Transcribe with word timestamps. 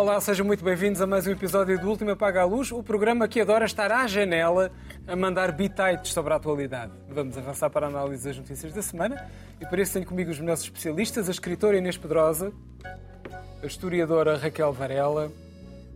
Olá, 0.00 0.18
sejam 0.18 0.46
muito 0.46 0.64
bem-vindos 0.64 1.02
a 1.02 1.06
mais 1.06 1.26
um 1.26 1.30
episódio 1.30 1.78
do 1.78 1.86
Último 1.86 2.12
Apaga 2.12 2.40
a 2.40 2.44
Luz, 2.46 2.72
o 2.72 2.82
programa 2.82 3.28
que 3.28 3.38
adora 3.38 3.66
estar 3.66 3.92
à 3.92 4.06
janela 4.06 4.72
a 5.06 5.14
mandar 5.14 5.52
bitites 5.52 6.14
sobre 6.14 6.32
a 6.32 6.36
atualidade. 6.36 6.90
Vamos 7.06 7.36
avançar 7.36 7.68
para 7.68 7.84
a 7.84 7.90
análise 7.90 8.26
das 8.26 8.38
notícias 8.38 8.72
da 8.72 8.80
semana 8.80 9.30
e 9.60 9.66
para 9.66 9.82
isso 9.82 9.92
tenho 9.92 10.06
comigo 10.06 10.30
os 10.30 10.40
meus 10.40 10.62
especialistas, 10.62 11.28
a 11.28 11.30
escritora 11.30 11.76
Inês 11.76 11.98
Pedrosa, 11.98 12.50
a 13.62 13.66
historiadora 13.66 14.38
Raquel 14.38 14.72
Varela, 14.72 15.30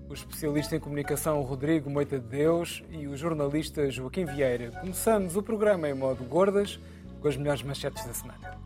o 0.06 0.12
especialista 0.12 0.76
em 0.76 0.80
comunicação 0.80 1.40
Rodrigo 1.40 1.88
Moita 1.88 2.18
de 2.18 2.26
Deus 2.26 2.84
e 2.90 3.06
o 3.06 3.16
jornalista 3.16 3.90
Joaquim 3.90 4.26
Vieira. 4.26 4.70
Começamos 4.82 5.34
o 5.34 5.42
programa 5.42 5.88
em 5.88 5.94
modo 5.94 6.22
gordas 6.24 6.78
com 7.22 7.28
as 7.28 7.38
melhores 7.38 7.62
manchetes 7.62 8.04
da 8.04 8.12
semana. 8.12 8.58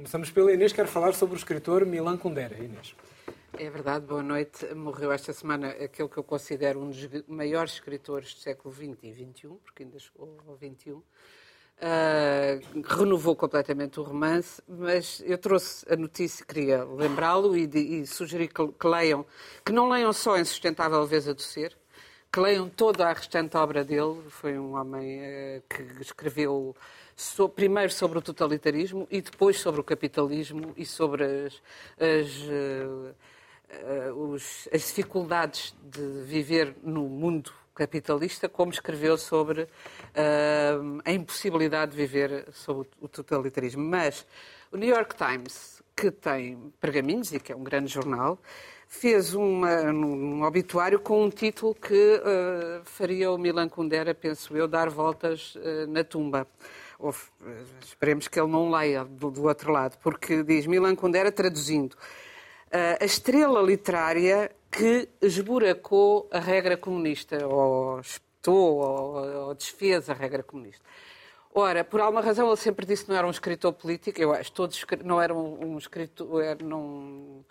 Começamos 0.00 0.30
pela 0.30 0.50
Inês, 0.50 0.72
quero 0.72 0.88
falar 0.88 1.12
sobre 1.12 1.34
o 1.34 1.36
escritor 1.36 1.84
Milan 1.84 2.16
Kundera. 2.16 2.56
Inês. 2.56 2.96
É 3.58 3.68
verdade, 3.68 4.06
boa 4.06 4.22
noite. 4.22 4.64
Morreu 4.74 5.12
esta 5.12 5.30
semana 5.30 5.68
aquele 5.68 6.08
que 6.08 6.16
eu 6.16 6.24
considero 6.24 6.80
um 6.80 6.88
dos 6.88 7.06
maiores 7.28 7.74
escritores 7.74 8.32
do 8.32 8.40
século 8.40 8.74
XX 8.74 8.96
e 9.02 9.12
XXI, 9.12 9.48
porque 9.62 9.82
ainda 9.82 9.98
chegou 9.98 10.38
ao 10.48 10.56
XXI. 10.56 10.92
Uh, 10.92 11.04
renovou 12.82 13.36
completamente 13.36 14.00
o 14.00 14.02
romance, 14.02 14.62
mas 14.66 15.22
eu 15.26 15.36
trouxe 15.36 15.84
a 15.92 15.96
notícia, 15.96 16.46
queria 16.46 16.82
lembrá-lo 16.82 17.54
e, 17.54 17.64
e 17.64 18.06
sugeri 18.06 18.48
que, 18.48 18.68
que, 18.68 18.86
leiam, 18.86 19.26
que 19.62 19.70
não 19.70 19.86
leiam 19.86 20.14
só 20.14 20.38
Insustentável 20.38 21.04
Veza 21.06 21.34
do 21.34 21.42
Ser, 21.42 21.76
que 22.32 22.40
leiam 22.40 22.70
toda 22.70 23.06
a 23.06 23.12
restante 23.12 23.54
obra 23.54 23.84
dele. 23.84 24.18
Foi 24.30 24.58
um 24.58 24.76
homem 24.76 25.20
uh, 25.20 25.62
que 25.68 25.82
escreveu 26.00 26.74
so, 27.20 27.48
primeiro 27.48 27.92
sobre 27.92 28.18
o 28.18 28.22
totalitarismo 28.22 29.06
e 29.10 29.20
depois 29.20 29.58
sobre 29.58 29.80
o 29.80 29.84
capitalismo 29.84 30.72
e 30.76 30.86
sobre 30.86 31.24
as, 31.24 31.62
as, 31.98 32.36
uh, 32.48 33.14
uh, 34.08 34.30
os, 34.32 34.68
as 34.72 34.86
dificuldades 34.86 35.74
de 35.82 36.22
viver 36.24 36.74
no 36.82 37.02
mundo 37.02 37.52
capitalista, 37.74 38.48
como 38.48 38.72
escreveu 38.72 39.18
sobre 39.18 39.62
uh, 39.62 39.68
a 41.04 41.12
impossibilidade 41.12 41.92
de 41.92 41.96
viver 41.98 42.46
sob 42.52 42.88
o 43.00 43.06
totalitarismo. 43.06 43.82
Mas 43.82 44.26
o 44.72 44.76
New 44.78 44.88
York 44.88 45.14
Times, 45.14 45.82
que 45.94 46.10
tem 46.10 46.72
pergaminhos 46.80 47.32
e 47.32 47.40
que 47.40 47.52
é 47.52 47.56
um 47.56 47.62
grande 47.62 47.92
jornal, 47.92 48.38
fez 48.88 49.34
uma, 49.34 49.82
um 49.92 50.42
obituário 50.42 50.98
com 50.98 51.22
um 51.22 51.30
título 51.30 51.74
que 51.74 51.94
uh, 52.16 52.82
faria 52.84 53.30
o 53.30 53.38
Milan 53.38 53.68
Kundera, 53.68 54.14
penso 54.14 54.56
eu, 54.56 54.66
dar 54.66 54.88
voltas 54.88 55.54
uh, 55.54 55.86
na 55.86 56.02
tumba. 56.02 56.46
Ou, 57.00 57.14
esperemos 57.82 58.28
que 58.28 58.38
ele 58.38 58.50
não 58.50 58.70
leia 58.70 59.04
do, 59.04 59.30
do, 59.30 59.44
outro 59.44 59.72
lado, 59.72 59.96
porque 60.02 60.42
diz 60.42 60.66
Milan 60.66 60.94
Kundera, 60.94 61.32
traduzindo, 61.32 61.94
uh, 61.94 63.00
a 63.00 63.04
estrela 63.04 63.62
literária 63.62 64.50
que 64.70 65.08
esburacou 65.20 66.28
a 66.30 66.38
regra 66.38 66.76
comunista, 66.76 67.46
ou 67.46 68.00
espetou, 68.00 68.76
ou, 68.76 69.46
ou 69.46 69.54
desfez 69.54 70.10
a 70.10 70.14
regra 70.14 70.42
comunista. 70.42 70.84
Ora, 71.52 71.82
por 71.82 72.00
alguma 72.00 72.20
razão 72.20 72.46
ele 72.46 72.56
sempre 72.56 72.86
disse 72.86 73.04
que 73.04 73.10
não 73.10 73.16
era 73.16 73.26
um 73.26 73.30
escritor 73.30 73.72
político, 73.72 74.20
eu 74.20 74.32
acho 74.32 74.52
todos 74.52 74.84
não 75.04 75.20
eram 75.20 75.36
um, 75.36 75.72
um 75.72 75.78
escritor, 75.78 76.28
não, 76.62 77.44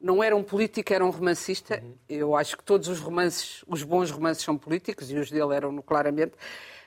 não 0.00 0.22
era 0.22 0.34
um 0.34 0.42
político, 0.42 0.92
era 0.92 1.04
um 1.04 1.10
romancista. 1.10 1.80
Uhum. 1.80 1.94
Eu 2.08 2.36
acho 2.36 2.56
que 2.56 2.64
todos 2.64 2.88
os 2.88 2.98
romances, 2.98 3.64
os 3.66 3.84
bons 3.84 4.10
romances 4.10 4.42
são 4.42 4.58
políticos, 4.58 5.10
e 5.10 5.16
os 5.16 5.30
dele 5.30 5.54
eram 5.54 5.80
claramente, 5.82 6.34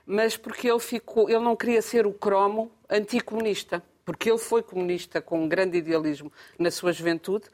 mas 0.08 0.38
porque 0.38 0.70
ele 0.70 0.80
ficou, 0.80 1.30
ele 1.30 1.40
não 1.40 1.56
queria 1.56 1.82
ser 1.82 2.08
o 2.08 2.14
cromo 2.14 2.72
anticomunista, 2.90 3.84
porque 4.06 4.30
ele 4.30 4.38
foi 4.38 4.64
comunista 4.64 5.22
com 5.22 5.44
um 5.44 5.50
grande 5.50 5.78
idealismo 5.78 6.32
na 6.58 6.72
sua 6.72 6.94
juventude 6.94 7.45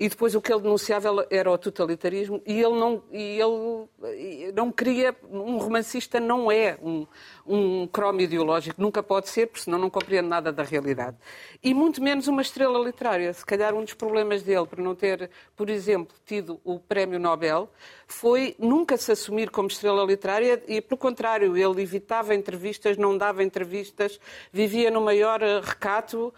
e 0.00 0.08
depois 0.08 0.34
o 0.34 0.40
que 0.40 0.50
ele 0.50 0.62
denunciava 0.62 1.26
era 1.28 1.50
o 1.50 1.58
totalitarismo 1.58 2.40
e 2.46 2.54
ele 2.54 2.72
não, 2.72 3.02
e 3.12 3.38
ele 3.38 4.52
não 4.54 4.72
queria, 4.72 5.14
um 5.30 5.58
romancista 5.58 6.18
não 6.18 6.50
é 6.50 6.78
um, 6.82 7.06
um 7.46 7.86
cromo 7.86 8.22
ideológico, 8.22 8.80
nunca 8.80 9.02
pode 9.02 9.28
ser, 9.28 9.48
porque 9.48 9.60
senão 9.60 9.78
não 9.78 9.90
compreende 9.90 10.26
nada 10.26 10.50
da 10.50 10.62
realidade. 10.62 11.18
E 11.62 11.74
muito 11.74 12.02
menos 12.02 12.28
uma 12.28 12.40
estrela 12.40 12.78
literária. 12.78 13.30
Se 13.34 13.44
calhar 13.44 13.74
um 13.74 13.84
dos 13.84 13.92
problemas 13.92 14.42
dele, 14.42 14.66
por 14.66 14.78
não 14.78 14.94
ter, 14.94 15.28
por 15.54 15.68
exemplo, 15.68 16.16
tido 16.24 16.58
o 16.64 16.78
prémio 16.78 17.20
Nobel, 17.20 17.68
foi 18.06 18.56
nunca 18.58 18.96
se 18.96 19.12
assumir 19.12 19.50
como 19.50 19.68
estrela 19.68 20.02
literária 20.04 20.62
e, 20.66 20.80
pelo 20.80 20.96
contrário, 20.96 21.56
ele 21.58 21.82
evitava 21.82 22.34
entrevistas, 22.34 22.96
não 22.96 23.18
dava 23.18 23.44
entrevistas, 23.44 24.18
vivia 24.50 24.90
no 24.90 25.02
maior 25.02 25.42
eh, 25.42 25.60
recato 25.60 26.32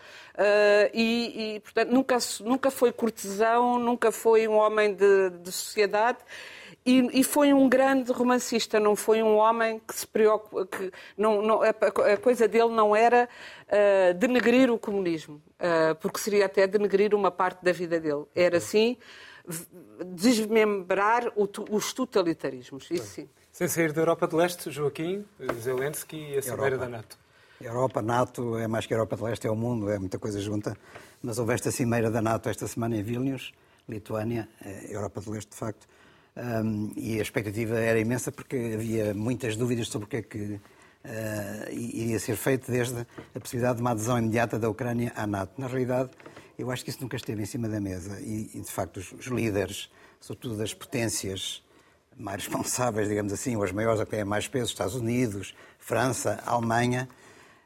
e, 0.94 1.54
e, 1.56 1.60
portanto, 1.60 1.90
nunca, 1.90 2.18
nunca 2.40 2.70
foi 2.70 2.92
cortesão, 2.92 3.78
nunca 3.78 4.10
foi 4.10 4.48
um 4.48 4.54
homem 4.54 4.94
de, 4.94 5.30
de 5.30 5.52
sociedade. 5.52 6.18
E, 6.84 7.20
e, 7.20 7.22
foi 7.22 7.52
um 7.52 7.68
grande 7.68 8.10
romancista, 8.10 8.80
não 8.80 8.96
foi 8.96 9.22
um 9.22 9.36
homem 9.36 9.80
que 9.86 9.94
se 9.94 10.06
preocupa. 10.06 10.66
Que 10.66 10.90
não, 11.16 11.40
não, 11.40 11.62
a, 11.62 11.68
a, 11.68 12.16
coisa 12.16 12.48
dele 12.48 12.70
não 12.70 12.94
era 12.94 13.28
uh, 13.68 14.14
denegrir 14.14 14.68
o 14.68 14.76
comunismo, 14.76 15.40
uh, 15.60 15.94
porque 16.00 16.18
seria 16.18 16.46
até 16.46 16.66
denegrir 16.66 17.14
uma 17.14 17.30
parte 17.30 17.64
da 17.64 17.70
vida 17.70 18.00
dele. 18.00 18.24
Era 18.34 18.58
sim 18.58 18.96
desmembrar 20.06 21.32
o, 21.36 21.48
os 21.70 21.92
totalitarismos. 21.92 22.90
Isso 22.90 23.06
sim. 23.06 23.28
Sem 23.52 23.68
sair 23.68 23.92
da 23.92 24.00
Europa 24.00 24.26
de 24.26 24.34
Leste, 24.34 24.70
Joaquim, 24.70 25.24
Zelensky 25.60 26.16
e 26.16 26.38
a 26.38 26.42
Cimeira 26.42 26.78
da 26.78 26.88
NATO. 26.88 27.21
Europa, 27.62 28.02
NATO, 28.02 28.58
é 28.58 28.66
mais 28.66 28.86
que 28.86 28.94
a 28.94 28.96
Europa 28.96 29.16
de 29.16 29.22
Leste, 29.22 29.46
é 29.46 29.50
o 29.50 29.56
mundo, 29.56 29.90
é 29.90 29.98
muita 29.98 30.18
coisa 30.18 30.40
junta. 30.40 30.76
Mas 31.22 31.38
houve 31.38 31.54
esta 31.54 31.70
cimeira 31.70 32.10
da 32.10 32.20
NATO 32.20 32.48
esta 32.48 32.66
semana 32.66 32.96
em 32.96 33.02
Vilnius, 33.02 33.52
Lituânia, 33.88 34.48
é 34.64 34.94
Europa 34.94 35.20
de 35.20 35.30
Leste, 35.30 35.50
de 35.50 35.56
facto. 35.56 35.86
Um, 36.36 36.92
e 36.96 37.18
a 37.18 37.22
expectativa 37.22 37.78
era 37.78 37.98
imensa 38.00 38.32
porque 38.32 38.72
havia 38.74 39.12
muitas 39.12 39.56
dúvidas 39.56 39.88
sobre 39.88 40.06
o 40.06 40.08
que 40.08 40.16
é 40.16 40.22
que 40.22 40.38
uh, 40.38 41.70
iria 41.70 42.18
ser 42.18 42.36
feito 42.36 42.70
desde 42.70 43.06
a 43.34 43.40
possibilidade 43.40 43.76
de 43.76 43.82
uma 43.82 43.90
adesão 43.90 44.18
imediata 44.18 44.58
da 44.58 44.68
Ucrânia 44.68 45.12
à 45.14 45.26
NATO. 45.26 45.60
Na 45.60 45.66
realidade, 45.66 46.10
eu 46.58 46.70
acho 46.70 46.84
que 46.84 46.90
isso 46.90 47.02
nunca 47.02 47.16
esteve 47.16 47.42
em 47.42 47.46
cima 47.46 47.68
da 47.68 47.80
mesa 47.80 48.18
e, 48.20 48.50
e 48.54 48.60
de 48.60 48.70
facto, 48.70 48.96
os, 48.98 49.12
os, 49.12 49.26
líderes, 49.26 49.90
sobretudo 50.20 50.56
das 50.56 50.72
potências 50.72 51.62
mais 52.16 52.44
responsáveis, 52.44 53.08
digamos 53.08 53.32
assim, 53.32 53.56
ou 53.56 53.62
as 53.62 53.72
maiores 53.72 54.00
a 54.00 54.04
que 54.04 54.12
têm 54.12 54.24
mais 54.24 54.48
peso, 54.48 54.66
Estados 54.66 54.94
Unidos, 54.94 55.54
França, 55.78 56.42
Alemanha, 56.46 57.08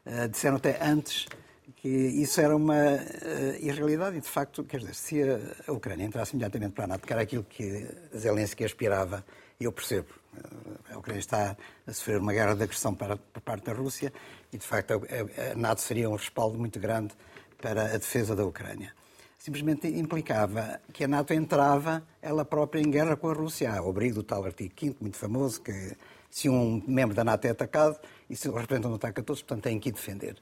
uh, 0.07 0.27
disseram 0.29 0.57
até 0.57 0.81
antes 0.83 1.27
que 1.75 1.87
isso 1.87 2.41
era 2.41 2.55
uma 2.55 2.73
uh, 2.73 3.55
irrealidade 3.59 4.17
e, 4.17 4.21
de 4.21 4.27
facto, 4.27 4.63
quer 4.63 4.79
dizer, 4.79 4.95
se 4.95 5.21
a, 5.67 5.71
Ucrânia 5.71 6.05
entrasse 6.05 6.33
imediatamente 6.33 6.73
para 6.73 6.85
a 6.85 6.87
NATO, 6.87 7.05
que 7.05 7.13
era 7.13 7.21
aquilo 7.21 7.43
que 7.43 7.87
Zelensky 8.15 8.63
aspirava, 8.63 9.23
eu 9.59 9.71
percebo, 9.71 10.07
uh, 10.33 10.93
a 10.93 10.97
Ucrânia 10.97 11.19
está 11.19 11.55
a 11.85 11.93
sofrer 11.93 12.19
uma 12.19 12.33
guerra 12.33 12.55
de 12.55 12.63
agressão 12.63 12.95
para, 12.95 13.17
por 13.17 13.41
parte 13.41 13.65
da 13.65 13.73
Rússia 13.73 14.11
e, 14.51 14.57
de 14.57 14.65
facto, 14.65 14.93
a, 14.93 15.51
a 15.51 15.55
NATO 15.55 15.81
seria 15.81 16.09
um 16.09 16.15
respaldo 16.15 16.57
muito 16.57 16.79
grande 16.79 17.13
para 17.61 17.93
a 17.93 17.97
defesa 17.97 18.35
da 18.35 18.45
Ucrânia. 18.45 18.93
Simplesmente 19.37 19.87
implicava 19.87 20.81
que 20.91 21.03
a 21.03 21.07
NATO 21.07 21.33
entrava 21.33 22.03
ela 22.21 22.43
própria 22.43 22.81
em 22.81 22.89
guerra 22.89 23.15
com 23.15 23.29
a 23.29 23.33
Rússia, 23.33 23.71
ao 23.71 23.89
abrigo 23.89 24.15
do 24.15 24.23
tal 24.23 24.43
artigo 24.43 24.73
5 24.77 24.97
muito 24.99 25.17
famoso, 25.17 25.61
que 25.61 25.95
se 26.29 26.49
um 26.49 26.83
membro 26.87 27.15
da 27.15 27.23
NATO 27.23 27.45
é 27.45 27.51
atacado, 27.51 27.97
isso 28.29 28.51
representa 28.51 28.87
um 28.87 28.95
ataque 28.95 29.21
a 29.21 29.23
todos, 29.23 29.41
portanto 29.41 29.63
tem 29.63 29.79
que 29.79 29.91
defender. 29.91 30.37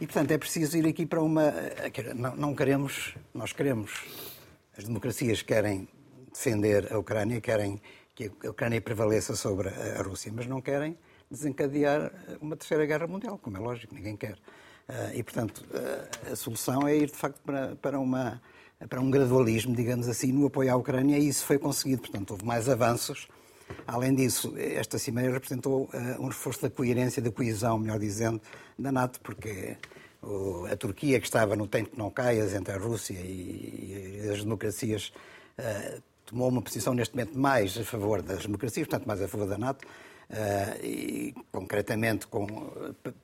E, 0.00 0.06
portanto, 0.06 0.30
é 0.30 0.38
preciso 0.38 0.76
ir 0.76 0.86
aqui 0.86 1.06
para 1.06 1.22
uma. 1.22 1.52
Não, 2.14 2.36
não 2.36 2.54
queremos. 2.54 3.14
Nós 3.32 3.52
queremos. 3.52 4.04
As 4.76 4.84
democracias 4.84 5.40
querem 5.40 5.88
defender 6.30 6.92
a 6.92 6.98
Ucrânia, 6.98 7.40
querem 7.40 7.80
que 8.14 8.30
a 8.44 8.50
Ucrânia 8.50 8.80
prevaleça 8.80 9.34
sobre 9.34 9.68
a 9.68 10.02
Rússia, 10.02 10.30
mas 10.34 10.46
não 10.46 10.60
querem 10.60 10.98
desencadear 11.30 12.12
uma 12.40 12.56
terceira 12.56 12.84
guerra 12.84 13.06
mundial, 13.06 13.38
como 13.38 13.56
é 13.56 13.60
lógico, 13.60 13.94
ninguém 13.94 14.16
quer. 14.16 14.38
Ah, 14.88 15.12
e, 15.14 15.22
portanto, 15.22 15.64
a 16.30 16.36
solução 16.36 16.86
é 16.86 16.96
ir, 16.96 17.06
de 17.06 17.16
facto, 17.16 17.40
para, 17.80 17.98
uma, 17.98 18.40
para 18.88 19.00
um 19.00 19.10
gradualismo, 19.10 19.74
digamos 19.74 20.08
assim, 20.08 20.30
no 20.30 20.46
apoio 20.46 20.72
à 20.72 20.76
Ucrânia, 20.76 21.18
e 21.18 21.28
isso 21.28 21.44
foi 21.44 21.58
conseguido. 21.58 22.02
Portanto, 22.02 22.30
houve 22.32 22.44
mais 22.44 22.68
avanços. 22.68 23.28
Além 23.86 24.14
disso, 24.14 24.54
esta 24.56 24.98
cimeira 24.98 25.32
representou 25.32 25.84
uh, 25.84 26.22
um 26.22 26.28
reforço 26.28 26.62
da 26.62 26.70
coerência, 26.70 27.22
da 27.22 27.30
coesão, 27.30 27.78
melhor 27.78 27.98
dizendo, 27.98 28.40
da 28.78 28.90
NATO, 28.90 29.20
porque 29.20 29.76
a 30.72 30.76
Turquia, 30.76 31.20
que 31.20 31.26
estava 31.26 31.54
no 31.54 31.68
tempo 31.68 31.90
que 31.90 31.98
não 31.98 32.10
caias 32.10 32.52
entre 32.52 32.74
a 32.74 32.78
Rússia 32.78 33.14
e, 33.14 34.22
e 34.24 34.30
as 34.30 34.42
democracias, 34.42 35.12
uh, 35.58 36.02
tomou 36.24 36.48
uma 36.48 36.62
posição 36.62 36.94
neste 36.94 37.14
momento 37.14 37.38
mais 37.38 37.78
a 37.78 37.84
favor 37.84 38.22
das 38.22 38.42
democracias, 38.44 38.88
portanto, 38.88 39.06
mais 39.06 39.22
a 39.22 39.28
favor 39.28 39.46
da 39.46 39.56
NATO. 39.56 39.86
Uh, 40.28 40.84
e 40.84 41.34
concretamente 41.52 42.26
com, 42.26 42.46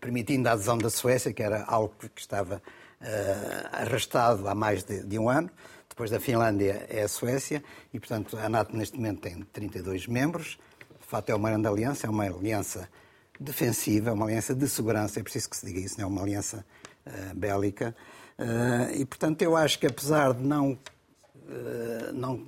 permitindo 0.01 0.49
a 0.49 0.53
adesão 0.53 0.79
da 0.79 0.89
Suécia, 0.89 1.33
que 1.33 1.43
era 1.43 1.65
algo 1.65 1.93
que 2.15 2.21
estava 2.21 2.63
arrastado 3.73 4.47
há 4.47 4.55
mais 4.55 4.85
de, 4.85 5.03
de, 5.03 5.19
um 5.19 5.29
ano. 5.29 5.51
Depois 5.93 6.11
da 6.11 6.19
Finlândia 6.19 6.87
é 6.89 7.03
a 7.03 7.09
Suécia 7.09 7.63
e, 7.93 8.01
portanto, 8.01 8.39
a 8.39 8.49
NATO 8.49 8.75
neste 8.75 8.97
momento 8.97 9.21
tem 9.21 9.43
32 9.53 10.07
membros. 10.07 10.59
De 10.99 11.07
facto, 11.07 11.29
é 11.29 11.35
uma 11.35 11.51
grande 11.51 11.69
aliança, 11.69 12.07
é 12.07 12.11
uma 12.11 12.25
aliança 12.25 12.89
defensiva, 13.39 14.09
é 14.09 14.13
uma 14.15 14.25
aliança 14.25 14.55
de 14.55 14.67
segurança, 14.67 15.21
é 15.21 15.23
preciso 15.23 15.51
que 15.51 15.57
se 15.59 15.67
diga 15.67 15.79
isso, 15.79 16.01
não 16.01 16.07
é 16.07 16.09
uma 16.09 16.23
aliança 16.23 16.65
bélica. 17.35 17.95
E, 18.95 19.05
portanto, 19.05 19.43
eu 19.43 19.55
acho 19.55 19.79
que 19.79 19.87
apesar 19.87 20.33
de 20.33 20.43
não, 20.43 20.79
não 22.15 22.47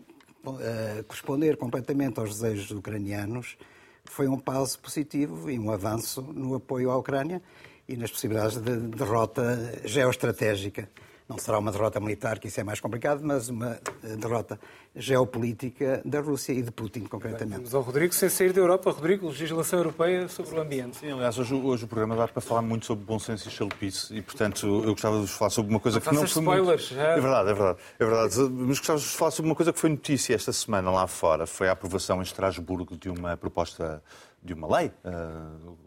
corresponder 1.06 1.58
completamente 1.58 2.18
aos 2.18 2.40
desejos 2.40 2.70
ucranianos, 2.70 3.58
foi 4.06 4.26
um 4.26 4.38
passo 4.38 4.78
positivo 4.78 5.50
e 5.50 5.58
um 5.58 5.70
avanço 5.70 6.22
no 6.22 6.54
apoio 6.54 6.90
à 6.90 6.96
Ucrânia 6.96 7.42
e 7.86 7.94
nas 7.94 8.10
possibilidades 8.10 8.56
de 8.56 8.74
derrota 8.78 9.82
geoestratégica 9.84 10.88
não 11.28 11.38
será 11.38 11.58
uma 11.58 11.72
derrota 11.72 11.98
militar, 12.00 12.38
que 12.38 12.48
isso 12.48 12.60
é 12.60 12.64
mais 12.64 12.80
complicado, 12.80 13.20
mas 13.22 13.48
uma 13.48 13.78
eh, 14.02 14.16
derrota 14.16 14.60
geopolítica 14.94 16.02
da 16.04 16.20
Rússia 16.20 16.52
e 16.52 16.62
de 16.62 16.70
Putin, 16.70 17.04
concretamente. 17.04 17.56
Vamos 17.56 17.74
ao 17.74 17.82
Rodrigo, 17.82 18.12
sem 18.12 18.28
sair 18.28 18.52
da 18.52 18.60
Europa. 18.60 18.90
Rodrigo, 18.90 19.28
legislação 19.28 19.78
europeia 19.78 20.28
sobre 20.28 20.54
o 20.54 20.60
ambiente. 20.60 20.98
Sim, 20.98 21.12
aliás, 21.12 21.38
hoje, 21.38 21.54
hoje 21.54 21.84
o 21.84 21.88
programa 21.88 22.14
dá 22.14 22.28
para 22.28 22.42
falar 22.42 22.60
muito 22.60 22.84
sobre 22.84 23.04
bom 23.06 23.18
senso 23.18 23.48
e 23.48 23.50
chalupice 23.50 24.14
e, 24.14 24.20
portanto, 24.20 24.66
eu 24.66 24.92
gostava 24.92 25.16
de 25.16 25.22
vos 25.22 25.30
falar 25.30 25.50
sobre 25.50 25.70
uma 25.70 25.80
coisa 25.80 25.98
não 25.98 26.02
que 26.02 26.14
não 26.14 26.26
foi 26.26 26.42
spoilers, 26.42 26.90
muito... 26.90 27.02
É 27.02 27.20
verdade, 27.20 27.50
é 27.50 27.54
verdade, 27.54 27.78
é 27.98 28.04
verdade. 28.04 28.38
Mas 28.38 28.78
gostava 28.78 28.98
de 28.98 29.04
vos 29.06 29.14
falar 29.14 29.30
sobre 29.30 29.48
uma 29.48 29.56
coisa 29.56 29.72
que 29.72 29.78
foi 29.78 29.90
notícia 29.90 30.34
esta 30.34 30.52
semana 30.52 30.90
lá 30.90 31.06
fora. 31.06 31.46
Foi 31.46 31.68
a 31.68 31.72
aprovação 31.72 32.18
em 32.18 32.22
Estrasburgo 32.22 32.98
de 32.98 33.08
uma 33.08 33.34
proposta 33.36 34.02
de 34.42 34.52
uma 34.52 34.76
lei, 34.76 34.92
eh, 35.02 35.10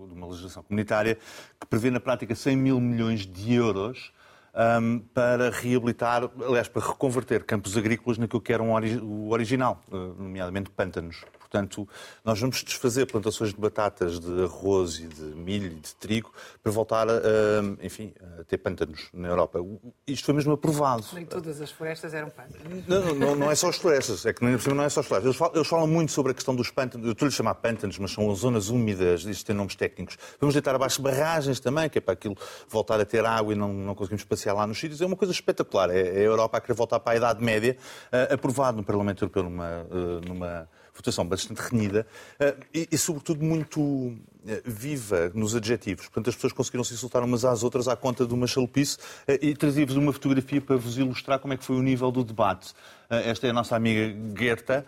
de 0.08 0.14
uma 0.16 0.26
legislação 0.26 0.64
comunitária, 0.64 1.20
que 1.60 1.68
prevê 1.68 1.92
na 1.92 2.00
prática 2.00 2.34
100 2.34 2.56
mil 2.56 2.82
milhões 2.82 3.28
de 3.28 3.54
euros 3.54 4.12
um, 4.58 5.00
para 5.14 5.52
reabilitar, 5.52 6.30
aliás, 6.46 6.68
para 6.68 6.86
reconverter 6.86 7.44
campos 7.44 7.78
agrícolas 7.78 8.18
naquilo 8.18 8.42
que 8.42 8.52
era 8.52 8.64
um 8.64 8.72
ori 8.72 8.98
o 8.98 9.30
original, 9.30 9.82
uh, 9.92 9.96
nomeadamente 10.18 10.72
pântanos. 10.72 11.24
Portanto, 11.50 11.88
nós 12.24 12.40
vamos 12.40 12.64
desfazer 12.64 13.06
plantações 13.06 13.54
de 13.54 13.60
batatas, 13.60 14.20
de 14.20 14.44
arroz 14.44 15.00
e 15.00 15.08
de 15.08 15.22
milho 15.22 15.68
e 15.68 15.76
de 15.76 15.96
trigo 15.96 16.32
para 16.62 16.72
voltar 16.72 17.08
a, 17.10 17.14
enfim, 17.82 18.14
a 18.40 18.44
ter 18.44 18.58
pântanos 18.58 19.08
na 19.14 19.30
Europa. 19.30 19.60
Isto 20.06 20.26
foi 20.26 20.34
mesmo 20.34 20.54
aprovado. 20.54 21.06
Nem 21.14 21.26
todas 21.26 21.62
as 21.62 21.72
florestas 21.72 22.14
eram 22.14 22.30
pântanos. 22.30 22.86
Não, 22.88 23.16
não, 23.16 23.36
não 23.36 23.52
é 23.52 23.56
só 23.56 23.70
as 23.70 23.78
florestas, 23.78 24.26
é 24.26 24.34
que 24.34 24.44
não 24.44 24.84
é 24.84 24.90
só 24.90 25.00
as 25.00 25.06
florestas. 25.06 25.24
Eles 25.24 25.38
falam, 25.38 25.56
eles 25.56 25.68
falam 25.68 25.88
muito 25.88 26.12
sobre 26.12 26.32
a 26.34 26.36
questão 26.36 26.56
dos 26.56 26.70
pântanos, 26.70 27.08
eu 27.08 27.14
estou-lhe 27.14 27.34
a 27.34 27.36
chamar 27.36 27.56
pântanos, 27.56 27.98
mas 27.98 28.12
são 28.12 28.34
zonas 28.36 28.70
úmidas, 28.70 29.24
isto 29.24 29.46
tem 29.46 29.56
nomes 29.56 29.76
técnicos. 29.76 30.18
Vamos 30.40 30.54
deitar 30.54 30.76
abaixo 30.76 31.02
barragens 31.02 31.60
também, 31.60 31.90
que 31.90 31.98
é 31.98 32.02
para 32.02 32.14
aquilo 32.14 32.36
voltar 32.68 33.00
a 33.00 33.06
ter 33.06 33.26
água 33.26 33.54
e 33.54 33.56
não, 33.56 33.72
não 33.72 33.96
conseguimos 33.96 34.24
passear 34.26 34.54
lá 34.54 34.68
nos 34.68 34.78
sítios. 34.78 35.02
É 35.02 35.06
uma 35.06 35.16
coisa 35.16 35.32
espetacular. 35.32 35.90
É, 35.90 36.00
é 36.00 36.20
a 36.20 36.24
Europa 36.24 36.58
a 36.58 36.62
querer 36.62 36.74
voltar 36.74 37.00
para 37.00 37.14
a 37.14 37.16
Idade 37.16 37.44
Média, 37.44 37.78
uh, 38.12 38.34
aprovado 38.34 38.78
no 38.78 38.84
Parlamento 38.84 39.24
Europeu 39.24 39.44
numa, 39.44 39.86
uh, 39.90 40.28
numa 40.28 40.68
votação 40.98 41.26
bastante 41.26 41.60
renhida 41.60 42.06
eh, 42.40 42.56
e, 42.74 42.88
e, 42.92 42.98
sobretudo, 42.98 43.44
muito 43.44 44.16
eh, 44.48 44.62
viva 44.66 45.32
nos 45.34 45.56
adjetivos. 45.56 46.06
Portanto, 46.08 46.30
as 46.30 46.36
pessoas 46.36 46.54
conseguiram 46.54 46.84
se 46.84 46.94
insultar 46.94 47.24
umas 47.24 47.46
às 47.46 47.64
outras 47.64 47.88
à 47.88 47.96
conta 47.96 48.26
de 48.26 48.34
uma 48.34 48.48
chalupice 48.48 48.98
eh, 49.28 49.40
e 49.42 49.56
trazer-vos 49.56 49.96
uma 49.96 50.12
fotografia 50.12 50.60
para 50.60 50.76
vos 50.76 50.98
ilustrar 50.98 51.40
como 51.40 51.54
é 51.54 51.58
que 51.58 51.64
foi 51.64 51.76
o 51.76 51.82
nível 51.82 52.12
do 52.12 52.24
debate. 52.24 52.74
Esta 53.10 53.48
é 53.48 53.52
a 53.52 53.54
nossa 53.54 53.74
amiga 53.74 54.14
Gerta, 54.38 54.86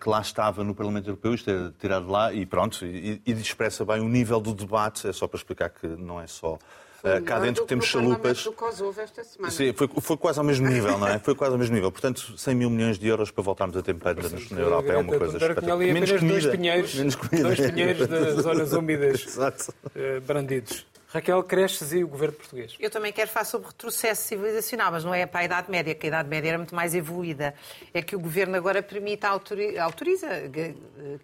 que 0.00 0.08
lá 0.08 0.22
estava 0.22 0.64
no 0.64 0.74
Parlamento 0.74 1.10
Europeu, 1.10 1.34
isto 1.34 1.50
é 1.50 1.70
tirado 1.78 2.08
lá, 2.08 2.32
e 2.32 2.46
pronto, 2.46 2.86
e, 2.86 3.20
e 3.26 3.32
expressa 3.32 3.84
bem 3.84 4.00
o 4.00 4.08
nível 4.08 4.40
do 4.40 4.54
debate, 4.54 5.06
é 5.06 5.12
só 5.12 5.28
para 5.28 5.36
explicar 5.36 5.68
que 5.68 5.86
não 5.86 6.18
é 6.18 6.26
só 6.26 6.58
Uh, 7.02 7.22
cá 7.24 7.38
dentro 7.38 7.64
temos 7.64 7.86
chalupas. 7.86 8.44
Do 8.44 8.52
Kosovo 8.52 9.00
esta 9.00 9.24
semana. 9.24 9.50
Sim, 9.50 9.72
foi, 9.72 9.88
foi, 10.00 10.16
quase 10.16 10.38
ao 10.38 10.44
mesmo 10.44 10.68
nível, 10.68 10.98
não 10.98 11.08
é? 11.08 11.18
Foi 11.18 11.34
quase 11.34 11.52
ao 11.52 11.58
mesmo 11.58 11.74
nível. 11.74 11.90
Portanto, 11.90 12.34
100 12.36 12.54
mil 12.54 12.70
milhões 12.70 12.98
de 12.98 13.08
euros 13.08 13.30
para 13.30 13.42
voltarmos 13.42 13.76
a 13.76 13.82
ter 13.82 13.94
pântanos 13.94 14.50
na 14.50 14.60
Europa 14.60 14.92
é 14.92 14.96
uma 14.98 15.18
coisa 15.18 15.36
espetacular. 15.36 15.76
Menos 15.78 16.12
comida. 16.12 16.40
Dois 16.40 16.46
pinheiros, 16.46 16.94
menos 16.94 17.14
comida. 17.14 17.42
Dois 17.42 17.70
pinheiros 17.70 18.06
das 18.06 18.34
zonas 18.44 18.72
úmidas 18.72 19.36
uh, 19.36 20.20
brandidos. 20.26 20.86
Raquel 21.12 21.42
Cresces 21.42 21.92
e 21.92 22.04
o 22.04 22.08
governo 22.08 22.36
português. 22.36 22.76
Eu 22.78 22.88
também 22.88 23.12
quero 23.12 23.28
falar 23.28 23.44
sobre 23.44 23.66
retrocesso 23.68 24.28
civilizacional, 24.28 24.92
mas 24.92 25.04
não 25.04 25.12
é 25.12 25.26
para 25.26 25.40
a 25.40 25.44
Idade 25.44 25.70
Média, 25.70 25.92
que 25.92 26.06
a 26.06 26.08
Idade 26.08 26.28
Média 26.28 26.50
era 26.50 26.58
muito 26.58 26.74
mais 26.74 26.94
evoluída. 26.94 27.52
É 27.92 28.00
que 28.00 28.14
o 28.14 28.20
governo 28.20 28.56
agora 28.56 28.80
permite, 28.80 29.26
autoriza, 29.26 29.82
autoriza 29.82 30.28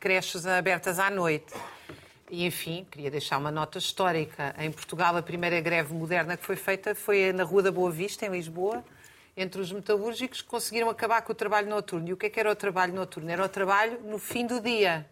creches 0.00 0.44
abertas 0.44 0.98
à 0.98 1.08
noite. 1.08 1.54
E, 2.30 2.44
enfim, 2.44 2.84
queria 2.90 3.10
deixar 3.10 3.38
uma 3.38 3.50
nota 3.50 3.78
histórica. 3.78 4.54
Em 4.58 4.70
Portugal, 4.70 5.16
a 5.16 5.22
primeira 5.22 5.60
greve 5.60 5.94
moderna 5.94 6.36
que 6.36 6.44
foi 6.44 6.56
feita 6.56 6.94
foi 6.94 7.32
na 7.32 7.44
Rua 7.44 7.62
da 7.62 7.70
Boa 7.70 7.90
Vista, 7.90 8.26
em 8.26 8.30
Lisboa, 8.30 8.84
entre 9.36 9.60
os 9.60 9.70
metalúrgicos 9.70 10.42
que 10.42 10.48
conseguiram 10.48 10.90
acabar 10.90 11.22
com 11.22 11.32
o 11.32 11.34
trabalho 11.34 11.68
noturno. 11.68 12.08
E 12.08 12.12
o 12.12 12.16
que 12.16 12.26
é 12.26 12.30
que 12.30 12.40
era 12.40 12.50
o 12.50 12.56
trabalho 12.56 12.92
noturno? 12.92 13.30
Era 13.30 13.44
o 13.44 13.48
trabalho 13.48 14.00
no 14.02 14.18
fim 14.18 14.44
do 14.44 14.60
dia. 14.60 15.06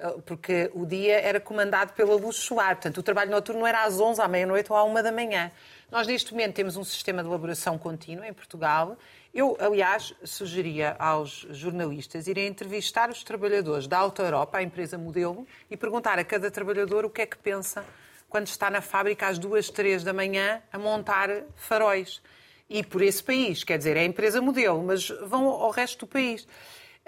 Eh, 0.00 0.14
porque 0.26 0.70
o 0.74 0.84
dia 0.84 1.20
era 1.20 1.38
comandado 1.38 1.92
pela 1.92 2.14
luz 2.16 2.36
solar. 2.36 2.76
Portanto, 2.76 2.98
o 2.98 3.02
trabalho 3.02 3.30
noturno 3.30 3.66
era 3.66 3.84
às 3.84 4.00
11, 4.00 4.20
à 4.20 4.26
meia-noite 4.26 4.72
ou 4.72 4.76
à 4.76 4.84
1 4.84 4.94
da 4.94 5.12
manhã. 5.12 5.52
Nós, 5.90 6.06
neste 6.06 6.32
momento, 6.32 6.54
temos 6.54 6.76
um 6.76 6.84
sistema 6.84 7.22
de 7.22 7.28
elaboração 7.28 7.76
contínua 7.78 8.26
em 8.26 8.32
Portugal 8.32 8.96
eu, 9.32 9.56
aliás, 9.60 10.12
sugeria 10.24 10.96
aos 10.98 11.46
jornalistas 11.50 12.26
irem 12.26 12.48
entrevistar 12.48 13.08
os 13.10 13.22
trabalhadores 13.22 13.86
da 13.86 13.98
Alta 13.98 14.22
Europa, 14.22 14.58
a 14.58 14.62
empresa 14.62 14.98
modelo, 14.98 15.46
e 15.70 15.76
perguntar 15.76 16.18
a 16.18 16.24
cada 16.24 16.50
trabalhador 16.50 17.04
o 17.04 17.10
que 17.10 17.22
é 17.22 17.26
que 17.26 17.38
pensa 17.38 17.84
quando 18.28 18.48
está 18.48 18.68
na 18.68 18.80
fábrica 18.80 19.28
às 19.28 19.38
duas, 19.38 19.70
três 19.70 20.02
da 20.02 20.12
manhã 20.12 20.60
a 20.72 20.78
montar 20.78 21.28
faróis. 21.54 22.20
E 22.68 22.82
por 22.82 23.02
esse 23.02 23.22
país, 23.22 23.62
quer 23.62 23.78
dizer, 23.78 23.96
é 23.96 24.00
a 24.00 24.04
empresa 24.04 24.42
modelo, 24.42 24.82
mas 24.82 25.08
vão 25.22 25.46
ao 25.46 25.70
resto 25.70 26.00
do 26.00 26.06
país. 26.08 26.46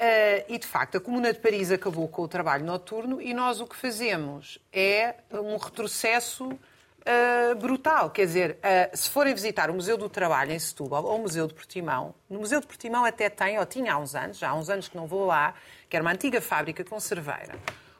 Uh, 0.03 0.43
e, 0.49 0.59
de 0.59 0.67
facto, 0.67 0.97
a 0.97 1.01
Comuna 1.01 1.33
de 1.33 1.39
Paris 1.39 1.71
acabou 1.71 2.09
com 2.09 2.23
o 2.23 2.29
trabalho 2.29 2.65
noturno 2.65 3.23
e 3.23 3.33
nós 3.33 3.61
o 3.61 3.69
que 3.69 3.77
fazemos 3.77 4.59
é 4.73 5.15
um 5.31 5.57
retrocesso 5.57 6.47
uh, 6.49 7.55
brutal. 7.55 8.11
Quer 8.11 8.27
dizer, 8.27 8.51
uh, 8.59 8.97
se 8.97 9.09
forem 9.09 9.33
visitar 9.33 9.71
o 9.71 9.75
Museu 9.75 9.97
do 9.97 10.09
Trabalho 10.09 10.51
em 10.51 10.59
Setúbal 10.59 11.05
ou 11.05 11.19
o 11.19 11.23
Museu 11.23 11.47
de 11.47 11.55
Portimão, 11.55 12.17
no 12.29 12.41
Museu 12.41 12.61
de 12.61 12.67
Portimão 12.67 13.05
até 13.05 13.31
tem, 13.31 13.61
ou 13.61 13.65
tinha 13.65 13.95
há 13.95 13.99
uns 13.99 14.17
anos, 14.17 14.39
já 14.39 14.51
há 14.51 14.55
uns 14.57 14.69
anos 14.69 14.89
que 14.89 14.97
não 14.97 15.07
vou 15.07 15.25
lá, 15.25 15.55
que 15.89 15.95
era 15.95 16.03
uma 16.03 16.11
antiga 16.11 16.41
fábrica 16.41 16.83
conserveira, 16.83 17.55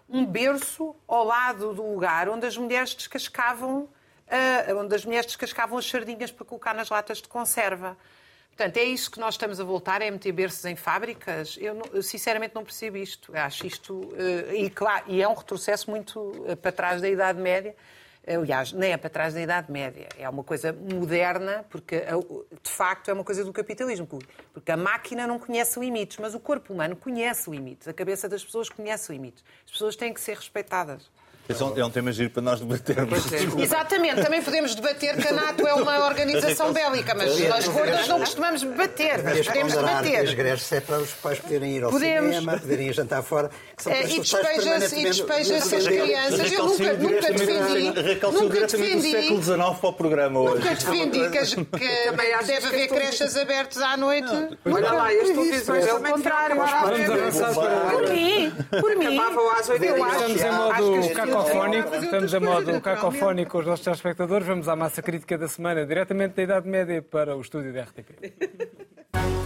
um 0.09 0.27
berço 0.27 0.97
ao 1.07 1.23
lado 1.23 1.73
do 1.73 1.89
lugar 1.89 2.29
onde 2.29 2.45
as 2.45 2.57
mulheres 2.57 2.97
descascavam, 2.97 3.83
uh, 3.83 4.77
onde 4.77 4.93
as 4.93 5.05
mulheres 5.05 5.27
descascavam 5.27 5.79
as 5.79 5.87
sardinhas 5.87 6.33
para 6.33 6.45
colocar 6.45 6.75
nas 6.75 6.91
latas 6.91 7.19
de 7.19 7.29
conserva. 7.29 7.97
Portanto, 8.57 8.77
é 8.77 8.85
isso 8.85 9.11
que 9.11 9.19
nós 9.19 9.35
estamos 9.35 9.59
a 9.61 9.65
voltar, 9.65 10.03
é 10.03 10.11
meter 10.11 10.31
berços 10.31 10.65
em 10.67 10.77
fábricas? 10.77 11.57
Eu, 11.61 11.81
eu 11.93 12.03
sinceramente 12.03 12.55
não 12.55 12.63
percebo 12.63 12.99
isto. 12.99 13.35
Eu 13.35 13.41
acho 13.41 13.67
isto, 13.67 13.95
uh, 13.95 14.55
e, 14.55 14.69
claro, 14.69 15.05
e 15.09 15.23
é 15.23 15.27
um 15.27 15.35
retrocesso 15.35 15.91
muito 15.91 16.21
uh, 16.21 16.57
para 16.57 16.71
trás 16.71 17.01
da 17.01 17.09
Idade 17.09 17.41
Média, 17.41 17.75
Aliás, 18.25 18.73
nem 18.73 18.93
é 18.93 18.97
para 18.97 19.11
trás 19.11 19.35
da 19.35 19.41
Idade 19.41 19.73
Média. 19.73 20.09
É 20.17 20.29
uma 20.29 20.45
coisa 20.45 20.73
moderna, 20.73 21.65
porque 21.69 22.05
de 22.63 22.71
facto 22.71 23.09
é 23.09 23.13
uma 23.13 23.25
coisa 23.25 23.45
do 23.45 23.53
capitalismo. 23.53 24.07
Porque 24.53 24.71
a 24.71 24.77
máquina 24.77 25.27
não 25.27 25.41
conhece 25.41 25.81
limites, 25.81 26.19
mas 26.19 26.33
o 26.33 26.39
corpo 26.39 26.73
humano 26.73 26.95
conhece 26.95 27.51
limites. 27.51 27.89
A 27.89 27.93
cabeça 27.93 28.29
das 28.29 28.45
pessoas 28.45 28.69
conhece 28.69 29.11
limites. 29.11 29.43
As 29.65 29.73
pessoas 29.73 29.97
têm 29.97 30.15
que 30.15 30.21
ser 30.21 30.37
respeitadas. 30.37 31.11
É 31.49 31.85
um 31.85 31.91
tema 31.91 32.13
giro 32.13 32.31
para 32.31 32.43
nós 32.43 32.61
debatermos. 32.61 33.33
Exatamente, 33.59 34.23
também 34.23 34.43
podemos 34.43 34.75
debater 34.75 35.17
que 35.17 35.29
a 35.29 35.33
NATO 35.33 35.67
é 35.67 35.75
uma 35.75 36.07
organização 36.07 36.73
bélica, 36.73 37.15
mas 37.15 37.39
nós 37.49 37.69
gordas 37.69 38.09
não 38.09 38.21
costumamos 38.21 38.63
debater, 38.63 39.23
mas 39.23 39.47
podemos 39.47 39.73
debater. 39.75 40.21
As 40.21 40.35
greves 40.35 40.73
é 40.73 40.81
para 40.81 40.99
os 40.99 41.11
pais 41.11 41.39
poderem 41.41 41.77
ir 41.77 41.85
ao 41.85 41.91
podemos. 41.91 42.35
cinema, 42.35 42.59
poderem 42.59 42.89
ir 42.89 42.93
jantar 42.93 43.23
fora. 43.23 43.51
É, 43.87 44.09
e 44.09 44.21
despeja-se 44.21 45.03
despeja 45.03 45.57
as 45.57 45.69
crianças. 45.69 46.53
Eu 46.53 46.67
nunca, 46.67 46.93
nunca 46.95 47.33
defendi. 47.33 47.93
Nunca 48.33 48.67
defendi. 48.67 48.95
do 48.95 49.03
século 49.03 49.43
XIX 49.43 49.57
para 49.57 49.89
o 49.89 49.93
programa 49.93 50.41
hoje. 50.41 50.55
Nunca 50.55 50.75
defendi 50.75 51.31
que, 51.31 51.65
que 51.79 52.13
deve 52.47 52.67
haver 52.67 52.89
creches 52.89 53.37
abertas 53.37 53.83
à 53.83 53.97
noite. 53.97 54.31
Olha 54.65 54.93
lá, 54.93 55.09
as 55.09 55.29
televisões 55.29 55.87
é 55.87 55.95
o 55.95 56.01
contrário. 56.01 56.57
Por 56.57 58.09
mim, 58.11 58.53
por 58.81 58.97
mim. 58.97 59.19
Acabavam 59.19 59.51
às 59.53 59.69
oito 59.69 59.83
Estamos 59.85 60.41
em 60.41 60.51
modo 60.53 61.32
cacofónico, 61.33 61.95
estamos 61.97 62.35
a 62.35 62.41
modo 62.41 62.81
cacofónico 62.81 63.53
com 63.53 63.59
os 63.59 63.67
nossos 63.67 63.85
telespectadores. 63.85 64.47
Vamos 64.47 64.69
à 64.69 64.77
massa 64.77 65.01
crítica 65.01 65.39
da 65.39 65.49
semana, 65.49 65.87
diretamente 65.87 66.35
da 66.35 66.43
Idade 66.43 66.69
Média 66.69 67.01
para 67.01 67.35
o 67.35 67.41
estúdio 67.41 67.73
da 67.73 67.83
RTP. 67.83 68.33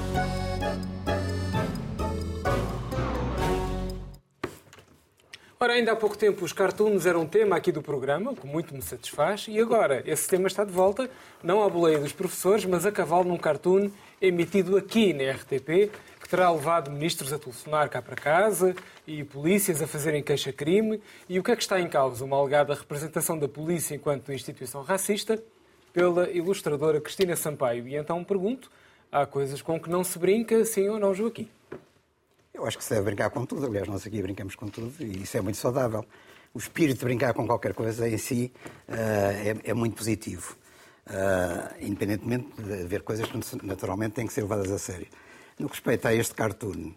Ora, 5.58 5.72
ainda 5.72 5.92
há 5.92 5.96
pouco 5.96 6.18
tempo 6.18 6.44
os 6.44 6.52
cartoons 6.52 7.06
eram 7.06 7.22
um 7.22 7.26
tema 7.26 7.56
aqui 7.56 7.72
do 7.72 7.80
programa, 7.80 8.32
o 8.32 8.36
que 8.36 8.46
muito 8.46 8.74
me 8.74 8.82
satisfaz, 8.82 9.46
e 9.48 9.58
agora 9.58 10.02
esse 10.04 10.28
tema 10.28 10.48
está 10.48 10.64
de 10.64 10.70
volta, 10.70 11.08
não 11.42 11.62
à 11.62 11.68
boleia 11.68 11.98
dos 11.98 12.12
professores, 12.12 12.66
mas 12.66 12.84
a 12.84 12.92
cavalo 12.92 13.24
num 13.24 13.38
cartoon 13.38 13.90
emitido 14.20 14.76
aqui 14.76 15.14
na 15.14 15.32
RTP, 15.32 15.90
que 16.26 16.30
terá 16.30 16.50
levado 16.50 16.90
ministros 16.90 17.32
a 17.32 17.38
telefonar 17.38 17.88
cá 17.88 18.02
para 18.02 18.16
casa 18.16 18.74
e 19.06 19.22
polícias 19.22 19.80
a 19.80 19.86
fazerem 19.86 20.24
queixa-crime. 20.24 21.00
E 21.28 21.38
o 21.38 21.42
que 21.42 21.52
é 21.52 21.56
que 21.56 21.62
está 21.62 21.80
em 21.80 21.88
causa? 21.88 22.24
Uma 22.24 22.36
alegada 22.36 22.74
representação 22.74 23.38
da 23.38 23.46
polícia 23.46 23.94
enquanto 23.94 24.32
instituição 24.32 24.82
racista 24.82 25.40
pela 25.92 26.28
ilustradora 26.28 27.00
Cristina 27.00 27.36
Sampaio. 27.36 27.86
E 27.86 27.94
então 27.94 28.24
pergunto, 28.24 28.68
há 29.10 29.24
coisas 29.24 29.62
com 29.62 29.78
que 29.78 29.88
não 29.88 30.02
se 30.02 30.18
brinca, 30.18 30.64
sim 30.64 30.88
ou 30.88 30.98
não, 30.98 31.14
Joaquim? 31.14 31.48
Eu 32.52 32.66
acho 32.66 32.76
que 32.76 32.82
se 32.82 32.90
deve 32.90 33.04
brincar 33.04 33.30
com 33.30 33.46
tudo. 33.46 33.64
Aliás, 33.64 33.86
nós 33.86 34.04
aqui 34.04 34.20
brincamos 34.20 34.56
com 34.56 34.66
tudo 34.66 34.92
e 34.98 35.22
isso 35.22 35.36
é 35.36 35.40
muito 35.40 35.58
saudável. 35.58 36.04
O 36.52 36.58
espírito 36.58 36.98
de 36.98 37.04
brincar 37.04 37.34
com 37.34 37.46
qualquer 37.46 37.72
coisa 37.72 38.08
em 38.08 38.18
si 38.18 38.52
uh, 38.88 38.92
é, 38.92 39.56
é, 39.62 39.74
muito 39.74 39.94
positivo. 39.94 40.56
uh, 41.06 41.74
independentemente 41.80 42.60
de 42.60 42.82
haver 42.82 43.02
coisas 43.02 43.28
que 43.28 43.38
naturalmente 43.64 44.14
têm 44.14 44.26
que 44.26 44.32
ser 44.32 44.42
levadas 44.42 44.72
a 44.72 44.78
sério. 44.78 45.06
No 45.58 45.68
que 45.68 45.74
respeita 45.74 46.08
a 46.08 46.14
este 46.14 46.34
cartoon, 46.34 46.92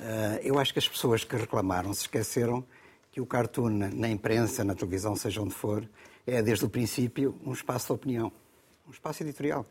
uh, 0.00 0.38
eu 0.42 0.58
acho 0.58 0.72
que 0.72 0.78
as 0.78 0.88
pessoas 0.88 1.24
que 1.24 1.36
reclamaram 1.36 1.92
se 1.92 2.02
esqueceram 2.02 2.64
que 3.10 3.20
o 3.20 3.26
cartoon 3.26 3.90
na 3.92 4.08
imprensa, 4.08 4.64
na 4.64 4.74
televisão, 4.74 5.14
seja 5.14 5.42
onde 5.42 5.52
for, 5.52 5.86
é 6.26 6.40
desde 6.40 6.64
o 6.64 6.70
princípio 6.70 7.38
um 7.44 7.52
espaço 7.52 7.88
de 7.88 7.92
opinião, 7.92 8.32
um 8.88 8.90
espaço 8.90 9.22
editorial. 9.22 9.66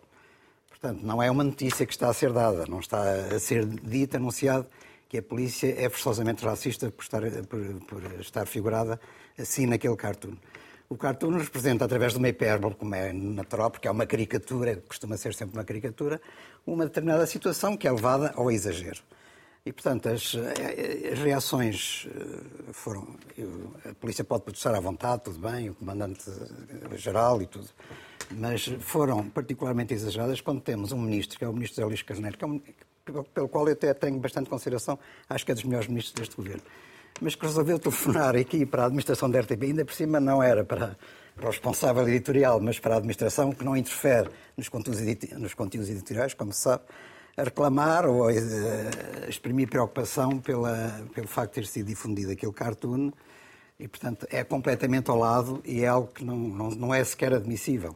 Portanto, 0.69 1.01
não 1.03 1.21
é 1.21 1.31
uma 1.31 1.43
notícia 1.43 1.85
que 1.85 1.91
está 1.91 2.09
a 2.09 2.13
ser 2.13 2.31
dada, 2.31 2.65
não 2.67 2.79
está 2.79 3.01
a 3.01 3.39
ser 3.39 3.65
dita, 3.65 4.17
anunciado 4.17 4.67
que 5.09 5.17
a 5.17 5.23
polícia 5.23 5.73
é 5.75 5.89
forçosamente 5.89 6.45
racista 6.45 6.91
por 6.91 7.01
estar, 7.01 7.21
por, 7.47 7.59
por 7.85 8.03
estar 8.19 8.45
figurada 8.45 8.99
assim 9.37 9.65
naquele 9.65 9.95
cartoon. 9.95 10.35
O 10.91 10.97
cartoon 10.97 11.37
representa, 11.37 11.85
através 11.85 12.11
de 12.11 12.17
uma 12.17 12.27
hipérbole, 12.27 12.75
como 12.75 12.93
é 12.93 13.13
natural, 13.13 13.71
porque 13.71 13.87
é 13.87 13.91
uma 13.91 14.05
caricatura, 14.05 14.75
costuma 14.75 15.15
ser 15.15 15.33
sempre 15.33 15.57
uma 15.57 15.63
caricatura, 15.63 16.19
uma 16.67 16.83
determinada 16.83 17.25
situação 17.25 17.77
que 17.77 17.87
é 17.87 17.91
levada 17.93 18.33
ao 18.35 18.51
exagero. 18.51 18.99
E, 19.65 19.71
portanto, 19.71 20.09
as, 20.09 20.35
as 21.13 21.19
reações 21.19 22.09
eh, 22.13 22.73
foram. 22.73 23.07
A 23.89 23.93
polícia 23.93 24.25
pode 24.25 24.43
protestar 24.43 24.75
à 24.75 24.81
vontade, 24.81 25.23
tudo 25.23 25.39
bem, 25.39 25.69
o 25.69 25.75
comandante-geral 25.75 27.41
e 27.41 27.45
tudo 27.45 27.69
mas 28.33 28.65
foram 28.79 29.29
particularmente 29.29 29.93
exageradas 29.93 30.39
quando 30.39 30.61
temos 30.61 30.91
um 30.91 30.99
ministro, 30.99 31.37
que 31.37 31.43
é 31.43 31.47
o 31.47 31.53
ministro 31.53 31.75
José 31.75 31.85
Luís 31.85 32.01
Carneiro, 32.01 32.37
que 32.37 32.43
é 32.43 32.47
um, 32.47 32.61
pelo 33.33 33.49
qual 33.49 33.67
eu 33.67 33.73
até 33.73 33.93
tenho 33.93 34.17
bastante 34.19 34.49
consideração, 34.49 34.97
acho 35.29 35.45
que 35.45 35.51
é 35.51 35.55
dos 35.55 35.63
melhores 35.63 35.87
ministros 35.87 36.13
deste 36.13 36.35
governo, 36.35 36.61
mas 37.21 37.35
que 37.35 37.45
resolveu 37.45 37.77
telefonar 37.77 38.35
aqui 38.35 38.65
para 38.65 38.81
a 38.81 38.85
administração 38.87 39.29
da 39.29 39.39
RTP, 39.39 39.63
ainda 39.63 39.85
por 39.85 39.93
cima 39.93 40.19
não 40.19 40.41
era 40.41 40.65
para, 40.65 40.97
o 41.39 41.45
responsável 41.45 42.07
editorial, 42.09 42.59
mas 42.59 42.79
para 42.79 42.95
a 42.95 42.97
administração, 42.97 43.51
que 43.51 43.63
não 43.63 43.77
interfere 43.77 44.29
nos 44.57 44.67
conteúdos, 44.67 45.01
nos 45.37 45.53
conteúdos 45.53 45.89
editoriais, 45.89 46.33
como 46.33 46.51
se 46.51 46.61
sabe, 46.61 46.83
a 47.37 47.43
reclamar 47.43 48.05
ou 48.07 48.27
a, 48.27 48.31
a 48.31 49.29
exprimir 49.29 49.69
preocupação 49.69 50.39
pela, 50.39 51.01
pelo 51.13 51.27
facto 51.27 51.53
de 51.53 51.61
ter 51.61 51.67
sido 51.67 51.85
difundido 51.85 52.31
aquele 52.31 52.51
cartoon 52.51 53.11
e, 53.79 53.87
portanto, 53.87 54.27
é 54.29 54.43
completamente 54.43 55.09
ao 55.09 55.17
lado 55.17 55.61
e 55.63 55.83
é 55.83 55.87
algo 55.87 56.07
que 56.07 56.25
não, 56.25 56.37
não, 56.37 56.69
não 56.71 56.93
é 56.93 57.03
sequer 57.03 57.33
admissível. 57.33 57.95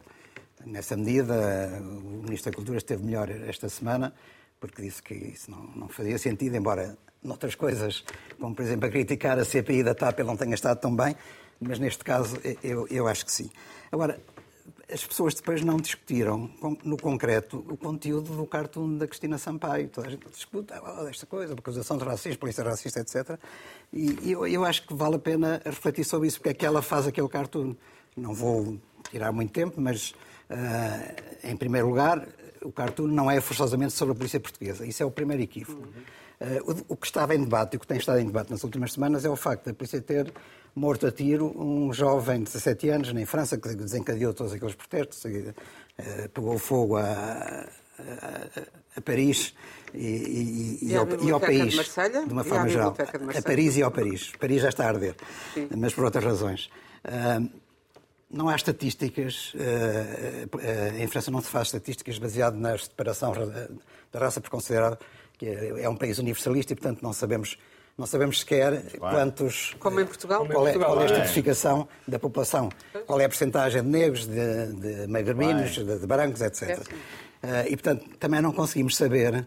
Nessa 0.64 0.96
medida, 0.96 1.34
o 1.80 2.22
Ministro 2.24 2.50
da 2.50 2.56
Cultura 2.56 2.78
esteve 2.78 3.04
melhor 3.04 3.28
esta 3.30 3.68
semana, 3.68 4.12
porque 4.60 4.82
disse 4.82 5.02
que 5.02 5.14
isso 5.14 5.50
não, 5.50 5.64
não 5.74 5.88
fazia 5.88 6.18
sentido, 6.18 6.56
embora 6.56 6.96
noutras 7.22 7.54
coisas, 7.54 8.04
como 8.38 8.54
por 8.54 8.62
exemplo 8.62 8.86
a 8.86 8.90
criticar 8.90 9.38
a 9.38 9.44
CPI 9.44 9.82
da 9.82 9.94
TAP, 9.94 10.20
ele 10.20 10.28
não 10.28 10.36
tenha 10.36 10.54
estado 10.54 10.78
tão 10.78 10.94
bem, 10.94 11.16
mas 11.60 11.78
neste 11.78 12.04
caso 12.04 12.38
eu, 12.62 12.86
eu 12.88 13.08
acho 13.08 13.24
que 13.24 13.32
sim. 13.32 13.50
Agora, 13.90 14.20
as 14.92 15.04
pessoas 15.04 15.34
depois 15.34 15.62
não 15.62 15.78
discutiram, 15.78 16.48
no 16.84 16.96
concreto, 16.96 17.64
o 17.68 17.76
conteúdo 17.76 18.36
do 18.36 18.46
cartoon 18.46 18.96
da 18.98 19.06
Cristina 19.06 19.36
Sampaio. 19.36 19.88
Toda 19.88 20.06
a 20.06 20.10
gente 20.10 20.28
discute 20.28 20.72
oh, 20.72 21.08
esta 21.08 21.26
coisa, 21.26 21.54
acusação 21.54 21.98
de 21.98 22.04
racismo, 22.04 22.38
polícia 22.38 22.62
racista, 22.62 23.00
etc. 23.00 23.38
E 23.92 24.30
eu, 24.30 24.46
eu 24.46 24.64
acho 24.64 24.86
que 24.86 24.94
vale 24.94 25.16
a 25.16 25.18
pena 25.18 25.60
refletir 25.64 26.04
sobre 26.04 26.28
isso, 26.28 26.38
porque 26.38 26.50
é 26.50 26.54
que 26.54 26.64
ela 26.64 26.82
faz 26.82 27.06
aquele 27.06 27.28
cartoon. 27.28 27.74
Não 28.16 28.32
vou 28.32 28.78
tirar 29.10 29.32
muito 29.32 29.52
tempo, 29.52 29.80
mas 29.80 30.14
em 31.42 31.56
primeiro 31.56 31.88
lugar, 31.88 32.26
o 32.62 32.72
cartoon 32.72 33.06
não 33.06 33.30
é 33.30 33.40
forçosamente 33.40 33.92
sobre 33.92 34.12
a 34.12 34.16
polícia 34.16 34.40
portuguesa. 34.40 34.86
Isso 34.86 35.02
é 35.02 35.06
o 35.06 35.10
primeiro 35.10 35.42
equívoco. 35.42 35.82
Uh, 36.38 36.84
o, 36.88 36.96
que 36.96 37.06
estava 37.06 37.34
em 37.34 37.42
debate 37.42 37.74
e 37.74 37.76
o 37.78 37.80
que 37.80 37.86
tem 37.86 37.96
estado 37.96 38.18
em 38.18 38.26
debate 38.26 38.50
nas 38.50 38.62
últimas 38.62 38.92
semanas 38.92 39.24
é 39.24 39.30
o 39.30 39.36
facto 39.36 39.64
da 39.64 39.72
polícia 39.72 40.02
ter 40.02 40.30
morto 40.74 41.06
a 41.06 41.10
tiro 41.10 41.50
um 41.58 41.90
jovem 41.94 42.40
de 42.40 42.44
17 42.44 42.90
anos 42.90 43.08
em 43.08 43.24
França 43.24 43.56
que 43.56 43.74
desencadeou 43.74 44.34
todos 44.34 44.52
aqueles 44.52 44.74
protestos, 44.74 45.24
uh, 45.24 46.28
pegou 46.28 46.58
fogo 46.58 46.96
a, 46.96 47.02
a, 47.02 47.68
a 48.96 49.00
Paris 49.00 49.54
e, 49.94 50.06
e, 50.06 50.90
e, 50.90 50.96
ao, 50.96 51.08
e, 51.08 51.30
ao, 51.30 51.40
país, 51.40 51.70
de, 51.70 51.76
Marselha, 51.76 52.26
de 52.26 52.32
uma 52.32 52.44
forma 52.44 52.68
geral. 52.68 52.94
A 53.34 53.42
Paris 53.42 53.76
e 53.78 53.82
ao 53.82 53.90
Paris. 53.90 54.32
Paris 54.38 54.60
já 54.60 54.68
está 54.68 54.84
a 54.84 54.88
arder, 54.88 55.14
Sim. 55.54 55.68
mas 55.74 55.94
por 55.94 56.04
outras 56.04 56.22
razões. 56.22 56.68
Uh, 57.02 57.48
não 58.30 58.48
há 58.48 58.56
estatísticas, 58.56 59.52
eh, 59.58 60.46
eh, 60.60 61.02
em 61.02 61.06
França 61.06 61.30
não 61.30 61.40
se 61.40 61.48
faz 61.48 61.68
estatísticas 61.68 62.18
baseadas 62.18 62.58
na 62.58 62.76
separação 62.76 63.32
da 64.12 64.18
raça 64.18 64.40
por 64.40 64.50
considerar 64.50 64.98
que 65.38 65.46
é 65.46 65.88
um 65.88 65.96
país 65.96 66.18
universalista 66.18 66.72
e, 66.72 66.76
portanto, 66.76 67.02
não 67.02 67.12
sabemos, 67.12 67.58
não 67.96 68.06
sabemos 68.06 68.40
sequer 68.40 68.82
claro. 68.96 69.16
quantos... 69.16 69.76
Como 69.78 70.00
em 70.00 70.06
Portugal. 70.06 70.46
Qual 70.46 70.66
é, 70.66 70.72
qual 70.72 70.98
é 70.98 71.02
a 71.02 71.06
estratificação 71.06 71.86
da 72.08 72.18
população, 72.18 72.70
qual 73.06 73.20
é 73.20 73.26
a 73.26 73.28
porcentagem 73.28 73.82
de 73.82 73.88
negros, 73.88 74.26
de, 74.26 74.72
de 74.72 75.06
magrebinos, 75.06 75.72
de, 75.72 75.98
de, 75.98 76.06
brancos, 76.06 76.40
etc. 76.40 76.80
É. 77.42 77.66
E, 77.68 77.76
portanto, 77.76 78.08
também 78.18 78.40
não 78.40 78.50
conseguimos 78.50 78.96
saber 78.96 79.46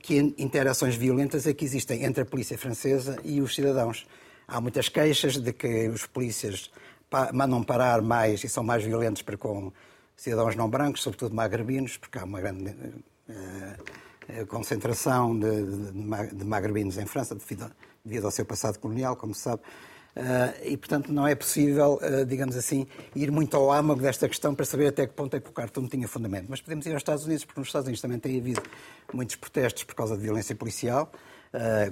que 0.00 0.16
interações 0.38 0.96
violentas 0.96 1.46
é 1.46 1.52
que 1.52 1.64
existem 1.64 2.04
entre 2.04 2.22
a 2.22 2.26
polícia 2.26 2.56
francesa 2.56 3.18
e 3.22 3.42
os 3.42 3.54
cidadãos. 3.54 4.06
Há 4.48 4.62
muitas 4.62 4.88
queixas 4.88 5.36
de 5.36 5.52
que 5.52 5.88
os 5.88 6.06
polícias 6.06 6.70
mandam 7.32 7.62
parar 7.62 8.02
mais 8.02 8.42
e 8.42 8.48
são 8.48 8.64
mais 8.64 8.82
violentos 8.82 9.22
para 9.22 9.36
com 9.36 9.72
cidadãos 10.16 10.56
não 10.56 10.68
brancos, 10.68 11.02
sobretudo 11.02 11.34
magrebinos, 11.34 11.96
porque 11.96 12.18
há 12.18 12.24
uma 12.24 12.40
grande 12.40 12.70
uh, 13.28 14.46
concentração 14.48 15.38
de, 15.38 15.64
de, 15.64 16.34
de, 16.34 16.44
magrebinos 16.44 16.96
em 16.96 17.06
França 17.06 17.34
devido, 17.34 17.70
devido, 18.04 18.24
ao 18.24 18.30
seu 18.30 18.44
passado 18.44 18.78
colonial, 18.78 19.14
como 19.14 19.34
se 19.34 19.42
sabe. 19.42 19.62
Uh, 20.16 20.64
e, 20.64 20.76
portanto, 20.78 21.12
não 21.12 21.26
é 21.26 21.34
possível, 21.34 22.00
uh, 22.02 22.24
digamos 22.24 22.56
assim, 22.56 22.86
ir 23.14 23.30
muito 23.30 23.54
ao 23.54 23.70
âmago 23.70 24.00
desta 24.00 24.26
questão 24.26 24.54
para 24.54 24.64
saber 24.64 24.86
até 24.86 25.06
que 25.06 25.12
ponto 25.12 25.36
é 25.36 25.40
que 25.40 25.50
o 25.50 25.52
cartão 25.52 25.86
tinha 25.86 26.08
fundamento. 26.08 26.46
Mas 26.48 26.62
podemos 26.62 26.86
ir 26.86 26.92
aos 26.92 27.00
Estados 27.00 27.26
Unidos, 27.26 27.44
porque 27.44 27.60
nos 27.60 27.68
Estados 27.68 27.86
Unidos 27.86 28.00
também 28.00 28.18
tem 28.18 28.38
havido 28.38 28.62
muitos 29.12 29.36
protestos 29.36 29.84
por 29.84 29.94
causa 29.94 30.16
de 30.16 30.22
violência 30.22 30.56
policial, 30.56 31.12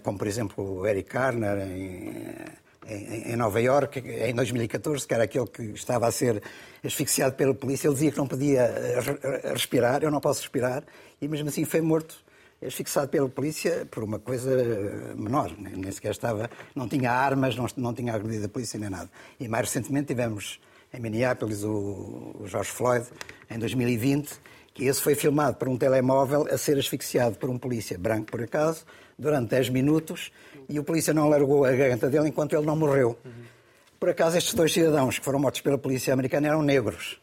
como, 0.02 0.18
por 0.18 0.26
exemplo, 0.26 0.80
o 0.80 0.86
Eric 0.86 1.10
Garner 1.10 1.58
em 1.66 2.63
em, 2.88 3.36
Nova 3.36 3.60
Iorque, 3.60 4.00
em 4.00 4.34
2014, 4.34 5.06
que 5.06 5.14
era 5.14 5.24
aquele 5.24 5.46
que 5.46 5.62
estava 5.62 6.06
a 6.06 6.10
ser 6.10 6.42
asfixiado 6.84 7.34
pela 7.34 7.54
polícia. 7.54 7.88
Ele 7.88 7.94
dizia 7.94 8.12
que 8.12 8.18
não 8.18 8.26
podia 8.26 8.62
eh, 8.62 9.52
respirar, 9.52 10.02
eu 10.02 10.10
não 10.10 10.20
posso 10.20 10.40
respirar, 10.42 10.84
e 11.20 11.28
mesmo 11.28 11.48
assim 11.48 11.64
foi 11.64 11.80
morto, 11.80 12.22
asfixiado 12.64 13.08
pela 13.08 13.28
polícia 13.28 13.86
por 13.90 14.02
uma 14.04 14.18
coisa 14.18 14.50
eh, 14.52 15.14
menor. 15.14 15.52
Nem 15.58 15.90
sequer 15.92 16.12
estava, 16.12 16.50
não 16.74 16.88
tinha 16.88 17.10
armas, 17.10 17.56
não, 17.56 17.66
não 17.76 17.94
tinha 17.94 18.14
agredido 18.14 18.46
a 18.46 18.48
polícia 18.48 18.78
nem 18.78 18.90
nada. 18.90 19.10
E 19.38 19.48
mais 19.48 19.66
recentemente 19.66 20.08
tivemos 20.08 20.60
em 20.92 21.00
Minneapolis 21.00 21.64
o, 21.64 22.36
o 22.40 22.44
George 22.46 22.70
Floyd, 22.70 23.06
em 23.50 23.58
2020, 23.58 24.32
que 24.72 24.84
esse 24.84 25.00
foi 25.00 25.14
filmado 25.14 25.56
por 25.56 25.68
um 25.68 25.76
telemóvel 25.76 26.46
a 26.50 26.58
ser 26.58 26.78
asfixiado 26.78 27.36
por 27.36 27.48
um 27.48 27.58
polícia 27.58 27.96
branco, 27.96 28.30
por 28.30 28.42
acaso, 28.42 28.84
durante 29.18 29.50
10 29.50 29.68
minutos 29.70 30.32
e 30.68 30.78
o 30.78 30.84
polícia 30.84 31.12
não 31.12 31.28
largou 31.28 31.64
a 31.64 31.72
garganta 31.72 32.08
dele 32.08 32.28
enquanto 32.28 32.54
ele 32.54 32.66
não 32.66 32.76
morreu. 32.76 33.18
Por 33.98 34.08
acaso, 34.10 34.36
estes 34.36 34.54
dois 34.54 34.72
cidadãos 34.72 35.18
que 35.18 35.24
foram 35.24 35.38
mortos 35.38 35.60
pela 35.60 35.78
polícia 35.78 36.12
americana 36.12 36.48
eram 36.48 36.62
negros. 36.62 37.18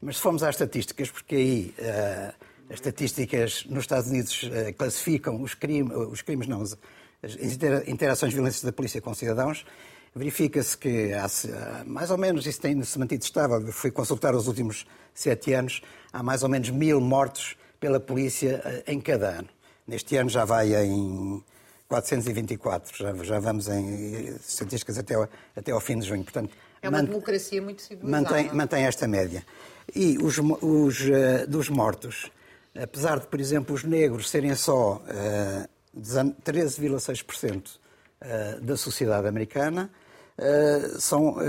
Mas 0.00 0.16
se 0.16 0.22
formos 0.22 0.42
às 0.42 0.54
estatísticas, 0.54 1.10
porque 1.10 1.34
aí 1.34 1.74
uh, 1.78 2.34
as 2.70 2.74
estatísticas 2.76 3.64
nos 3.68 3.84
Estados 3.84 4.10
Unidos 4.10 4.42
uh, 4.42 4.72
classificam 4.76 5.40
os 5.42 5.54
crimes, 5.54 5.96
os 5.96 6.22
crimes 6.22 6.46
não, 6.46 6.62
as 6.62 6.78
interações 7.86 8.32
violentas 8.32 8.62
da 8.62 8.72
polícia 8.72 9.00
com 9.00 9.14
cidadãos, 9.14 9.64
verifica-se 10.14 10.76
que 10.76 11.12
há, 11.12 11.26
mais 11.84 12.10
ou 12.10 12.18
menos, 12.18 12.46
isso 12.46 12.60
tem-se 12.60 12.98
mantido 12.98 13.24
estável, 13.24 13.60
eu 13.60 13.72
fui 13.72 13.90
consultar 13.90 14.34
os 14.34 14.46
últimos 14.46 14.86
sete 15.12 15.52
anos, 15.52 15.82
há 16.12 16.22
mais 16.22 16.42
ou 16.42 16.48
menos 16.48 16.70
mil 16.70 17.00
mortos 17.00 17.56
pela 17.80 17.98
polícia 17.98 18.62
uh, 18.64 18.90
em 18.90 19.00
cada 19.00 19.28
ano. 19.40 19.48
Neste 19.86 20.16
ano 20.16 20.30
já 20.30 20.44
vai 20.44 20.74
em 20.74 21.42
424, 21.88 22.96
já, 22.96 23.14
já 23.24 23.38
vamos 23.38 23.68
em 23.68 24.36
estatísticas 24.36 24.98
até 24.98 25.14
ao, 25.14 25.28
até 25.54 25.72
ao 25.72 25.80
fim 25.80 25.98
de 25.98 26.06
junho. 26.06 26.24
Portanto, 26.24 26.54
é 26.82 26.88
uma 26.88 27.02
democracia 27.02 27.62
muito 27.62 27.82
civilizada. 27.82 28.22
Mantém, 28.22 28.52
mantém 28.52 28.84
esta 28.84 29.08
média. 29.08 29.44
E 29.94 30.18
os, 30.18 30.38
os 30.38 31.00
uh, 31.00 31.46
dos 31.48 31.68
mortos, 31.68 32.30
apesar 32.74 33.20
de, 33.20 33.26
por 33.26 33.40
exemplo, 33.40 33.74
os 33.74 33.84
negros 33.84 34.28
serem 34.28 34.54
só 34.54 34.96
uh, 34.96 35.68
13,6% 35.96 37.66
uh, 37.66 38.60
da 38.60 38.76
sociedade 38.76 39.26
americana, 39.26 39.90
uh, 40.38 41.00
são 41.00 41.34
uh, 41.34 41.40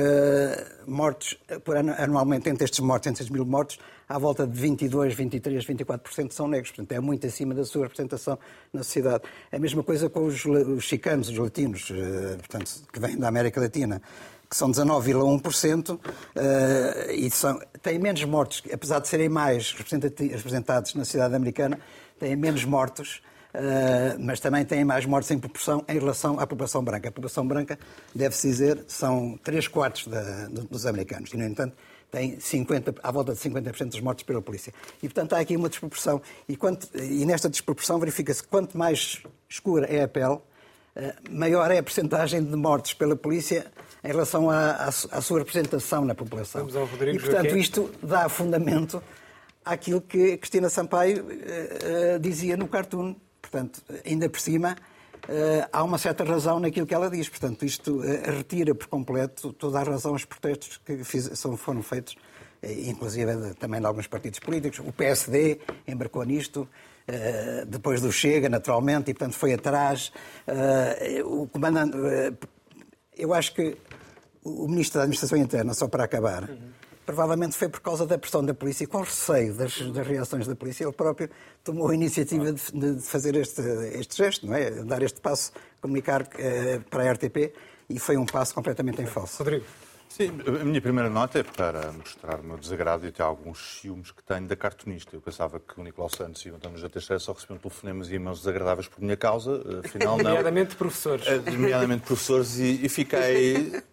mortos 0.88 1.38
por, 1.64 1.78
anualmente, 1.78 2.50
entre 2.50 2.66
estes 2.66 2.80
mortos, 2.80 3.08
entre 3.08 3.24
estes 3.24 3.34
mil 3.34 3.46
mortos, 3.46 3.80
à 4.08 4.18
volta 4.18 4.46
de 4.46 4.60
22, 4.60 5.14
23, 5.14 5.66
24% 5.66 6.32
são 6.32 6.48
negros. 6.48 6.72
Portanto, 6.72 6.92
é 6.92 7.00
muito 7.00 7.26
acima 7.26 7.54
da 7.54 7.66
sua 7.66 7.84
representação 7.84 8.38
na 8.72 8.84
sociedade. 8.84 9.24
É 9.52 9.58
a 9.58 9.60
mesma 9.60 9.84
coisa 9.84 10.10
com 10.10 10.26
os, 10.26 10.46
os 10.46 10.84
chicanos, 10.84 11.30
os 11.30 11.38
latinos, 11.38 11.90
uh, 11.90 12.38
portanto, 12.38 12.84
que 12.92 13.00
vêm 13.00 13.18
da 13.18 13.28
América 13.28 13.60
Latina 13.60 14.02
que 14.48 14.56
são 14.56 14.70
19,1%, 14.70 15.96
uh, 15.96 16.00
e 17.12 17.30
são, 17.32 17.60
têm 17.82 17.98
menos 17.98 18.24
mortos, 18.26 18.62
apesar 18.72 19.00
de 19.00 19.08
serem 19.08 19.28
mais 19.28 19.74
representados 19.74 20.94
na 20.94 21.04
sociedade 21.04 21.36
americana, 21.36 21.80
têm 22.20 22.36
menos 22.36 22.64
mortos 22.64 23.22
mas 24.20 24.40
também 24.40 24.66
têm 24.66 24.84
mais 24.84 25.06
mortes 25.06 25.32
em 25.32 25.38
proporção 25.38 25.84
em 25.88 26.00
relação 26.00 26.40
à 26.40 26.48
população 26.48 26.84
branca. 26.84 27.10
A 27.10 27.12
população 27.12 27.48
branca, 27.48 27.78
deve-se 28.14 28.48
dizer, 28.48 28.84
são 28.88 29.38
3 29.44 29.68
quartos 29.68 30.08
da, 30.08 30.48
dos 30.48 30.86
americanos. 30.86 31.32
E, 31.34 31.38
no 31.38 31.46
entanto, 31.46 31.76
tem 32.12 32.40
50, 32.40 32.96
à 33.04 33.12
volta 33.12 33.34
de 33.34 33.40
50% 33.40 33.90
dos 33.90 34.00
mortos 34.00 34.24
pela 34.24 34.42
polícia. 34.42 34.74
E, 35.04 35.08
portanto, 35.08 35.34
há 35.34 35.40
aqui 35.40 35.56
uma 35.56 35.70
desproporção. 35.70 36.22
E, 36.48 36.56
quanto, 36.56 36.88
e 36.98 37.26
nesta 37.26 37.50
desproporção 37.50 38.00
verifica-se 38.00 38.42
que 38.42 38.48
quanto 38.48 38.78
mais 38.78 39.22
escura 39.50 39.86
é 39.88 40.04
a 40.04 40.08
pele, 40.08 40.40
eh, 40.96 41.14
maior 41.30 41.70
é 41.72 41.78
a 41.78 41.84
percentagem 41.84 42.44
de 42.44 42.56
mortes 42.56 42.94
pela 42.94 43.16
polícia 43.16 43.66
em 44.04 44.08
relação 44.08 44.50
à, 44.50 44.72
à, 44.72 44.88
à 44.88 45.22
sua 45.22 45.40
representação 45.40 46.06
na 46.06 46.16
população. 46.16 46.62
Vamos 46.62 46.76
ao 46.76 46.86
Rodrigo 46.86 47.18
e, 47.18 47.20
portanto, 47.20 47.44
Joaquim. 47.44 47.60
isto 47.60 47.92
dá 48.02 48.30
fundamento 48.30 49.04
àquilo 49.66 50.00
que 50.00 50.38
Cristina 50.38 50.70
Sampaio 50.70 51.26
eh, 51.30 51.80
eh, 51.82 52.20
dizia 52.20 52.56
no 52.56 52.68
cartoon. 52.68 53.16
Portanto, 53.56 53.82
ainda 54.06 54.28
por 54.30 54.40
cima, 54.42 54.76
eh, 55.30 55.66
há 55.72 55.82
uma 55.82 55.98
certa 55.98 56.26
razão 56.26 56.60
naquilo 56.60 56.86
que 56.86 56.94
ela 56.94 57.10
diz. 57.10 57.30
Portanto, 57.30 57.64
isto 57.64 58.04
eh, 58.04 58.30
retira 58.30 58.76
por 58.76 58.88
completo 58.88 59.54
toda 59.54 59.80
a 59.80 59.84
razão 59.84 60.12
aos 60.12 60.26
protestos 60.26 60.78
que 60.86 61.02
são- 61.36 61.56
foram 61.56 61.82
feitos, 61.82 62.18
eh, 62.62 62.74
inclusive 62.90 63.54
também 63.58 63.80
de 63.80 63.86
alguns 63.88 64.08
partidos 64.08 64.40
políticos. 64.40 64.80
O 64.80 64.92
PSD 64.92 65.60
embarcou 65.88 66.22
nisto, 66.26 66.68
depois 67.68 68.02
do 68.02 68.12
Chega, 68.12 68.50
naturalmente, 68.50 69.12
e 69.12 69.14
portanto 69.14 69.38
foi 69.38 69.54
atrás. 69.54 70.12
O 71.24 71.48
comandante. 71.48 71.96
Eu 73.16 73.32
acho 73.34 73.54
que 73.54 73.78
o 74.44 74.68
Ministro 74.68 74.98
da 74.98 75.04
Administração 75.04 75.38
Interna, 75.38 75.74
só 75.76 75.88
para 75.88 76.04
acabar, 76.04 76.50
provavelmente 77.06 77.56
foi 77.56 77.70
por 77.70 77.80
causa 77.80 78.06
da 78.06 78.18
pressão 78.18 78.44
da 78.44 78.54
polícia 78.54 78.84
e 78.84 78.88
com 78.88 79.02
receio 79.02 79.54
das, 79.54 79.80
das 79.80 80.08
reações 80.08 80.48
da 80.48 80.56
polícia, 80.56 80.84
ele 80.84 80.94
próprio 80.94 81.30
tomou 81.64 81.90
a 81.90 81.96
iniciativa 81.96 82.52
de, 82.52 82.72
de 82.72 83.02
fazer 83.02 83.36
este, 83.36 83.62
este 83.94 84.18
gesto, 84.18 84.48
não 84.48 84.56
é? 84.56 84.72
Dar 84.84 85.02
este 85.04 85.22
passo, 85.22 85.52
comunicar 85.82 86.28
eh, 86.38 86.80
para 86.90 87.04
a 87.04 87.14
RTP 87.14 87.54
e 87.90 88.00
foi 88.00 88.18
um 88.18 88.26
passo 88.26 88.54
completamente 88.54 89.02
em 89.02 89.06
falso. 89.06 89.38
Rodrigo. 89.40 89.66
Sim, 90.10 90.32
a 90.48 90.64
minha 90.64 90.80
primeira 90.80 91.10
nota 91.10 91.40
é 91.40 91.44
para 91.44 91.92
mostrar 91.92 92.40
o 92.40 92.44
meu 92.44 92.58
desagrado 92.58 93.06
e 93.06 93.10
até 93.10 93.22
alguns 93.22 93.82
ciúmes 93.82 94.12
que 94.12 94.24
tenho 94.24 94.48
da 94.48 94.56
cartunista. 94.56 95.14
Eu 95.14 95.20
pensava 95.20 95.60
que 95.60 95.78
o 95.80 95.84
Nicolau 95.84 96.10
Santos 96.10 96.42
e 96.46 96.50
o 96.50 96.56
António 96.56 96.78
José 96.78 96.88
Teixeira 96.88 97.20
só 97.20 97.34
recebiam 97.34 97.58
telefonemas 97.58 98.10
e 98.10 98.16
e-mails 98.16 98.40
desagradáveis 98.40 98.88
por 98.88 99.02
minha 99.02 99.18
causa, 99.18 99.62
afinal 99.84 100.16
não. 100.16 100.24
Nomeadamente 100.24 100.76
professores. 100.78 101.28
Eh, 101.28 101.52
nomeadamente 101.52 102.06
professores, 102.06 102.58
e, 102.58 102.86
e 102.86 102.88
fiquei. 102.88 103.84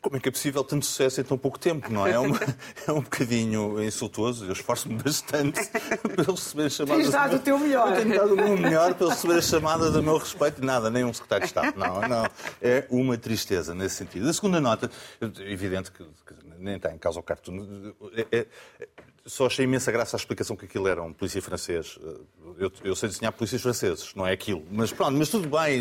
Como 0.00 0.16
é 0.16 0.20
que 0.20 0.28
é 0.28 0.32
possível 0.32 0.62
tanto 0.62 0.86
sucesso 0.86 1.20
em 1.20 1.24
tão 1.24 1.36
pouco 1.36 1.58
tempo, 1.58 1.92
não 1.92 2.06
é? 2.06 2.12
É, 2.12 2.18
uma- 2.20 2.38
é 2.86 2.92
um 2.92 3.00
bocadinho 3.00 3.82
insultuoso. 3.82 4.44
Eu 4.46 4.52
esforço-me 4.52 4.94
bastante 4.94 5.60
para 6.02 6.12
eles 6.22 6.26
receberem 6.28 6.70
chamadas. 6.70 7.02
Tens 7.02 7.12
dado 7.12 7.36
o 7.36 7.38
teu 7.40 7.58
melhor. 7.58 7.90
Eu 7.96 8.02
tenho 8.04 8.16
dado 8.16 8.32
o 8.32 8.36
meu 8.36 8.56
melhor 8.56 8.94
para 8.94 9.06
eles 9.06 9.16
receberem 9.16 9.42
chamadas 9.42 9.96
a 9.96 10.00
meu 10.00 10.16
respeito. 10.16 10.64
Nada, 10.64 10.88
nem 10.88 11.04
um 11.04 11.12
secretário 11.12 11.42
de 11.42 11.48
Estado. 11.48 11.76
Não, 11.76 12.00
não. 12.08 12.24
É 12.62 12.86
uma 12.90 13.18
tristeza 13.18 13.74
nesse 13.74 13.96
sentido. 13.96 14.28
A 14.28 14.32
segunda 14.32 14.60
nota, 14.60 14.88
evidente 15.40 15.90
que 15.90 16.04
que 16.04 16.34
nem 16.58 16.76
está 16.76 16.92
em 16.92 16.98
causa 16.98 17.18
o 17.20 17.22
cartoon. 17.22 17.92
É- 18.32 18.38
é- 18.40 18.46
só 19.28 19.46
achei 19.46 19.64
imensa 19.64 19.92
graça 19.92 20.16
a 20.16 20.18
explicação 20.18 20.56
que 20.56 20.64
aquilo 20.64 20.88
era 20.88 21.02
um 21.02 21.12
polícia 21.12 21.40
francês. 21.42 21.98
Eu, 22.58 22.72
eu 22.82 22.96
sei 22.96 23.08
desenhar 23.08 23.32
polícias 23.32 23.60
franceses, 23.62 24.14
não 24.14 24.26
é 24.26 24.32
aquilo. 24.32 24.64
Mas 24.70 24.92
pronto, 24.92 25.16
mas 25.16 25.28
tudo 25.28 25.48
bem. 25.48 25.80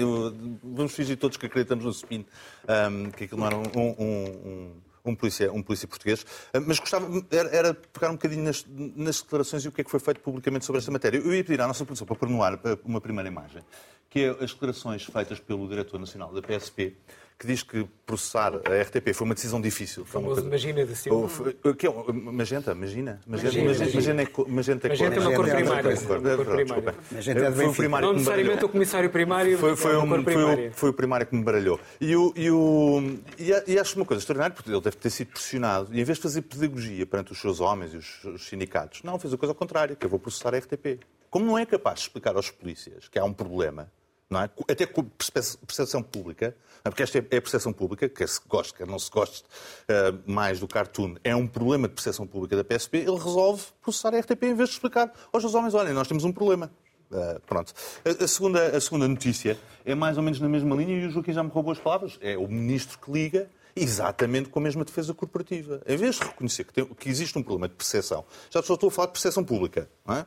vamos 0.63 0.93
fingir 0.93 1.17
todos 1.17 1.37
que 1.37 1.45
acreditamos 1.45 1.85
no 1.85 1.91
spin, 1.91 2.25
ahm, 2.67 3.09
que 3.11 3.23
aquilo 3.23 3.39
não 3.39 3.47
era 3.47 3.55
um, 3.57 3.63
um- 3.75 3.91
um- 4.29 4.71
um 5.05 5.15
polícia, 5.15 5.51
um 5.53 5.63
polícia 5.63 5.87
português. 5.87 6.25
Ah, 6.53 6.59
Mas 6.59 6.79
gostava, 6.79 7.07
era, 7.31 7.49
era 7.55 7.73
pegar 7.73 8.09
um 8.09 8.13
bocadinho 8.13 8.43
nas, 8.43 8.65
nas 8.67 9.21
declarações 9.21 9.63
e 9.63 9.67
o 9.69 9.71
que 9.71 9.79
é 9.79 9.83
que 9.85 9.89
foi 9.89 10.01
feito 10.01 10.19
publicamente 10.19 10.65
sobre 10.65 10.79
esta 10.79 10.91
matéria. 10.91 11.17
Eu 11.17 11.33
ia 11.33 11.43
pedir 11.45 11.61
à 11.61 11.67
nossa 11.67 11.85
produção 11.85 12.05
para 12.05 12.15
pôr 12.17 12.27
no 12.27 12.43
ar 12.43 12.55
eh, 12.65 12.77
uma 12.83 12.99
primeira 12.99 13.29
imagem, 13.29 13.63
que 14.09 14.19
é 14.19 14.29
as 14.43 14.51
declarações 14.51 15.05
feitas 15.05 15.39
pelo 15.39 15.65
Diretor 15.69 15.97
Nacional 15.97 16.33
da 16.33 16.41
PSP, 16.41 16.97
que 17.39 17.45
diz 17.45 17.61
que 17.61 17.87
processar 18.03 18.51
a 18.55 18.81
RTP 18.81 19.13
foi 19.13 19.25
uma 19.25 19.35
decisão 19.35 19.61
difícil. 19.61 20.03
Foi 20.05 20.19
uma 20.19 20.29
famoso 20.35 20.41
coisa- 20.49 20.49
Magina 20.49 20.85
de 20.87 20.95
Silva. 20.95 21.53
Que 21.77 21.85
é? 21.85 21.89
o- 21.89 22.11
Magenta? 22.13 22.73
Magina? 22.73 23.21
Magenta, 23.27 23.63
magenta, 23.63 23.85
magenta 23.85 24.21
é 24.23 24.49
magenta 24.49 24.87
é 24.87 24.89
Magenta 24.89 25.15
é 25.15 25.19
cor. 25.19 25.27
uma 25.27 25.35
cor 25.35 25.47
é 25.47 25.55
primária. 25.55 26.95
Magenta 27.11 27.39
é 27.45 27.51
Foi 27.51 27.67
o 27.67 27.73
primário 27.75 28.07
Não 28.07 28.13
necessariamente 28.15 28.65
o 28.65 28.69
comissário 28.69 29.09
primário 29.11 29.57
Foi, 29.59 29.75
foi, 29.75 29.93
é 29.93 29.97
um- 29.99 30.03
uma 30.03 30.23
foi, 30.23 30.35
o, 30.67 30.71
foi 30.73 30.89
o 30.89 30.93
primário 30.93 31.27
que 31.27 31.35
me 31.35 31.43
baralhou. 31.43 31.79
E, 32.01 32.15
o, 32.15 32.33
e, 32.35 32.49
o, 32.49 33.19
e, 33.67 33.77
acho 33.79 33.95
uma 33.97 34.05
coisa 34.05 34.19
extraordinária, 34.21 34.55
porque 34.55 34.71
ele 34.71 34.81
deve 34.81 34.95
ter 34.97 35.09
sido 35.11 35.27
pressionado, 35.27 35.93
e 35.93 36.01
em 36.01 36.03
vez 36.03 36.17
de 36.17 36.23
fazer 36.23 36.41
pedagogia 36.41 37.05
perante 37.05 37.33
os 37.33 37.39
seus 37.39 37.59
homens 37.59 37.93
e 37.93 37.97
os, 37.97 38.23
os 38.23 38.47
sindicatos, 38.47 39.03
não, 39.03 39.19
fez 39.19 39.31
a 39.31 39.37
coisa 39.37 39.51
ao 39.51 39.55
contrário, 39.55 39.95
que 39.95 40.03
eu 40.03 40.09
vou 40.09 40.17
processar 40.17 40.55
a 40.55 40.57
RTP. 40.57 40.99
Como 41.29 41.45
não 41.45 41.55
é 41.55 41.67
capaz 41.67 41.99
de 41.99 42.05
explicar 42.05 42.35
aos 42.35 42.49
polícias 42.49 43.07
que 43.07 43.19
há 43.19 43.23
um 43.23 43.33
problema, 43.33 43.91
não 44.29 44.41
é? 44.41 44.49
até 44.69 44.85
com 44.85 45.03
perce- 45.03 45.57
percepção 45.59 46.01
pública, 46.03 46.47
é? 46.47 46.53
Porque 46.83 47.03
esta 47.03 47.17
é 47.19 47.25
é 47.29 47.37
a 47.37 47.41
percepção 47.41 47.73
pública, 47.73 48.07
quer 48.09 48.27
se 48.27 48.39
goste, 48.47 48.73
quer 48.73 48.87
não 48.87 48.97
se 48.99 49.11
goste 49.11 49.43
eh, 49.87 50.13
mais 50.25 50.59
do 50.59 50.67
cartoon, 50.67 51.15
é 51.23 51.35
um 51.35 51.45
problema 51.47 51.87
de 51.87 51.93
percepção 51.93 52.25
pública 52.25 52.55
da 52.55 52.63
PSP, 52.63 52.97
ele 52.99 53.17
resolve 53.17 53.63
processar 53.81 54.13
a 54.15 54.19
RTP 54.19 54.43
em 54.43 54.55
vez 54.55 54.69
de 54.69 54.75
explicar 54.75 55.11
aos 55.31 55.43
seus 55.43 55.53
homens, 55.55 55.73
olhem, 55.73 55.93
nós 55.93 56.07
temos 56.07 56.23
um 56.23 56.31
problema. 56.31 56.71
Uh, 57.09 57.39
pronto. 57.45 57.73
A, 58.03 58.23
a 58.23 58.27
segunda, 58.27 58.75
a 58.75 58.81
segunda 58.81 59.07
notícia 59.07 59.57
é 59.85 59.95
mais 59.95 60.17
ou 60.17 60.23
menos 60.23 60.41
na 60.41 60.49
mesma 60.49 60.75
linha 60.75 60.93
e 60.93 61.07
o 61.07 61.09
Joaquim 61.09 61.31
já 61.31 61.41
me 61.41 61.49
roubou 61.49 61.71
as 61.71 61.79
palavras. 61.79 62.17
É 62.21 62.37
o 62.37 62.47
ministro 62.49 62.99
que 62.99 63.09
liga 63.09 63.49
exatamente 63.73 64.49
com 64.49 64.59
a 64.59 64.61
mesma 64.61 64.83
defesa 64.83 65.13
corporativa. 65.13 65.81
Em 65.87 65.95
vez 65.95 66.15
de 66.15 66.23
reconhecer 66.25 66.65
que, 66.65 66.73
tem- 66.73 66.85
que 66.85 67.07
existe 67.07 67.37
um 67.37 67.43
problema 67.43 67.69
de 67.69 67.75
percepção, 67.75 68.25
já 68.49 68.61
só 68.61 68.73
estou 68.73 68.89
a 68.89 68.91
falar 68.91 69.05
de 69.05 69.13
percepção 69.13 69.43
pública, 69.43 69.89
é? 70.09 70.25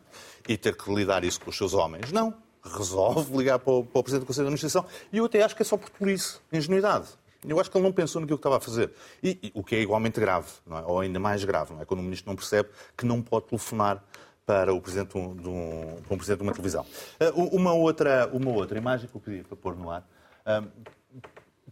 e 0.48 0.56
ter 0.56 0.74
que 0.74 0.90
lidar 0.94 1.22
isso 1.22 1.40
com 1.40 1.50
os 1.50 1.56
seus 1.56 1.74
homens, 1.74 2.12
não. 2.12 2.32
Resolve 2.64 3.36
ligar 3.36 3.58
para 3.58 3.72
o, 3.72 3.84
para 3.84 3.98
o 4.00 4.02
Presidente 4.02 4.24
do 4.24 4.26
Conselho 4.26 4.44
de 4.48 4.54
Administração 4.54 4.84
e 5.12 5.18
eu 5.18 5.24
até 5.24 5.42
acho 5.42 5.56
que 5.56 5.62
é 5.62 5.64
só 5.64 5.76
por 5.76 5.90
polícia, 5.90 6.38
ingenuidade. 6.52 7.06
Eu 7.46 7.58
acho 7.58 7.70
que 7.70 7.78
ele 7.78 7.84
não 7.84 7.92
pensou 7.92 8.20
naquilo 8.20 8.36
que 8.36 8.40
estava 8.40 8.58
a 8.58 8.60
fazer. 8.60 8.92
E, 9.22 9.38
e 9.44 9.52
o 9.54 9.64
que 9.64 9.74
é 9.74 9.80
igualmente 9.80 10.20
grave, 10.20 10.48
é? 10.70 10.74
ou 10.86 11.00
ainda 11.00 11.18
mais 11.18 11.42
grave, 11.42 11.72
não 11.72 11.80
é? 11.80 11.84
quando 11.86 12.00
o 12.00 12.02
ministro 12.02 12.28
não 12.28 12.36
percebe 12.36 12.68
que 12.96 13.06
não 13.06 13.22
pode 13.22 13.46
telefonar 13.46 14.04
para 14.44 14.74
o 14.74 14.80
presidente 14.80 15.12
de 15.18 15.42
de 15.42 15.48
um- 15.48 16.00
para 16.06 16.14
um 16.14 16.16
presidente 16.18 16.38
de 16.38 16.42
uma 16.42 16.52
televisão. 16.52 16.84
Ah, 17.18 17.32
uma, 17.34 17.72
outra, 17.72 18.28
uma 18.32 18.50
outra 18.50 18.76
imagem 18.76 19.08
que 19.08 19.16
eu 19.16 19.20
pedi 19.20 19.42
para 19.42 19.56
pôr 19.56 19.74
no 19.76 19.90
ar. 19.90 20.06
Ah, 20.44 20.62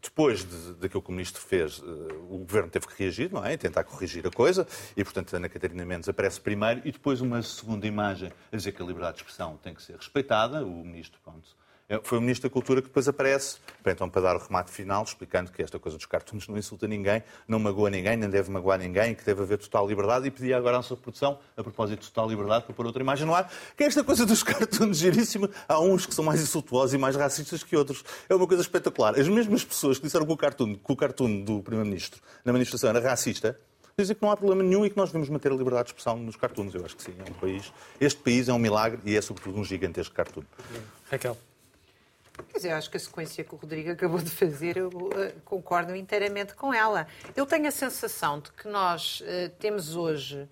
depois 0.02 0.44
de, 0.44 0.74
daquilo 0.74 1.02
que 1.02 1.08
o 1.08 1.12
ministro 1.12 1.40
fez, 1.40 1.82
eh, 1.82 2.14
o 2.28 2.38
governo 2.38 2.70
teve 2.70 2.87
que 2.87 3.02
reagir, 3.02 3.32
não 3.32 3.44
é? 3.44 3.56
Tentar 3.56 3.84
corrigir 3.84 4.26
a 4.26 4.30
coisa. 4.30 4.66
E, 4.96 5.02
portanto, 5.02 5.34
Ana 5.34 5.48
Catarina 5.48 5.84
Mendes 5.84 6.08
aparece 6.08 6.40
primeiro 6.40 6.82
e 6.84 6.92
depois 6.92 7.20
uma 7.20 7.42
segunda 7.42 7.87
imagem 7.87 8.32
a 8.52 8.56
dizer 8.56 8.72
que 8.72 8.82
a 8.82 8.84
liberdade 8.84 9.16
de 9.16 9.22
expressão 9.22 9.56
tem 9.56 9.74
que 9.74 9.82
ser 9.82 9.96
respeitada. 9.96 10.64
O 10.64 10.84
ministro, 10.84 11.18
pronto. 11.22 11.56
É- 11.88 12.01
Foi 12.03 12.18
o 12.18 12.20
Ministro 12.20 12.48
da 12.48 12.53
Cultura 12.53 12.83
que 12.83 12.88
depois 12.88 13.09
aparece, 13.09 13.57
para, 13.83 13.92
então, 13.92 14.09
para 14.11 14.20
dar 14.22 14.37
o 14.37 14.38
remate 14.38 14.70
final, 14.70 15.03
explicando 15.03 15.51
que 15.51 15.62
esta 15.62 15.79
coisa 15.79 15.96
dos 15.96 16.07
cartoons 16.07 16.46
não 16.48 16.57
insulta 16.59 16.87
ninguém, 16.87 17.22
não 17.46 17.59
magoa 17.59 17.88
ninguém, 17.90 18.16
nem 18.16 18.29
deve 18.29 18.51
magoar 18.51 18.79
ninguém, 18.79 19.14
que 19.14 19.24
deve 19.24 19.42
haver 19.42 19.59
total 19.59 19.87
liberdade. 19.88 20.27
E 20.27 20.31
pedia 20.31 20.57
agora 20.57 20.79
à 20.79 20.83
sua 20.83 20.96
produção, 20.96 21.38
a 21.57 21.62
propósito 21.62 22.01
de 22.01 22.09
total 22.09 22.29
liberdade, 22.29 22.64
para 22.66 22.74
pôr 22.74 22.87
outra 22.87 23.03
imagem 23.03 23.27
no 23.27 23.35
ar, 23.35 23.51
que 23.77 23.85
é 23.85 23.87
esta 23.87 24.05
coisa 24.05 24.27
dos 24.27 24.42
cartoons 24.44 24.98
giríssima. 24.98 25.48
Há 25.66 25.81
uns 25.81 26.05
que 26.07 26.14
são 26.14 26.24
mais 26.24 26.40
insultuosos 26.42 26.94
e 26.94 26.98
mais 26.98 27.16
racistas 27.16 27.62
que 27.62 27.77
outros. 27.77 28.05
É 28.29 28.35
uma 28.35 28.46
coisa 28.46 28.62
espetacular. 28.62 29.18
As 29.18 29.29
mesmas 29.29 29.64
pessoas 29.64 29.96
que 29.98 30.05
disseram 30.05 30.27
que 30.27 30.33
o 30.33 30.37
cartoon, 30.37 30.74
que 30.74 30.92
o 30.92 30.96
cartoon 30.96 31.42
do 31.42 31.62
Primeiro-Ministro 31.62 32.20
na 32.44 32.53
manifestação 32.53 32.90
era 32.90 33.01
racista, 33.01 33.59
dizem 33.98 34.14
que 34.14 34.22
não 34.22 34.31
há 34.31 34.37
problema 34.37 34.62
nenhum 34.62 34.85
e 34.87 34.90
que 34.90 34.96
nós 34.96 35.09
devemos 35.09 35.29
manter 35.29 35.51
a 35.51 35.55
liberdade 35.57 35.85
de 35.87 35.90
expressão 35.90 36.16
nos 36.18 36.37
cartoons. 36.37 36.74
Eu 36.74 36.85
acho 36.85 36.96
que 36.96 37.03
sim, 37.03 37.14
é 37.18 37.29
um 37.31 37.35
país. 37.35 37.72
Este 38.01 38.20
país 38.22 38.48
é 38.48 38.53
um 38.53 38.59
milagre 38.59 39.01
e 39.05 39.16
é, 39.16 39.20
sobretudo, 39.20 39.59
um 39.59 39.64
gigantesco 39.64 40.14
cartoon. 40.14 40.42
Raquel. 41.11 41.37
Quer 42.46 42.57
dizer, 42.57 42.70
acho 42.72 42.90
que 42.90 42.96
a 42.96 43.01
sequência 43.01 43.42
que 43.42 43.55
o 43.55 43.59
Rodrigo 43.59 43.90
acabou 43.90 44.20
de 44.20 44.31
fazer, 44.31 44.77
eu 44.77 44.90
eh, 45.16 45.35
concordo 45.44 45.94
inteiramente 45.94 46.55
com 46.55 46.72
ela. 46.72 47.07
Eu 47.35 47.46
tenho 47.46 47.66
a 47.66 47.70
sensação 47.70 48.40
de 48.40 48.53
que 48.53 48.68
nós 48.68 49.22
eh, 49.27 49.51
temos 49.59 49.96
hoje 49.96 50.48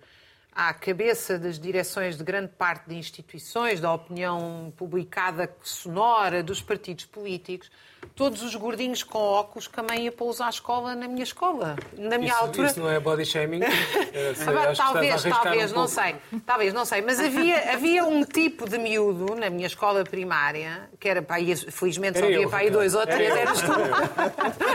à 0.51 0.73
cabeça 0.73 1.37
das 1.37 1.59
direções 1.59 2.17
de 2.17 2.23
grande 2.23 2.51
parte 2.51 2.89
de 2.89 2.95
instituições, 2.95 3.79
da 3.79 3.93
opinião 3.93 4.73
publicada 4.75 5.53
sonora 5.61 6.41
dos 6.41 6.61
partidos 6.61 7.05
políticos, 7.05 7.69
todos 8.15 8.41
os 8.43 8.55
gordinhos 8.55 9.03
com 9.03 9.17
óculos 9.19 9.67
que 9.67 9.79
a 9.79 9.83
mãe 9.83 10.05
ia 10.05 10.11
pô-los 10.11 10.41
à 10.41 10.49
escola 10.49 10.95
na 10.95 11.07
minha 11.07 11.23
escola. 11.23 11.75
Na 11.97 12.17
minha 12.17 12.31
Isso, 12.31 12.41
altura. 12.41 12.67
isso 12.67 12.79
não 12.79 12.89
é 12.89 12.99
body 12.99 13.25
shaming? 13.25 13.61
Eh, 13.63 14.33
sei, 14.35 14.47
Ah, 14.47 14.51
bah, 14.51 14.61
acho 14.61 14.67
que 14.67 14.71
estás 14.71 14.79
a 14.79 14.83
talvez, 14.93 15.23
talvez, 15.23 15.71
um 15.71 15.75
não 15.75 15.85
pouco. 15.85 16.01
sei. 16.01 16.15
Talvez, 16.45 16.73
não 16.73 16.85
sei. 16.85 17.01
Mas 17.01 17.19
havia, 17.19 17.71
havia 17.73 18.03
um 18.05 18.23
tipo 18.23 18.67
de 18.69 18.77
miúdo 18.77 19.35
na 19.35 19.49
minha 19.49 19.67
escola 19.67 20.03
primária, 20.03 20.89
que 20.99 21.07
era 21.09 21.21
para 21.21 21.35
aí, 21.37 21.55
felizmente 21.55 22.19
só 22.19 22.25
Era 22.25 22.33
havia 22.33 22.45
eu, 22.45 22.49
para 22.49 22.59
aí 22.59 22.69
dois 22.71 22.95
ou 22.95 23.05
três, 23.05 23.29
Era 23.31 23.39
eras 23.41 23.61
tu. 23.61 23.71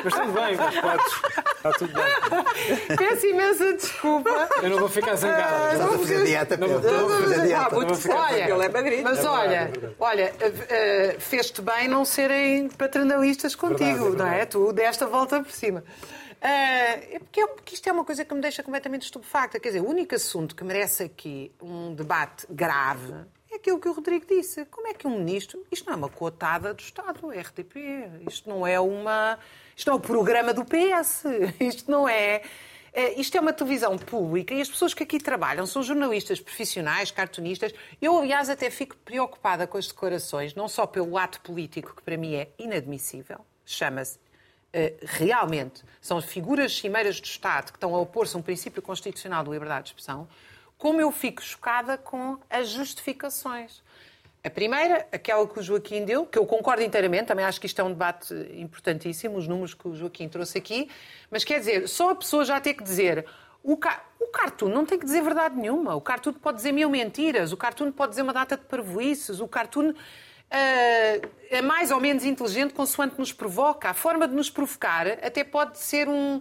Mas 0.04 0.14
tudo 0.14 0.32
bem, 0.32 0.56
mas 0.56 0.80
podes. 0.80 1.12
Está 1.56 1.72
tudo 1.72 1.92
bem. 1.92 2.96
Peço 2.96 3.26
imensa 3.26 3.72
desculpa. 3.74 4.48
Eu 4.62 4.70
não 4.70 4.78
vou 4.78 4.88
ficar 4.88 5.14
zangada. 5.16 5.72
Estás 5.72 5.94
a 5.94 5.98
fazer 5.98 6.24
dieta, 6.24 6.56
Não, 6.56 6.68
Pedro. 6.68 6.92
não, 6.92 7.06
a 7.06 7.20
fazer 7.22 7.34
Ah, 7.40 7.44
dieta. 7.44 7.74
vou 7.74 7.84
olha, 8.18 8.50
Ele 8.50 8.64
é 8.64 9.02
mas 9.02 9.24
É 9.24 9.28
olha, 9.28 9.72
olha, 9.98 10.34
eh, 10.40 10.52
eh, 10.68 11.16
fez-te 11.18 11.62
bem 11.62 11.88
não 11.88 12.04
serem 12.04 12.68
paternalistas 13.22 13.54
contigo, 13.54 14.10
Verdade, 14.10 14.14
é 14.14 14.18
não 14.18 14.26
é? 14.26 14.30
verdade. 14.30 14.50
Tu 14.50 14.72
desta 14.72 15.06
volta 15.06 15.42
por 15.42 15.52
cima. 15.52 15.84
É 16.40 17.18
porque, 17.20 17.40
é- 17.40 17.46
porque 17.46 17.74
isto 17.74 17.88
é 17.88 17.92
uma 17.92 18.04
coisa 18.04 18.24
que 18.24 18.34
me 18.34 18.40
deixa 18.40 18.62
completamente 18.62 19.02
estupefacta. 19.02 19.60
Quer 19.60 19.68
dizer, 19.68 19.80
o 19.80 19.88
único 19.88 20.14
assunto 20.14 20.56
que 20.56 20.64
merece 20.64 21.04
aqui 21.04 21.52
um 21.62 21.94
debate 21.94 22.46
grave 22.50 23.14
é 23.50 23.56
aquilo 23.56 23.78
que 23.78 23.88
o 23.88 23.92
Rodrigo 23.92 24.26
disse. 24.26 24.64
Como 24.66 24.88
é 24.88 24.94
que 24.94 25.06
um 25.06 25.18
ministro. 25.18 25.64
Isto 25.70 25.86
não 25.86 25.92
é 25.94 25.96
uma 25.96 26.08
cotada 26.08 26.74
do 26.74 26.80
Estado, 26.80 27.32
é 27.32 27.38
RTP. 27.40 27.76
Isto 28.28 28.48
não 28.48 28.66
é 28.66 28.80
uma. 28.80 29.38
Isto 29.76 29.86
não 29.88 29.94
é 29.94 29.96
o 29.98 30.00
programa 30.00 30.52
do 30.52 30.64
PS. 30.64 31.24
Isto 31.60 31.90
não 31.90 32.08
é. 32.08 32.42
Eh, 32.92 33.20
isto 33.20 33.36
é 33.36 33.40
uma 33.40 33.52
televisão 33.52 33.96
pública 33.96 34.52
e 34.52 34.60
as 34.60 34.68
pessoas 34.68 34.92
que 34.92 35.02
aqui 35.02 35.18
trabalham 35.18 35.66
são 35.66 35.82
jornalistas 35.82 36.40
profissionais, 36.40 37.10
cartunistas. 37.10 37.72
Eu, 38.00 38.18
aliás, 38.18 38.50
até 38.50 38.70
fico 38.70 38.96
preocupada 38.98 39.66
com 39.66 39.78
as 39.78 39.88
declarações, 39.88 40.54
não 40.54 40.68
só 40.68 40.86
pelo 40.86 41.16
ato 41.16 41.40
político, 41.40 41.96
que 41.96 42.02
para 42.02 42.16
mim 42.16 42.34
é 42.34 42.50
inadmissível, 42.58 43.40
chama-se 43.64 44.18
eh, 44.72 44.94
realmente 45.02 45.82
são 46.00 46.20
figuras 46.22 46.76
cimeiras 46.76 47.20
do 47.20 47.26
Estado 47.26 47.72
que 47.72 47.76
estão 47.76 47.94
a 47.94 48.00
opor-se 48.00 48.34
a 48.34 48.38
um 48.38 48.42
princípio 48.42 48.80
constitucional 48.80 49.44
de 49.44 49.50
liberdade 49.50 49.84
de 49.84 49.88
expressão, 49.90 50.26
como 50.78 51.00
eu 51.00 51.12
fico 51.12 51.42
chocada 51.42 51.98
com 51.98 52.38
as 52.48 52.68
justificações. 52.70 53.82
A 54.44 54.50
primeira, 54.50 55.06
aquela 55.12 55.46
que 55.46 55.60
o 55.60 55.62
Joaquim 55.62 56.04
deu, 56.04 56.26
que 56.26 56.36
eu 56.36 56.44
concordo 56.44 56.82
inteiramente, 56.82 57.26
também 57.26 57.44
acho 57.44 57.60
que 57.60 57.66
isto 57.66 57.80
é 57.80 57.84
um 57.84 57.90
debate 57.90 58.34
importantíssimo, 58.56 59.36
os 59.36 59.46
números 59.46 59.72
que 59.72 59.86
o 59.86 59.94
Joaquim 59.94 60.28
trouxe 60.28 60.58
aqui, 60.58 60.90
mas 61.30 61.44
quer 61.44 61.60
dizer, 61.60 61.88
só 61.88 62.10
a 62.10 62.14
pessoa 62.16 62.44
já 62.44 62.60
ter 62.60 62.74
que 62.74 62.82
dizer 62.82 63.24
o, 63.62 63.76
ca... 63.76 64.02
o 64.18 64.26
cartoon 64.26 64.68
não 64.68 64.84
tem 64.84 64.98
que 64.98 65.04
dizer 65.04 65.22
verdade 65.22 65.56
nenhuma, 65.56 65.94
o 65.94 66.00
cartoon 66.00 66.32
pode 66.32 66.56
dizer 66.56 66.72
mil 66.72 66.90
mentiras, 66.90 67.52
o 67.52 67.56
cartoon 67.56 67.92
pode 67.92 68.10
dizer 68.10 68.22
uma 68.22 68.32
data 68.32 68.56
de 68.56 68.64
parvoices, 68.64 69.38
o 69.38 69.46
cartoon 69.46 69.90
uh, 69.90 69.94
é 71.48 71.62
mais 71.62 71.92
ou 71.92 72.00
menos 72.00 72.24
inteligente 72.24 72.74
consoante 72.74 73.18
nos 73.20 73.32
provoca. 73.32 73.90
A 73.90 73.94
forma 73.94 74.26
de 74.26 74.34
nos 74.34 74.50
provocar 74.50 75.06
até 75.06 75.44
pode 75.44 75.78
ser 75.78 76.08
um, 76.08 76.40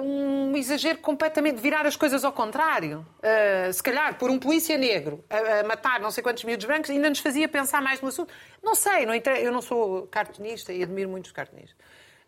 um 0.00 0.56
exagero 0.56 0.98
completamente 0.98 1.60
virar 1.60 1.86
as 1.86 1.96
coisas 1.96 2.24
ao 2.24 2.32
contrário. 2.32 3.06
Uh, 3.18 3.72
se 3.72 3.82
calhar, 3.82 4.18
por 4.18 4.30
um 4.30 4.38
polícia 4.38 4.76
negro 4.78 5.24
a, 5.28 5.60
a, 5.60 5.64
matar 5.64 6.00
não 6.00 6.10
sei 6.10 6.22
quantos 6.22 6.44
miúdos 6.44 6.64
brancos, 6.64 6.90
ainda 6.90 7.08
nos 7.08 7.18
fazia 7.18 7.48
pensar 7.48 7.82
mais 7.82 8.00
no 8.00 8.08
assunto. 8.08 8.32
Não 8.62 8.74
sei, 8.74 9.04
não 9.04 9.14
eu 9.14 9.52
não 9.52 9.60
sou 9.60 10.06
cartunista 10.06 10.72
e 10.72 10.82
admiro 10.82 11.10
muito 11.10 11.26
os 11.26 11.32
cartunistas. 11.32 11.76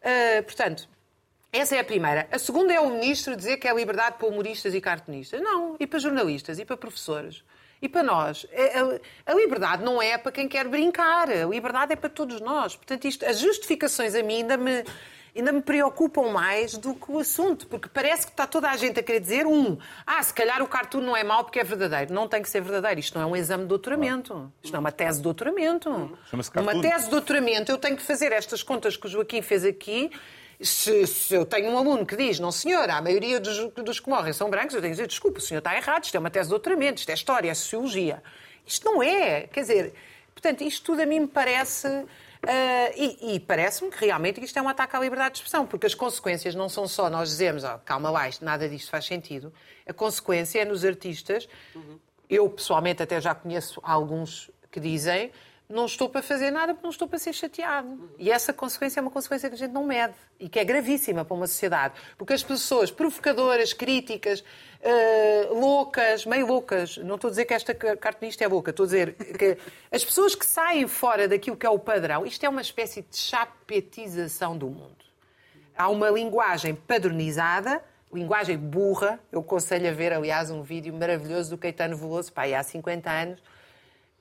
Uh, 0.01 0.43
portanto, 0.43 0.89
essa 1.53 1.77
é 1.77 1.81
a 1.81 1.85
primeira. 1.85 2.29
A 2.31 2.39
segunda 2.39 2.75
é 2.75 2.81
o 2.81 2.91
ministro 2.91 3.37
dizer 3.37 3.57
que 3.59 3.69
é 3.69 3.75
liberdade 3.75 4.17
para 4.19 4.27
humoristas 4.27 4.75
e 4.75 4.81
cartunistas. 4.81 5.41
Não, 5.41 5.77
e 5.79 5.87
para 5.87 5.99
jornalistas, 5.99 6.59
e 6.59 6.65
para 6.65 6.77
professores. 6.77 7.45
E 7.81 7.89
para 7.89 8.03
nós, 8.03 8.47
é, 8.51 8.81
a 9.27 9.35
liberdade 9.35 9.85
não 9.85 10.01
é 10.01 10.17
para 10.17 10.33
quem 10.33 10.49
quer 10.49 10.67
brincar, 10.67 11.31
a 11.31 11.45
liberdade 11.45 11.93
é 11.93 11.97
para 11.97 12.09
todos 12.09 12.41
nós. 12.41 12.75
Portanto, 12.75 13.05
isto, 13.05 13.27
as 13.27 13.39
justificações 13.39 14.15
a 14.15 14.23
mim 14.23 14.37
ainda 14.37 14.57
me, 14.57 14.83
ainda 15.37 15.53
me 15.53 15.61
preocupam 15.61 16.31
mais 16.31 16.77
do 16.77 16.95
que 16.95 17.11
o 17.11 17.19
assunto, 17.19 17.67
porque 17.67 17.89
parece 17.89 18.27
que 18.27 18.33
está 18.33 18.47
toda 18.47 18.71
a 18.71 18.77
gente 18.77 19.01
a 19.01 19.03
querer 19.03 19.21
dizer, 19.21 19.47
um, 19.47 19.77
ah, 20.07 20.23
se 20.23 20.33
calhar 20.33 20.63
o 20.63 20.69
cartoon 20.69 21.01
não 21.01 21.17
é 21.17 21.25
mau 21.25 21.43
porque 21.43 21.59
é 21.59 21.65
verdadeiro. 21.65 22.13
Não 22.13 22.29
tem 22.29 22.41
que 22.41 22.49
ser 22.49 22.61
verdadeiro. 22.61 23.01
Isto 23.01 23.19
não 23.19 23.29
é 23.29 23.31
um 23.33 23.37
exame 23.37 23.65
de 23.65 23.69
doutoramento. 23.69 24.53
Isto 24.63 24.73
não 24.73 24.79
é 24.79 24.81
uma 24.81 24.93
tese 24.93 25.19
de 25.19 25.25
doutoramento. 25.25 26.17
Chama-se 26.31 26.51
Uma 26.57 26.81
tese 26.81 27.07
de 27.07 27.11
doutoramento, 27.11 27.73
eu 27.73 27.79
tenho 27.79 27.97
que 27.97 28.03
fazer 28.03 28.33
estas 28.33 28.63
contas 28.63 28.97
que 28.97 29.07
o 29.07 29.11
Joaquim 29.11 29.43
fez 29.43 29.65
aqui. 29.65 30.11
Se, 30.61 31.05
se, 31.07 31.35
eu 31.35 31.45
tenho 31.45 31.69
um 31.71 31.77
aluno 31.77 32.07
que 32.07 32.15
diz, 32.15 32.39
não 32.39 32.53
senhor, 32.53 32.89
a 32.89 33.03
maioria 33.03 33.41
dos, 33.41 33.59
dos 33.75 33.99
que 33.99 34.09
morrem 34.09 34.33
são 34.33 34.49
brancos, 34.49 34.73
eu 34.75 34.81
tenho 34.81 34.93
que 34.93 34.97
dizer, 34.97 35.09
desculpa, 35.09 35.39
o 35.39 35.43
senhor 35.43 35.59
está 35.59 35.77
errado, 35.77 36.05
isto 36.05 36.17
é 36.17 36.21
uma 36.21 36.31
tese 36.31 36.47
de 36.47 36.51
doutoramento, 36.51 37.01
isto 37.01 37.11
é 37.11 37.15
história, 37.15 37.51
é 37.51 37.55
sociologia. 37.55 38.23
Isto 38.65 38.85
não 38.85 39.03
é. 39.03 39.49
Quer 39.49 39.61
dizer, 39.63 39.95
portanto, 40.33 40.63
isto 40.63 40.85
tudo 40.85 41.03
a 41.03 41.07
mim 41.07 41.21
me 41.21 41.27
parece 41.27 42.07
Uh, 42.45 42.93
e, 42.97 43.35
e 43.35 43.41
parece-me 43.41 43.91
que 43.91 44.05
realmente 44.05 44.43
isto 44.43 44.59
é 44.59 44.63
um 44.63 44.69
ataque 44.69 44.97
à 44.97 45.01
liberdade 45.01 45.33
de 45.33 45.39
expressão, 45.39 45.67
porque 45.67 45.87
as 45.87 45.95
consequências 45.95 46.55
não 46.55 46.69
são 46.69 46.87
só 46.87 47.09
nós 47.11 47.29
dizermos, 47.31 47.65
oh, 47.65 47.79
calma 47.85 48.11
lá, 48.11 48.29
isto, 48.29 48.45
nada 48.45 48.69
disto 48.69 48.91
faz 48.91 49.05
sentido. 49.05 49.53
A 49.87 49.93
consequência 49.93 50.61
é 50.61 50.65
nos 50.65 50.85
artistas. 50.85 51.49
Uhum. 51.75 51.99
Eu, 52.29 52.49
pessoalmente, 52.49 53.03
até 53.03 53.21
já 53.21 53.35
conheço 53.35 53.81
alguns 53.83 54.51
que 54.71 54.81
dizem 54.81 55.31
não 55.75 55.87
estou 55.87 56.09
para 56.09 56.23
fazer 56.23 56.53
nada 56.53 56.73
porque 56.73 56.87
não 56.87 56.91
estou 56.93 57.09
para 57.09 57.19
ser 57.19 57.33
chateado. 57.33 58.09
E 58.17 58.31
essa 58.31 58.53
consequência 58.53 59.01
é 59.01 59.03
uma 59.03 59.11
consequência 59.11 59.49
que 59.49 59.57
a 59.57 59.59
gente 59.59 59.73
não 59.73 59.85
mede 59.85 60.15
e 60.39 60.49
que 60.49 60.61
é 60.61 60.65
gravíssima 60.65 61.25
para 61.25 61.35
uma 61.35 61.49
sociedade. 61.49 61.95
Porque 62.17 62.33
as 62.33 62.45
pessoas 62.45 62.93
provocadoras, 62.93 63.73
críticas, 63.73 64.41
uh, 64.41 65.53
loucas, 65.53 66.25
meio 66.25 66.47
loucas, 66.47 66.97
não 66.99 67.17
estou 67.17 67.27
a 67.27 67.31
dizer 67.33 67.45
que 67.45 67.55
esta 67.55 67.75
cartunista 67.75 68.45
é 68.45 68.47
louca, 68.49 68.71
estou 68.71 68.85
a 68.85 68.87
dizer 68.87 69.15
que 69.15 69.59
as 69.91 70.05
pessoas 70.05 70.37
que 70.37 70.47
saem 70.47 70.87
fora 70.87 71.27
daquilo 71.27 71.57
que 71.57 71.67
é 71.67 71.71
o 71.71 71.79
padrão, 71.79 72.25
isto 72.25 72.47
é 72.47 72.49
uma 72.49 72.63
espécie 72.63 73.03
de 73.03 73.17
chapetização 73.17 74.57
do 74.57 74.69
mundo. 74.69 75.05
Há 75.77 75.89
uma 75.89 76.09
linguagem 76.09 76.73
padronizada, 76.73 77.83
linguagem 78.13 78.57
burra. 78.57 79.19
Eu 79.33 79.41
aconselho 79.41 79.89
a 79.89 79.93
ver, 79.93 80.13
aliás, 80.13 80.53
um 80.53 80.63
vídeo 80.63 80.95
maravilhoso 80.95 81.51
do 81.51 81.59
Caetano 81.59 81.97
Veloso, 81.97 82.33
pai, 82.33 82.55
há 82.55 82.63
50 82.63 83.11
anos, 83.11 83.43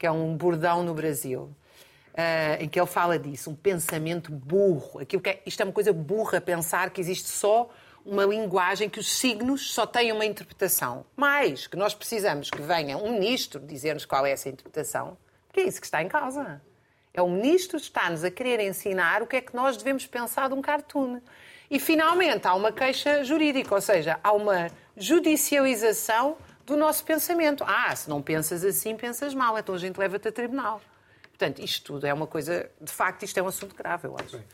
que 0.03 0.07
é 0.07 0.11
um 0.11 0.35
bordão 0.35 0.83
no 0.83 0.93
Brasil, 0.93 1.43
uh, 1.43 2.61
em 2.61 2.67
que 2.67 2.77
ele 2.77 2.85
fala 2.85 3.17
disso, 3.17 3.49
um 3.49 3.55
pensamento 3.55 4.33
burro. 4.33 4.99
Aquilo 4.99 5.21
que 5.21 5.29
é, 5.29 5.41
isto 5.45 5.61
é 5.61 5.63
uma 5.63 5.71
coisa 5.71 5.93
burra 5.93 6.41
pensar 6.41 6.89
que 6.89 6.99
existe 6.99 7.29
só 7.29 7.69
uma 8.05 8.25
linguagem 8.25 8.89
que 8.89 8.99
os 8.99 9.17
signos 9.17 9.71
só 9.71 9.85
têm 9.85 10.11
uma 10.11 10.25
interpretação. 10.25 11.05
Mais, 11.15 11.67
que 11.67 11.77
nós 11.77 11.93
precisamos 11.93 12.49
que 12.49 12.61
venha 12.61 12.97
um 12.97 13.13
ministro 13.13 13.61
dizer-nos 13.61 14.03
qual 14.05 14.25
é 14.25 14.31
essa 14.31 14.49
interpretação, 14.49 15.17
que 15.53 15.61
é 15.61 15.63
isso 15.63 15.79
que 15.79 15.87
está 15.87 16.03
em 16.03 16.09
causa. 16.09 16.61
É 17.13 17.21
o 17.21 17.29
ministro 17.29 17.77
está-nos 17.77 18.25
a 18.25 18.29
querer 18.29 18.59
ensinar 18.59 19.21
o 19.21 19.25
que 19.25 19.37
é 19.37 19.41
que 19.41 19.55
nós 19.55 19.77
devemos 19.77 20.05
pensar 20.05 20.49
de 20.49 20.53
um 20.53 20.61
cartoon. 20.61 21.21
E, 21.71 21.79
finalmente, 21.79 22.45
há 22.45 22.53
uma 22.55 22.73
queixa 22.73 23.23
jurídica, 23.23 23.73
ou 23.73 23.79
seja, 23.79 24.19
há 24.21 24.33
uma 24.33 24.69
judicialização 24.97 26.35
do 26.65 26.77
nosso 26.77 27.03
pensamento. 27.03 27.63
Ah, 27.67 27.95
se 27.95 28.09
não 28.09 28.21
pensas 28.21 28.63
assim, 28.63 28.95
pensas 28.95 29.33
mal, 29.33 29.57
então 29.57 29.75
a 29.75 29.77
gente 29.77 29.97
leva-te 29.97 30.27
a 30.27 30.31
tribunal. 30.31 30.81
Portanto, 31.29 31.59
isto 31.59 31.93
tudo 31.93 32.05
é 32.05 32.13
uma 32.13 32.27
coisa, 32.27 32.69
de 32.79 32.91
facto, 32.91 33.23
isto 33.23 33.37
é 33.37 33.43
um 33.43 33.47
assunto 33.47 33.75
grave, 33.75 34.07
eu 34.07 34.15
acho. 34.17 34.37
Bem, 34.37 34.45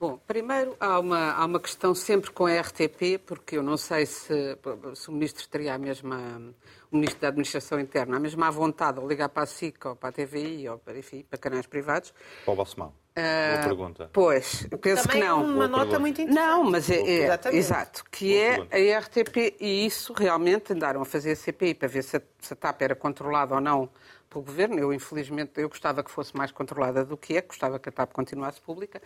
Bom, 0.00 0.16
primeiro 0.16 0.76
há 0.78 1.00
uma, 1.00 1.32
há 1.32 1.44
uma 1.44 1.58
questão 1.58 1.92
sempre 1.92 2.30
com 2.30 2.46
a 2.46 2.60
RTP, 2.60 3.18
porque 3.26 3.56
eu 3.56 3.64
não 3.64 3.76
sei 3.76 4.06
se, 4.06 4.56
se 4.94 5.08
o 5.08 5.12
Ministro 5.12 5.48
teria 5.48 5.74
a 5.74 5.78
mesma, 5.78 6.40
o 6.88 6.96
Ministro 6.96 7.20
da 7.20 7.28
Administração 7.28 7.80
Interna, 7.80 8.16
a 8.16 8.20
mesma 8.20 8.48
vontade 8.48 9.00
de 9.00 9.06
ligar 9.06 9.28
para 9.28 9.42
a 9.42 9.46
SIC 9.46 9.84
ou 9.86 9.96
para 9.96 10.10
a 10.10 10.12
TVI 10.12 10.68
ou 10.68 10.78
para, 10.78 10.96
enfim, 10.96 11.24
para 11.28 11.36
canais 11.36 11.66
privados. 11.66 12.14
Para 12.44 12.54
o 12.54 12.56
Balsemão. 12.56 12.92
Boa 13.18 13.60
ah, 13.60 13.64
pergunta. 13.64 14.10
Pois, 14.12 14.68
penso 14.80 15.02
Também 15.02 15.20
que 15.20 15.26
não. 15.26 15.40
É 15.40 15.44
uma 15.44 15.54
Boa 15.54 15.66
nota 15.66 15.78
pergunta. 15.78 15.98
muito 15.98 16.22
interessante. 16.22 16.46
Não, 16.46 16.62
mas 16.70 16.88
é, 16.88 17.00
é 17.00 17.56
exato, 17.56 18.04
que 18.08 18.28
Boa 18.28 18.40
é 18.40 18.50
pergunta. 18.50 18.76
a 18.76 18.98
RTP 19.00 19.56
e 19.60 19.86
isso 19.86 20.12
realmente 20.12 20.72
andaram 20.72 21.02
a 21.02 21.04
fazer 21.04 21.32
a 21.32 21.36
CPI 21.36 21.74
para 21.74 21.88
ver 21.88 22.04
se 22.04 22.18
a, 22.18 22.22
se 22.38 22.52
a 22.52 22.56
TAP 22.56 22.82
era 22.82 22.94
controlada 22.94 23.56
ou 23.56 23.60
não 23.60 23.90
pelo 24.28 24.44
governo. 24.44 24.78
Eu, 24.78 24.92
infelizmente, 24.92 25.52
eu 25.56 25.68
gostava 25.68 26.02
que 26.02 26.10
fosse 26.10 26.36
mais 26.36 26.50
controlada 26.52 27.04
do 27.04 27.16
que 27.16 27.36
é, 27.36 27.42
gostava 27.42 27.78
que 27.78 27.88
a 27.88 27.92
TAP 27.92 28.12
continuasse 28.12 28.60
pública, 28.60 29.00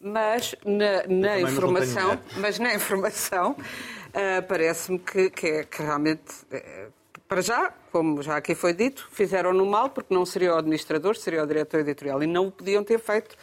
mas 0.00 0.54
na, 0.64 1.06
na 1.08 1.40
informação, 1.40 2.18
mas 2.36 2.58
na 2.58 2.74
informação, 2.74 3.52
uh, 3.52 4.42
parece-me 4.48 4.98
que, 4.98 5.30
que, 5.30 5.46
é, 5.46 5.64
que 5.64 5.82
realmente 5.82 6.30
uh, 6.52 6.92
para 7.30 7.42
já, 7.42 7.72
como 7.92 8.20
já 8.22 8.36
aqui 8.36 8.56
foi 8.56 8.72
dito, 8.72 9.08
fizeram-no 9.12 9.64
mal 9.64 9.90
porque 9.90 10.12
não 10.12 10.26
seria 10.26 10.52
o 10.52 10.58
administrador, 10.58 11.14
seria 11.14 11.44
o 11.44 11.46
diretor 11.46 11.78
editorial 11.78 12.20
e 12.24 12.26
não 12.26 12.48
o 12.48 12.50
podiam 12.50 12.82
ter 12.82 12.98
feito 12.98 13.36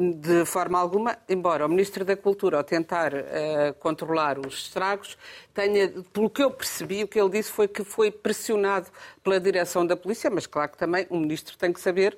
de 0.00 0.46
forma 0.46 0.78
alguma, 0.78 1.18
embora 1.28 1.66
o 1.66 1.68
Ministro 1.68 2.06
da 2.06 2.16
Cultura, 2.16 2.56
ao 2.56 2.64
tentar 2.64 3.12
uh, 3.12 3.74
controlar 3.78 4.38
os 4.38 4.54
estragos, 4.54 5.18
tenha, 5.52 5.90
pelo 6.10 6.30
que 6.30 6.42
eu 6.42 6.50
percebi, 6.50 7.04
o 7.04 7.08
que 7.08 7.20
ele 7.20 7.28
disse 7.28 7.52
foi 7.52 7.68
que 7.68 7.84
foi 7.84 8.10
pressionado 8.10 8.88
pela 9.22 9.38
direção 9.38 9.86
da 9.86 9.94
polícia, 9.94 10.30
mas 10.30 10.46
claro 10.46 10.70
que 10.70 10.78
também 10.78 11.06
o 11.10 11.18
Ministro 11.18 11.56
tem 11.58 11.70
que 11.70 11.80
saber 11.80 12.16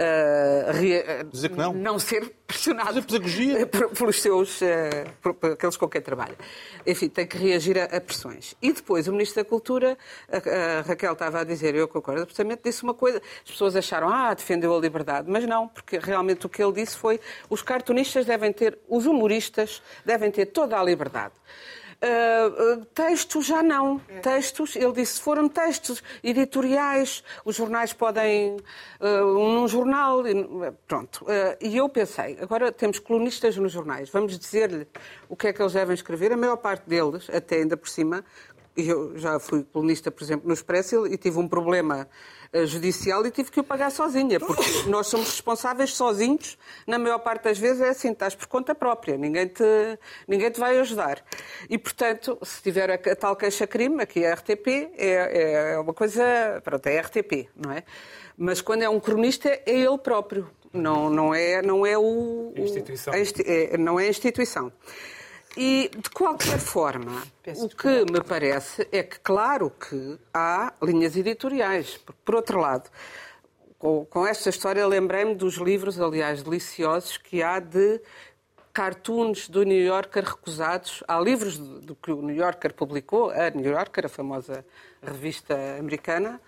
Uh, 0.00 1.54
não. 1.54 1.74
não 1.74 1.98
ser 1.98 2.32
pressionado 2.46 3.02
pelos 3.94 4.22
seus, 4.22 4.62
uh, 4.62 4.64
por, 5.20 5.34
por 5.34 5.52
aqueles 5.52 5.76
com 5.76 5.86
quem 5.90 6.00
trabalha. 6.00 6.36
Enfim, 6.86 7.10
tem 7.10 7.26
que 7.26 7.36
reagir 7.36 7.78
a, 7.78 7.84
a, 7.84 8.00
pressões. 8.00 8.54
E 8.62 8.72
depois 8.72 9.06
o 9.08 9.12
Ministro 9.12 9.44
da 9.44 9.48
Cultura, 9.48 9.98
a, 10.32 10.78
a 10.78 10.80
Raquel 10.80 11.12
estava 11.12 11.40
a 11.40 11.44
dizer, 11.44 11.74
eu 11.74 11.86
concordo 11.86 12.22
absolutamente, 12.22 12.62
disse 12.64 12.82
uma 12.82 12.94
coisa, 12.94 13.20
as 13.44 13.50
pessoas 13.50 13.76
acharam, 13.76 14.08
ah, 14.08 14.32
defendeu 14.32 14.74
a 14.74 14.80
liberdade, 14.80 15.30
mas 15.30 15.44
não, 15.46 15.68
porque 15.68 15.98
realmente 15.98 16.46
o 16.46 16.48
que 16.48 16.62
ele 16.62 16.72
disse 16.72 16.96
foi, 16.96 17.20
os 17.50 17.60
cartunistas 17.60 18.24
devem 18.24 18.54
ter, 18.54 18.78
os 18.88 19.04
humoristas 19.04 19.82
devem 20.06 20.30
ter 20.30 20.46
toda 20.46 20.80
a 20.80 20.82
liberdade. 20.82 21.34
Uh, 22.02 22.84
textos 22.94 23.46
já 23.46 23.62
não. 23.62 23.98
Textos, 24.22 24.74
ele 24.74 24.92
disse, 24.92 25.20
foram 25.20 25.48
textos 25.48 26.02
editoriais, 26.22 27.22
os 27.44 27.56
jornais 27.56 27.92
podem. 27.92 28.56
Num 29.00 29.68
jornal. 29.68 30.22
Pronto. 30.86 31.26
E 31.60 31.76
eu 31.76 31.88
pensei, 31.88 32.38
agora 32.40 32.72
temos 32.72 32.98
colunistas 32.98 33.56
nos 33.56 33.72
jornais, 33.72 34.08
vamos 34.10 34.38
dizer-lhe 34.38 34.86
o 35.28 35.36
que 35.36 35.48
é 35.48 35.52
que 35.52 35.60
eles 35.60 35.72
devem 35.72 35.94
escrever. 35.94 36.32
A 36.32 36.36
maior 36.36 36.56
parte 36.56 36.88
deles, 36.88 37.28
até 37.30 37.56
ainda 37.56 37.76
por 37.76 37.88
cima, 37.88 38.24
eu 38.76 39.16
já 39.18 39.38
fui 39.38 39.64
colunista, 39.64 40.10
por 40.10 40.22
exemplo, 40.22 40.46
no 40.46 40.54
Expresso 40.54 41.06
e 41.06 41.16
tive 41.16 41.38
um 41.38 41.48
problema 41.48 42.08
eh, 42.39 42.39
judicial 42.64 43.24
e 43.26 43.30
tive 43.30 43.50
que 43.50 43.60
o 43.60 43.64
pagar 43.64 43.90
sozinha, 43.90 44.40
porque 44.40 44.62
nós 44.88 45.06
somos 45.06 45.28
responsáveis 45.28 45.94
sozinhos, 45.94 46.58
na 46.86 46.98
maior 46.98 47.18
parte 47.18 47.44
das 47.44 47.58
vezes 47.58 47.80
é 47.80 47.90
assim, 47.90 48.10
estás 48.10 48.34
por 48.34 48.46
conta 48.46 48.74
própria, 48.74 49.16
ninguém 49.16 49.46
te, 49.46 49.64
ninguém 50.26 50.50
te 50.50 50.58
vai 50.58 50.78
ajudar. 50.78 51.24
E, 51.68 51.78
portanto, 51.78 52.38
se 52.42 52.62
tiver 52.62 52.90
a, 52.90 52.94
a 52.94 53.16
tal 53.16 53.36
queixa-crime, 53.36 54.02
aqui 54.02 54.24
é 54.24 54.32
a 54.32 54.34
RTP, 54.34 54.68
é, 54.96 55.72
é 55.74 55.78
uma 55.78 55.94
coisa, 55.94 56.22
pronto, 56.64 56.86
é 56.86 56.98
a 56.98 57.02
RTP, 57.02 57.48
não 57.54 57.72
é? 57.72 57.84
Mas 58.36 58.60
quando 58.60 58.82
é 58.82 58.88
um 58.88 58.98
cronista, 58.98 59.48
é 59.48 59.62
ele 59.66 59.98
próprio, 59.98 60.50
não, 60.72 61.10
não, 61.10 61.34
é, 61.34 61.62
não 61.62 61.84
é 61.84 61.96
o... 61.98 62.52
A 62.56 62.60
instituição. 62.60 63.12
A, 63.12 63.16
é, 63.18 63.76
não 63.76 64.00
é 64.00 64.06
a 64.06 64.08
instituição. 64.08 64.72
E, 65.56 65.90
de 65.96 66.10
qualquer 66.10 66.58
forma, 66.58 67.22
o 67.56 67.68
que 67.68 68.04
me 68.10 68.22
parece 68.22 68.86
é 68.92 69.02
que, 69.02 69.18
claro 69.18 69.70
que 69.70 70.18
há 70.32 70.72
linhas 70.80 71.16
editoriais. 71.16 71.98
Por 72.24 72.36
outro 72.36 72.60
lado, 72.60 72.88
com, 73.78 74.04
com 74.04 74.26
esta 74.26 74.48
história, 74.48 74.86
lembrei-me 74.86 75.34
dos 75.34 75.56
livros, 75.56 76.00
aliás, 76.00 76.42
deliciosos, 76.42 77.18
que 77.18 77.42
há 77.42 77.58
de 77.58 78.00
cartoons 78.72 79.48
do 79.48 79.64
New 79.64 79.82
Yorker 79.82 80.24
recusados. 80.24 81.02
Há 81.08 81.18
livros 81.18 81.58
do 81.58 81.96
que 81.96 82.12
o 82.12 82.22
New 82.22 82.36
Yorker 82.36 82.72
publicou, 82.72 83.30
a 83.30 83.50
New 83.50 83.72
Yorker, 83.72 84.06
a 84.06 84.08
famosa 84.08 84.64
revista 85.02 85.56
americana, 85.78 86.40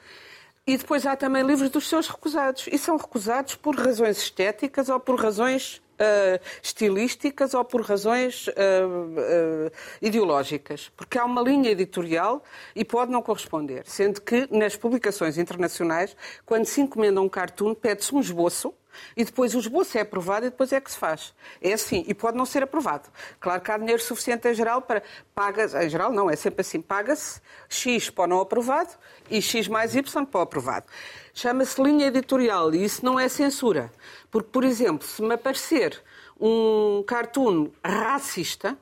e 0.64 0.76
depois 0.76 1.04
há 1.06 1.16
também 1.16 1.42
livros 1.42 1.70
dos 1.70 1.88
seus 1.88 2.06
recusados. 2.06 2.68
E 2.70 2.78
são 2.78 2.96
recusados 2.96 3.56
por 3.56 3.74
razões 3.74 4.18
estéticas 4.18 4.88
ou 4.88 5.00
por 5.00 5.20
razões 5.20 5.82
uh, 6.02 6.40
estilísticas 6.62 7.54
ou 7.54 7.64
por 7.64 7.82
razões 7.82 8.48
uh, 8.48 8.50
uh, 8.50 9.72
ideológicas. 10.00 10.90
Porque 10.96 11.18
há 11.18 11.24
uma 11.24 11.40
linha 11.40 11.70
editorial 11.70 12.42
e 12.74 12.84
pode 12.84 13.12
não 13.12 13.22
corresponder. 13.22 13.84
Sendo 13.86 14.20
que 14.20 14.48
nas 14.50 14.76
publicações 14.76 15.38
internacionais, 15.38 16.16
quando 16.44 16.66
se 16.66 16.80
encomenda 16.80 17.20
um 17.20 17.28
cartoon, 17.28 17.74
pede-se 17.74 18.14
um 18.14 18.20
esboço 18.20 18.74
e 19.16 19.24
depois 19.24 19.54
o 19.54 19.58
esboço 19.58 19.96
é 19.96 20.02
aprovado 20.02 20.46
e 20.46 20.50
depois 20.50 20.72
é 20.72 20.80
que 20.80 20.90
se 20.90 20.98
faz. 20.98 21.34
É 21.60 21.72
assim, 21.72 22.04
e 22.06 22.14
pode 22.14 22.36
não 22.36 22.44
ser 22.44 22.62
aprovado. 22.62 23.08
Claro 23.40 23.60
que 23.62 23.70
há 23.70 23.78
dinheiro 23.78 24.02
suficiente 24.02 24.48
em 24.48 24.54
geral 24.54 24.82
para 24.82 25.02
paga 25.34 25.84
em 25.84 25.88
geral 25.88 26.12
não, 26.12 26.30
é 26.30 26.36
sempre 26.36 26.60
assim, 26.60 26.80
paga-se 26.80 27.40
X 27.68 28.10
para 28.10 28.24
o 28.24 28.26
não 28.26 28.40
aprovado 28.40 28.90
e 29.30 29.40
X 29.40 29.68
mais 29.68 29.94
Y 29.94 30.24
para 30.26 30.38
o 30.38 30.42
aprovado. 30.42 30.86
Chama-se 31.34 31.82
linha 31.82 32.06
editorial 32.06 32.74
e 32.74 32.84
isso 32.84 33.04
não 33.04 33.18
é 33.18 33.28
censura. 33.28 33.90
Porque, 34.30 34.50
por 34.50 34.64
exemplo, 34.64 35.06
se 35.06 35.22
me 35.22 35.34
aparecer 35.34 36.02
um 36.38 37.02
cartoon 37.06 37.70
racista 37.84 38.76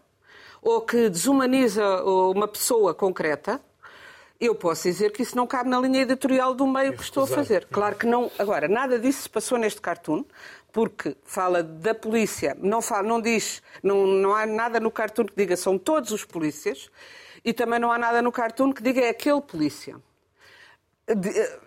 ou 0.61 0.81
que 0.81 1.09
desumaniza 1.09 2.03
uma 2.05 2.49
pessoa 2.49 2.93
concreta, 2.95 3.61
eu 4.41 4.55
posso 4.55 4.85
dizer 4.85 5.13
que 5.13 5.23
isso 5.23 5.37
não 5.37 5.47
cabe 5.47 5.69
na 5.69 5.79
linha 5.79 6.01
editorial 6.01 6.55
do 6.55 6.67
meio 6.67 6.95
que 6.95 7.03
estou 7.03 7.25
a 7.25 7.27
fazer. 7.27 7.67
Claro 7.71 7.95
que 7.97 8.07
não. 8.07 8.31
Agora, 8.39 8.67
nada 8.67 8.99
disso 8.99 9.23
se 9.23 9.29
passou 9.29 9.59
neste 9.59 9.81
cartoon, 9.81 10.25
porque 10.73 11.17
fala 11.25 11.63
da 11.63 11.95
polícia, 11.95 12.57
não, 12.59 12.81
fala, 12.81 13.03
não 13.03 13.21
diz, 13.21 13.63
não, 13.83 14.07
não 14.07 14.35
há 14.35 14.47
nada 14.47 14.81
no 14.81 14.91
cartoon 14.91 15.27
que 15.27 15.35
diga 15.37 15.57
são 15.57 15.79
todos 15.79 16.11
os 16.11 16.25
polícias, 16.25 16.91
e 17.45 17.53
também 17.53 17.79
não 17.79 17.93
há 17.93 17.99
nada 17.99 18.23
no 18.23 18.33
cartoon 18.33 18.73
que 18.73 18.83
diga 18.83 19.01
é 19.01 19.11
aquele 19.11 19.41
polícia 19.41 19.97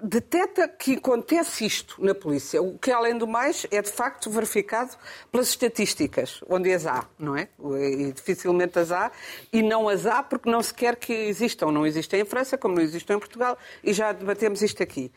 detecta 0.02 0.68
que 0.68 0.94
acontece 0.94 1.66
isto 1.66 2.04
na 2.04 2.16
polícia, 2.16 2.62
o 2.62 2.78
que, 2.78 2.92
além 2.92 3.18
do 3.18 3.28
mais, 3.28 3.66
é 3.72 3.82
de 3.82 3.92
facto 3.92 4.30
verificado 4.30 4.96
pelas 5.32 5.50
estatísticas, 5.50 6.42
onde 6.48 6.74
as 6.74 6.86
há, 6.86 7.06
não 7.18 7.36
é? 7.36 7.50
E 7.60 8.12
dificilmente 8.12 8.80
as 8.80 8.92
há, 8.92 9.12
e 9.52 9.62
não 9.62 9.90
as 9.90 10.06
há 10.06 10.24
porque 10.24 10.50
não 10.50 10.62
se 10.62 10.74
quer 10.74 10.96
que 10.96 11.14
existam. 11.14 11.72
Não 11.72 11.86
existem 11.86 12.22
em 12.22 12.26
França, 12.26 12.58
como 12.58 12.76
não 12.76 12.82
existem 12.82 13.16
em 13.16 13.20
Portugal, 13.20 13.58
e 13.84 13.94
já 13.94 14.12
debatemos 14.12 14.62
isto 14.62 14.82
aqui. 14.82 15.12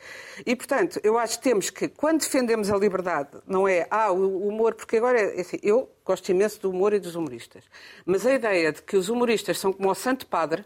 E, 0.44 0.56
portanto, 0.56 1.00
eu 1.02 1.18
acho 1.18 1.38
que 1.38 1.44
temos 1.44 1.70
que, 1.70 1.88
quando 1.88 2.20
defendemos 2.20 2.70
a 2.70 2.76
liberdade, 2.76 3.30
não 3.46 3.68
é, 3.68 3.86
ah, 3.90 4.10
o 4.10 4.48
humor, 4.48 4.74
porque 4.74 4.96
agora, 4.96 5.20
é 5.20 5.40
assim, 5.40 5.58
eu 5.62 5.90
gosto 6.04 6.28
imenso 6.30 6.60
do 6.60 6.70
humor 6.70 6.92
e 6.92 7.00
dos 7.00 7.16
humoristas, 7.16 7.64
mas 8.04 8.24
a 8.24 8.32
ideia 8.32 8.72
de 8.72 8.80
que 8.80 8.96
os 8.96 9.08
humoristas 9.08 9.58
são 9.58 9.72
como 9.72 9.90
o 9.90 9.94
Santo 9.94 10.26
Padre, 10.26 10.64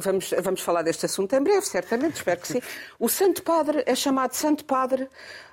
Vamos, 0.00 0.34
vamos 0.42 0.60
falar 0.60 0.82
deste 0.82 1.06
assunto 1.06 1.34
em 1.34 1.40
breve, 1.40 1.66
certamente, 1.66 2.16
espero 2.16 2.40
que 2.40 2.48
sim. 2.48 2.60
O 2.98 3.08
Santo 3.08 3.42
Padre 3.42 3.82
é 3.86 3.94
chamado 3.94 4.32
Santo 4.34 4.64
Padre 4.64 5.08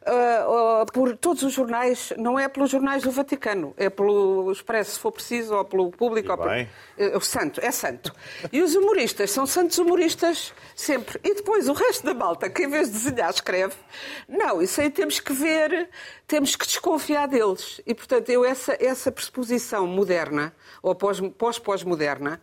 uh, 0.05 0.83
uh, 0.83 0.85
por 0.91 1.17
todos 1.17 1.43
os 1.43 1.53
jornais, 1.53 2.13
não 2.17 2.37
é 2.37 2.47
pelos 2.47 2.69
jornais 2.69 3.03
do 3.03 3.11
Vaticano, 3.11 3.73
é 3.77 3.89
pelo 3.89 4.51
Expresso, 4.51 4.91
se 4.91 4.99
for 4.99 5.11
preciso, 5.11 5.55
ou 5.55 5.65
pelo 5.65 5.91
público. 5.91 6.31
Ou 6.31 6.37
pelo... 6.37 6.51
Uh, 6.51 7.17
o 7.17 7.21
santo, 7.21 7.59
é 7.61 7.71
santo. 7.71 8.13
E 8.51 8.61
os 8.61 8.75
humoristas 8.75 9.31
são 9.31 9.45
santos 9.45 9.77
humoristas 9.77 10.53
sempre. 10.75 11.19
E 11.23 11.35
depois 11.35 11.67
o 11.67 11.73
resto 11.73 12.05
da 12.05 12.13
malta, 12.13 12.49
que 12.49 12.63
em 12.63 12.69
vez 12.69 12.87
de 12.87 12.93
desenhar, 12.93 13.29
escreve. 13.29 13.75
Não, 14.27 14.61
isso 14.61 14.79
aí 14.79 14.89
temos 14.89 15.19
que 15.19 15.33
ver, 15.33 15.89
temos 16.27 16.55
que 16.55 16.65
desconfiar 16.65 17.27
deles. 17.27 17.81
E, 17.85 17.93
portanto, 17.93 18.29
eu, 18.29 18.45
essa, 18.45 18.77
essa 18.79 19.11
pressuposição 19.11 19.87
moderna, 19.87 20.53
ou 20.81 20.95
pós-pós-moderna, 20.95 22.41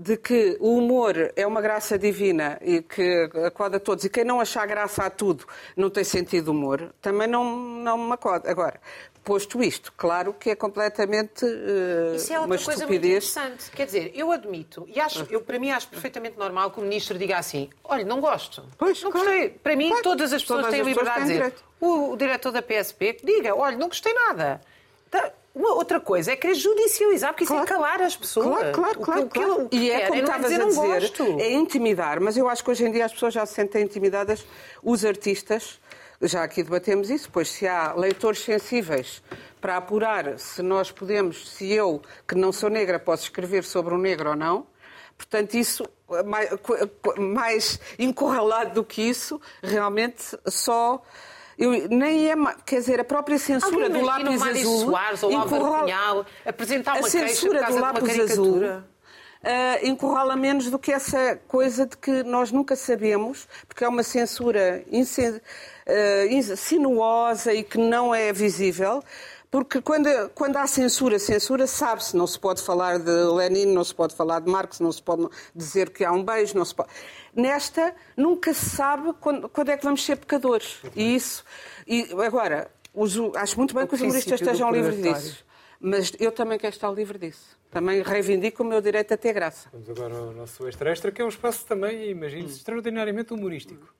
de 0.00 0.16
que 0.16 0.56
o 0.60 0.78
humor 0.78 1.32
é 1.34 1.44
uma 1.44 1.60
graça 1.60 1.98
divina 1.98 2.56
e 2.62 2.80
que 2.80 3.28
acoda 3.44 3.78
a 3.78 3.80
todos, 3.80 4.04
e 4.04 4.08
quem 4.08 4.22
não 4.22 4.40
achar 4.40 4.64
graça 4.64 5.02
a 5.02 5.10
tudo 5.10 5.44
não 5.76 5.90
tem 5.90 6.04
sentido 6.04 6.52
humor, 6.52 6.94
também 7.02 7.26
não, 7.26 7.44
não 7.58 7.98
me 7.98 8.12
acoda. 8.12 8.48
Agora, 8.48 8.80
posto 9.24 9.60
isto, 9.60 9.92
claro 9.96 10.32
que 10.32 10.50
é 10.50 10.54
completamente 10.54 11.44
uh, 11.44 12.14
Isso 12.14 12.32
é 12.32 12.38
outra 12.38 12.58
coisa 12.58 12.86
muito 12.86 13.04
interessante. 13.04 13.72
Quer 13.72 13.86
dizer, 13.86 14.12
eu 14.14 14.30
admito, 14.30 14.88
e 14.88 15.00
acho, 15.00 15.26
eu 15.30 15.40
para 15.40 15.58
mim 15.58 15.72
acho 15.72 15.88
perfeitamente 15.88 16.38
normal 16.38 16.70
que 16.70 16.78
o 16.78 16.82
ministro 16.84 17.18
diga 17.18 17.36
assim: 17.36 17.68
olha, 17.82 18.04
não 18.04 18.20
gosto. 18.20 18.64
Pois, 18.78 19.02
não 19.02 19.10
claro, 19.10 19.26
gostei. 19.26 19.48
Para 19.50 19.74
mim, 19.74 19.88
claro, 19.88 20.04
todas 20.04 20.32
as 20.32 20.42
pessoas 20.42 20.60
todas 20.60 20.70
têm 20.70 20.80
as 20.80 20.86
liberdade 20.86 21.24
de 21.24 21.32
dizer. 21.32 21.54
O, 21.80 22.12
o 22.12 22.16
diretor 22.16 22.52
da 22.52 22.62
PSP 22.62 23.14
que 23.14 23.26
diga: 23.26 23.52
olha, 23.52 23.76
não 23.76 23.88
gostei 23.88 24.14
nada. 24.14 24.60
Tá, 25.10 25.32
uma 25.54 25.74
outra 25.74 25.98
coisa 25.98 26.32
é 26.32 26.36
querer 26.36 26.54
judicializar, 26.54 27.32
porque 27.32 27.46
claro. 27.46 27.64
isso 27.64 27.72
é 27.72 27.76
calar 27.76 28.02
as 28.02 28.16
pessoas. 28.16 28.46
Claro, 28.46 28.72
claro, 28.72 29.00
claro. 29.00 29.22
O 29.22 29.28
que, 29.28 29.38
claro. 29.38 29.64
O 29.64 29.68
que 29.68 29.76
e 29.76 29.90
é 29.90 30.06
como 30.06 30.20
estavas 30.20 30.52
a 30.52 30.64
dizer, 30.64 31.40
é 31.40 31.52
intimidar, 31.52 32.20
mas 32.20 32.36
eu 32.36 32.48
acho 32.48 32.62
que 32.62 32.70
hoje 32.70 32.84
em 32.84 32.92
dia 32.92 33.04
as 33.04 33.12
pessoas 33.12 33.34
já 33.34 33.44
se 33.44 33.54
sentem 33.54 33.82
intimidadas, 33.82 34.44
os 34.82 35.04
artistas, 35.04 35.80
já 36.22 36.42
aqui 36.42 36.62
debatemos 36.62 37.10
isso, 37.10 37.28
pois 37.32 37.48
se 37.48 37.66
há 37.66 37.92
leitores 37.94 38.40
sensíveis 38.40 39.22
para 39.60 39.76
apurar 39.76 40.38
se 40.38 40.62
nós 40.62 40.90
podemos, 40.90 41.50
se 41.50 41.72
eu, 41.72 42.02
que 42.26 42.34
não 42.34 42.52
sou 42.52 42.68
negra, 42.70 42.98
posso 42.98 43.24
escrever 43.24 43.64
sobre 43.64 43.94
um 43.94 43.98
negro 43.98 44.30
ou 44.30 44.36
não, 44.36 44.66
Portanto, 45.18 45.54
isso, 45.54 45.84
mais, 46.24 46.48
mais 47.18 47.80
encurralado 47.98 48.74
do 48.74 48.84
que 48.84 49.02
isso, 49.02 49.40
realmente 49.60 50.38
só 50.46 51.02
eu, 51.58 51.88
nem 51.88 52.30
é, 52.30 52.36
quer 52.64 52.76
dizer, 52.76 53.00
a 53.00 53.04
própria 53.04 53.36
censura 53.36 53.90
do 53.90 54.00
lápis 54.00 54.40
azul. 54.40 54.78
Soares 54.86 55.22
ou 55.24 55.32
encurrala, 55.32 55.80
Cunhal, 55.80 56.26
apresentar 56.46 56.92
uma 56.98 57.06
a 57.06 57.10
censura 57.10 57.64
do 57.64 57.80
lápis 57.80 58.18
azul. 58.20 58.62
Uh, 59.38 59.86
encurrala 59.86 60.36
menos 60.36 60.68
do 60.70 60.78
que 60.78 60.92
essa 60.92 61.38
coisa 61.46 61.86
de 61.86 61.96
que 61.96 62.22
nós 62.24 62.50
nunca 62.50 62.74
sabemos, 62.74 63.46
porque 63.68 63.84
é 63.84 63.88
uma 63.88 64.02
censura 64.02 64.84
uh, 64.88 66.56
sinuosa 66.56 67.52
e 67.52 67.62
que 67.62 67.78
não 67.78 68.14
é 68.14 68.32
visível. 68.32 69.02
Porque 69.50 69.80
quando, 69.80 70.08
quando 70.34 70.56
há 70.56 70.66
censura, 70.66 71.18
censura 71.18 71.66
sabe-se, 71.66 72.14
não 72.14 72.26
se 72.26 72.38
pode 72.38 72.62
falar 72.62 72.98
de 72.98 73.10
Lenin, 73.10 73.66
não 73.66 73.82
se 73.82 73.94
pode 73.94 74.14
falar 74.14 74.40
de 74.40 74.50
Marx, 74.50 74.78
não 74.78 74.92
se 74.92 75.02
pode 75.02 75.26
dizer 75.54 75.90
que 75.90 76.04
há 76.04 76.12
um 76.12 76.22
beijo, 76.22 76.56
não 76.56 76.64
se 76.64 76.74
pode. 76.74 76.90
Nesta, 77.34 77.94
nunca 78.16 78.52
se 78.52 78.68
sabe 78.68 79.14
quando, 79.20 79.48
quando 79.48 79.70
é 79.70 79.76
que 79.76 79.84
vamos 79.84 80.04
ser 80.04 80.16
pecadores. 80.16 80.80
E 80.94 81.14
isso. 81.14 81.44
E 81.86 82.08
agora, 82.24 82.70
os, 82.92 83.16
acho 83.36 83.56
muito 83.56 83.74
bem 83.74 83.84
o 83.84 83.88
que 83.88 83.94
os 83.94 84.00
humoristas 84.02 84.40
estejam 84.40 84.70
livres 84.70 85.02
disso. 85.02 85.44
Mas 85.80 86.12
eu 86.18 86.32
também 86.32 86.58
quero 86.58 86.74
estar 86.74 86.90
livre 86.90 87.18
disso. 87.18 87.56
Também 87.70 88.02
reivindico 88.02 88.62
o 88.62 88.66
meu 88.66 88.80
direito 88.80 89.14
a 89.14 89.16
ter 89.16 89.32
graça. 89.32 89.68
Vamos 89.72 89.88
agora 89.88 90.14
ao 90.14 90.32
nosso 90.32 90.66
extra-extra, 90.66 91.12
que 91.12 91.22
é 91.22 91.24
um 91.24 91.28
espaço 91.28 91.64
também, 91.64 92.10
imagino-se, 92.10 92.56
extraordinariamente 92.56 93.32
humorístico. 93.32 93.94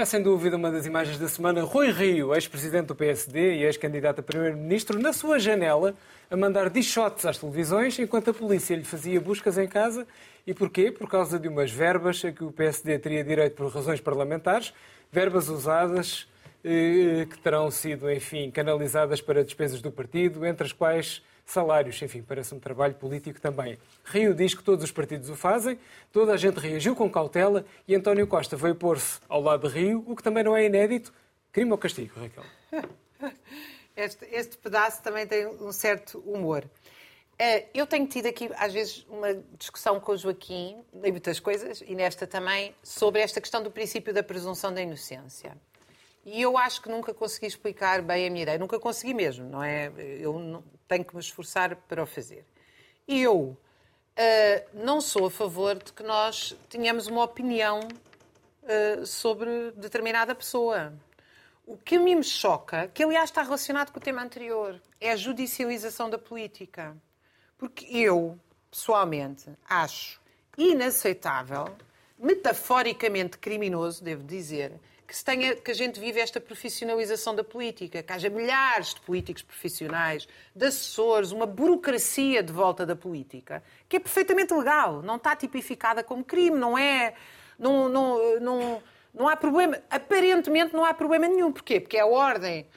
É 0.00 0.04
sem 0.04 0.22
dúvida 0.22 0.56
uma 0.56 0.70
das 0.70 0.86
imagens 0.86 1.18
da 1.18 1.26
semana. 1.26 1.64
Rui 1.64 1.90
Rio, 1.90 2.32
ex-presidente 2.32 2.86
do 2.86 2.94
PSD 2.94 3.56
e 3.56 3.64
ex-candidato 3.64 4.20
a 4.20 4.22
primeiro-ministro, 4.22 4.96
na 4.96 5.12
sua 5.12 5.40
janela, 5.40 5.92
a 6.30 6.36
mandar 6.36 6.70
dichotes 6.70 7.26
às 7.26 7.36
televisões 7.36 7.98
enquanto 7.98 8.30
a 8.30 8.32
polícia 8.32 8.76
lhe 8.76 8.84
fazia 8.84 9.20
buscas 9.20 9.58
em 9.58 9.66
casa. 9.66 10.06
E 10.46 10.54
porquê? 10.54 10.92
Por 10.92 11.10
causa 11.10 11.36
de 11.36 11.48
umas 11.48 11.72
verbas 11.72 12.24
a 12.24 12.30
que 12.30 12.44
o 12.44 12.52
PSD 12.52 12.96
teria 13.00 13.24
direito 13.24 13.56
por 13.56 13.74
razões 13.74 14.00
parlamentares, 14.00 14.72
verbas 15.10 15.48
usadas 15.48 16.28
eh, 16.62 17.26
que 17.28 17.36
terão 17.38 17.68
sido, 17.68 18.08
enfim, 18.08 18.52
canalizadas 18.52 19.20
para 19.20 19.42
despesas 19.42 19.82
do 19.82 19.90
partido, 19.90 20.46
entre 20.46 20.64
as 20.64 20.72
quais 20.72 21.24
salários. 21.52 22.00
Enfim, 22.02 22.22
parece 22.22 22.54
um 22.54 22.60
trabalho 22.60 22.94
político 22.94 23.40
também. 23.40 23.78
Rio 24.04 24.34
diz 24.34 24.54
que 24.54 24.62
todos 24.62 24.84
os 24.84 24.90
partidos 24.90 25.28
o 25.30 25.36
fazem, 25.36 25.78
toda 26.12 26.32
a 26.32 26.36
gente 26.36 26.58
reagiu 26.58 26.94
com 26.94 27.10
cautela 27.10 27.64
e 27.86 27.94
António 27.94 28.26
Costa 28.26 28.56
veio 28.56 28.74
pôr-se 28.74 29.20
ao 29.28 29.40
lado 29.40 29.68
de 29.68 29.74
Rio, 29.74 30.04
o 30.06 30.14
que 30.14 30.22
também 30.22 30.44
não 30.44 30.56
é 30.56 30.64
inédito. 30.64 31.12
Crime 31.52 31.72
ou 31.72 31.78
castigo, 31.78 32.18
Raquel? 32.18 32.44
Este, 33.96 34.24
este 34.30 34.56
pedaço 34.58 35.02
também 35.02 35.26
tem 35.26 35.44
um 35.44 35.72
certo 35.72 36.20
humor. 36.20 36.64
Eh, 37.36 37.66
eu 37.74 37.84
tenho 37.84 38.06
tido 38.06 38.26
aqui, 38.26 38.48
às 38.56 38.72
vezes, 38.72 39.04
uma 39.08 39.34
discussão 39.58 39.98
com 39.98 40.12
o 40.12 40.16
Joaquim, 40.16 40.80
em 41.02 41.10
muitas 41.10 41.40
coisas, 41.40 41.82
e 41.84 41.96
nesta 41.96 42.24
também, 42.24 42.72
sobre 42.80 43.20
esta 43.20 43.40
questão 43.40 43.60
do 43.60 43.72
princípio 43.72 44.14
da 44.14 44.22
presunção 44.22 44.72
da 44.72 44.80
inocência. 44.80 45.56
E 46.30 46.42
eu 46.42 46.58
acho 46.58 46.82
que 46.82 46.90
nunca 46.90 47.14
consegui 47.14 47.46
explicar 47.46 48.02
bem 48.02 48.26
a 48.26 48.30
minha 48.30 48.42
ideia. 48.42 48.58
Nunca 48.58 48.78
consegui 48.78 49.14
mesmo, 49.14 49.48
não 49.48 49.62
é? 49.62 49.90
Eu 49.96 50.62
tenho 50.86 51.04
que 51.04 51.14
me 51.14 51.20
esforçar 51.20 51.74
para 51.74 52.02
o 52.02 52.06
fazer. 52.06 52.44
E 53.06 53.22
eu 53.22 53.34
uh, 53.38 53.56
não 54.74 55.00
sou 55.00 55.26
a 55.26 55.30
favor 55.30 55.76
de 55.82 55.90
que 55.90 56.02
nós 56.02 56.54
tenhamos 56.68 57.06
uma 57.06 57.24
opinião 57.24 57.80
uh, 57.80 59.06
sobre 59.06 59.70
determinada 59.72 60.34
pessoa. 60.34 60.92
O 61.66 61.78
que 61.78 61.96
a 61.96 62.00
mim 62.00 62.16
me 62.16 62.24
choca, 62.24 62.88
que 62.88 63.02
aliás 63.02 63.30
está 63.30 63.42
relacionado 63.42 63.90
com 63.90 63.98
o 63.98 64.02
tema 64.02 64.22
anterior, 64.22 64.78
é 65.00 65.12
a 65.12 65.16
judicialização 65.16 66.10
da 66.10 66.18
política. 66.18 66.94
Porque 67.56 67.86
eu, 67.86 68.38
pessoalmente, 68.70 69.50
acho 69.66 70.20
inaceitável, 70.58 71.74
metaforicamente 72.18 73.38
criminoso, 73.38 74.04
devo 74.04 74.24
dizer, 74.24 74.78
que, 75.08 75.16
se 75.16 75.24
tenha, 75.24 75.56
que 75.56 75.70
a 75.70 75.74
gente 75.74 75.98
vive 75.98 76.20
esta 76.20 76.38
profissionalização 76.38 77.34
da 77.34 77.42
política, 77.42 78.02
que 78.02 78.12
haja 78.12 78.28
milhares 78.28 78.92
de 78.92 79.00
políticos 79.00 79.42
profissionais, 79.42 80.28
de 80.54 80.66
assessores, 80.66 81.32
uma 81.32 81.46
burocracia 81.46 82.42
de 82.42 82.52
volta 82.52 82.84
da 82.84 82.94
política, 82.94 83.62
que 83.88 83.96
é 83.96 84.00
perfeitamente 84.00 84.52
legal, 84.52 85.00
não 85.00 85.16
está 85.16 85.34
tipificada 85.34 86.04
como 86.04 86.22
crime, 86.22 86.58
não 86.58 86.76
é. 86.76 87.14
Não, 87.58 87.88
não, 87.88 88.38
não, 88.38 88.82
não 89.14 89.26
há 89.26 89.34
problema. 89.34 89.82
Aparentemente 89.88 90.74
não 90.74 90.84
há 90.84 90.92
problema 90.92 91.26
nenhum. 91.26 91.50
Porquê? 91.50 91.80
Porque 91.80 91.96
é 91.96 92.00
a 92.00 92.06
ordem 92.06 92.68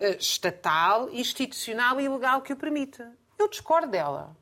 uh, 0.00 0.06
estatal, 0.18 1.08
institucional 1.12 2.00
e 2.00 2.08
legal 2.08 2.42
que 2.42 2.52
o 2.52 2.56
permite. 2.56 3.00
Eu 3.38 3.48
discordo 3.48 3.86
dela. 3.86 4.36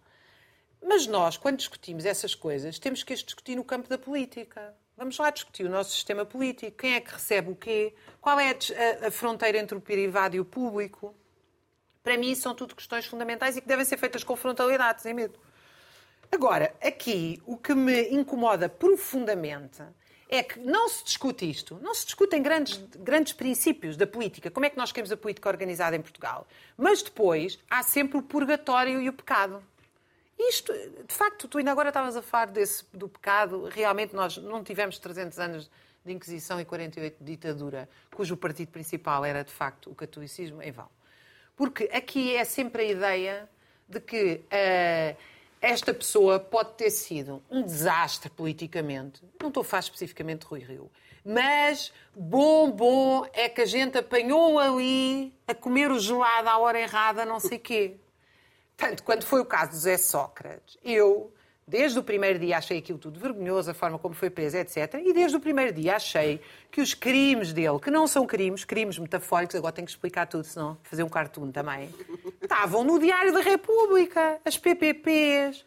Mas 0.82 1.06
nós, 1.06 1.36
quando 1.36 1.58
discutimos 1.58 2.06
essas 2.06 2.34
coisas, 2.34 2.78
temos 2.78 3.02
que 3.02 3.12
as 3.12 3.20
discutir 3.20 3.54
no 3.54 3.64
campo 3.64 3.86
da 3.86 3.98
política. 3.98 4.74
Vamos 4.96 5.18
lá 5.18 5.30
discutir 5.30 5.66
o 5.66 5.68
nosso 5.68 5.90
sistema 5.90 6.24
político. 6.24 6.76
Quem 6.76 6.94
é 6.94 7.00
que 7.00 7.12
recebe 7.12 7.50
o 7.50 7.56
quê? 7.56 7.92
Qual 8.20 8.38
é 8.38 8.50
a, 8.50 9.08
a, 9.08 9.10
fronteira 9.10 9.58
entre 9.58 9.76
o 9.76 9.80
privado 9.80 10.36
e 10.36 10.40
o 10.40 10.44
público? 10.44 11.12
Para 12.02 12.16
mim, 12.16 12.32
são 12.36 12.54
tudo 12.54 12.76
questões 12.76 13.04
fundamentais 13.04 13.56
e 13.56 13.60
que 13.60 13.66
devem 13.66 13.84
ser 13.84 13.96
feitas 13.96 14.22
com 14.22 14.36
frontalidade, 14.36 15.02
sem 15.02 15.12
medo. 15.12 15.36
Agora, 16.30 16.72
aqui, 16.80 17.42
o 17.44 17.56
que 17.56 17.74
me 17.74 18.08
incomoda 18.10 18.68
profundamente 18.68 19.82
é 20.28 20.42
que 20.44 20.60
não 20.60 20.88
se 20.88 21.04
discute 21.04 21.48
isto, 21.48 21.78
não 21.82 21.92
se 21.92 22.06
discutem 22.06 22.40
grandes, 22.40 22.76
grandes 22.98 23.32
princípios 23.32 23.96
da 23.96 24.06
política, 24.06 24.50
como 24.50 24.66
é 24.66 24.70
que 24.70 24.76
nós 24.76 24.92
queremos 24.92 25.10
a 25.10 25.16
política 25.16 25.48
organizada 25.48 25.96
em 25.96 26.00
Portugal. 26.00 26.46
Mas 26.76 27.02
depois 27.02 27.58
há 27.68 27.82
sempre 27.82 28.18
o 28.18 28.22
purgatório 28.22 29.00
e 29.00 29.08
o 29.08 29.12
pecado. 29.12 29.60
Isto, 30.38 30.72
de 30.72 31.14
facto, 31.14 31.46
tu 31.48 31.58
ainda 31.58 31.70
agora 31.70 31.88
estavas 31.88 32.16
a 32.16 32.22
falar 32.22 32.46
desse, 32.46 32.84
do 32.92 33.08
pecado. 33.08 33.64
Realmente 33.64 34.14
nós 34.14 34.36
não 34.36 34.64
tivemos 34.64 34.98
300 34.98 35.38
anos 35.38 35.70
de 36.04 36.12
Inquisição 36.12 36.60
e 36.60 36.64
48 36.64 37.16
de 37.18 37.24
ditadura, 37.24 37.88
cujo 38.14 38.36
partido 38.36 38.70
principal 38.70 39.24
era, 39.24 39.42
de 39.42 39.52
facto, 39.52 39.90
o 39.90 39.94
catolicismo, 39.94 40.62
em 40.62 40.70
vão. 40.70 40.88
Porque 41.56 41.88
aqui 41.92 42.34
é 42.36 42.44
sempre 42.44 42.82
a 42.82 42.84
ideia 42.84 43.48
de 43.88 44.00
que 44.00 44.42
uh, 44.44 45.16
esta 45.60 45.94
pessoa 45.94 46.38
pode 46.38 46.74
ter 46.74 46.90
sido 46.90 47.42
um 47.50 47.62
desastre 47.62 48.28
politicamente. 48.28 49.22
Não 49.40 49.48
estou 49.48 49.62
a 49.62 49.64
falar 49.64 49.80
especificamente 49.80 50.40
de 50.40 50.46
Rui 50.46 50.60
Rio. 50.60 50.90
Mas 51.24 51.90
bom, 52.14 52.70
bom 52.70 53.26
é 53.32 53.48
que 53.48 53.62
a 53.62 53.66
gente 53.66 53.96
apanhou 53.96 54.58
ali 54.58 55.32
a 55.48 55.54
comer 55.54 55.90
o 55.90 55.98
gelado 55.98 56.48
à 56.50 56.58
hora 56.58 56.78
errada, 56.78 57.24
não 57.24 57.40
sei 57.40 57.58
quê. 57.58 57.96
Tanto 58.76 59.02
quando 59.02 59.24
foi 59.24 59.40
o 59.40 59.44
caso 59.44 59.70
de 59.70 59.76
José 59.76 59.96
Sócrates, 59.96 60.76
eu, 60.84 61.32
desde 61.66 61.98
o 61.98 62.02
primeiro 62.02 62.38
dia, 62.38 62.58
achei 62.58 62.78
aquilo 62.78 62.98
tudo 62.98 63.20
vergonhoso, 63.20 63.70
a 63.70 63.74
forma 63.74 63.98
como 63.98 64.14
foi 64.14 64.30
preso, 64.30 64.56
etc. 64.56 64.94
E 65.04 65.12
desde 65.12 65.36
o 65.36 65.40
primeiro 65.40 65.72
dia 65.72 65.96
achei 65.96 66.40
que 66.70 66.80
os 66.80 66.92
crimes 66.92 67.52
dele, 67.52 67.78
que 67.78 67.90
não 67.90 68.06
são 68.06 68.26
crimes, 68.26 68.64
crimes 68.64 68.98
metafóricos, 68.98 69.54
agora 69.56 69.72
tenho 69.72 69.86
que 69.86 69.92
explicar 69.92 70.26
tudo, 70.26 70.44
senão 70.44 70.76
fazer 70.82 71.02
um 71.02 71.08
cartoon 71.08 71.50
também, 71.50 71.94
estavam 72.42 72.82
no 72.82 72.98
Diário 72.98 73.32
da 73.32 73.40
República, 73.40 74.40
as 74.44 74.58
PPPs, 74.58 75.64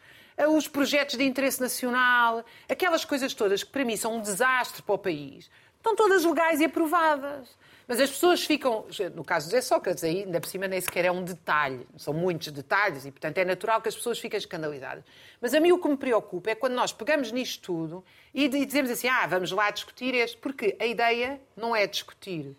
os 0.54 0.68
projetos 0.68 1.16
de 1.16 1.24
interesse 1.24 1.60
nacional, 1.60 2.44
aquelas 2.68 3.04
coisas 3.04 3.34
todas 3.34 3.64
que 3.64 3.70
para 3.70 3.84
mim 3.84 3.96
são 3.96 4.16
um 4.16 4.20
desastre 4.20 4.82
para 4.82 4.94
o 4.94 4.98
país, 4.98 5.50
estão 5.76 5.96
todas 5.96 6.24
legais 6.24 6.60
e 6.60 6.66
aprovadas. 6.66 7.48
Mas 7.88 7.98
as 8.00 8.10
pessoas 8.10 8.44
ficam, 8.44 8.84
no 9.14 9.24
caso 9.24 9.48
de 9.48 9.62
Sócrates, 9.62 10.04
aí 10.04 10.24
ainda 10.24 10.38
por 10.38 10.46
cima 10.46 10.68
nem 10.68 10.78
sequer 10.78 11.06
é 11.06 11.10
um 11.10 11.24
detalhe, 11.24 11.88
são 11.96 12.12
muitos 12.12 12.52
detalhes 12.52 13.06
e, 13.06 13.10
portanto, 13.10 13.38
é 13.38 13.46
natural 13.46 13.80
que 13.80 13.88
as 13.88 13.96
pessoas 13.96 14.18
fiquem 14.18 14.36
escandalizadas. 14.36 15.02
Mas 15.40 15.54
a 15.54 15.60
mim 15.60 15.72
o 15.72 15.78
que 15.78 15.88
me 15.88 15.96
preocupa 15.96 16.50
é 16.50 16.54
quando 16.54 16.74
nós 16.74 16.92
pegamos 16.92 17.32
nisto 17.32 17.62
tudo 17.62 18.04
e 18.34 18.46
dizemos 18.46 18.90
assim, 18.90 19.08
ah, 19.08 19.26
vamos 19.26 19.50
lá 19.52 19.70
discutir 19.70 20.14
este, 20.14 20.36
porque 20.36 20.76
a 20.78 20.84
ideia 20.84 21.40
não 21.56 21.74
é 21.74 21.86
discutir 21.86 22.54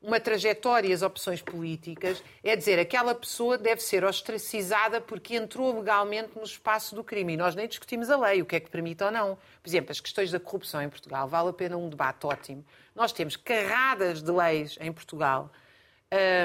uma 0.00 0.20
trajetória 0.20 0.88
e 0.88 0.92
as 0.92 1.02
opções 1.02 1.42
políticas, 1.42 2.22
é 2.44 2.54
dizer, 2.54 2.78
aquela 2.78 3.14
pessoa 3.14 3.56
deve 3.56 3.82
ser 3.82 4.04
ostracizada 4.04 5.00
porque 5.00 5.34
entrou 5.34 5.76
legalmente 5.76 6.36
no 6.36 6.44
espaço 6.44 6.94
do 6.94 7.02
crime. 7.02 7.32
E 7.32 7.36
nós 7.36 7.54
nem 7.54 7.66
discutimos 7.66 8.10
a 8.10 8.16
lei, 8.16 8.42
o 8.42 8.46
que 8.46 8.56
é 8.56 8.60
que 8.60 8.70
permite 8.70 9.02
ou 9.02 9.10
não. 9.10 9.36
Por 9.62 9.68
exemplo, 9.68 9.90
as 9.90 10.00
questões 10.00 10.30
da 10.30 10.38
corrupção 10.38 10.82
em 10.82 10.88
Portugal, 10.88 11.26
vale 11.26 11.48
a 11.48 11.52
pena 11.52 11.76
um 11.76 11.88
debate 11.88 12.26
ótimo. 12.26 12.64
Nós 12.94 13.12
temos 13.12 13.36
carradas 13.36 14.22
de 14.22 14.30
leis 14.30 14.78
em 14.80 14.92
Portugal, 14.92 15.50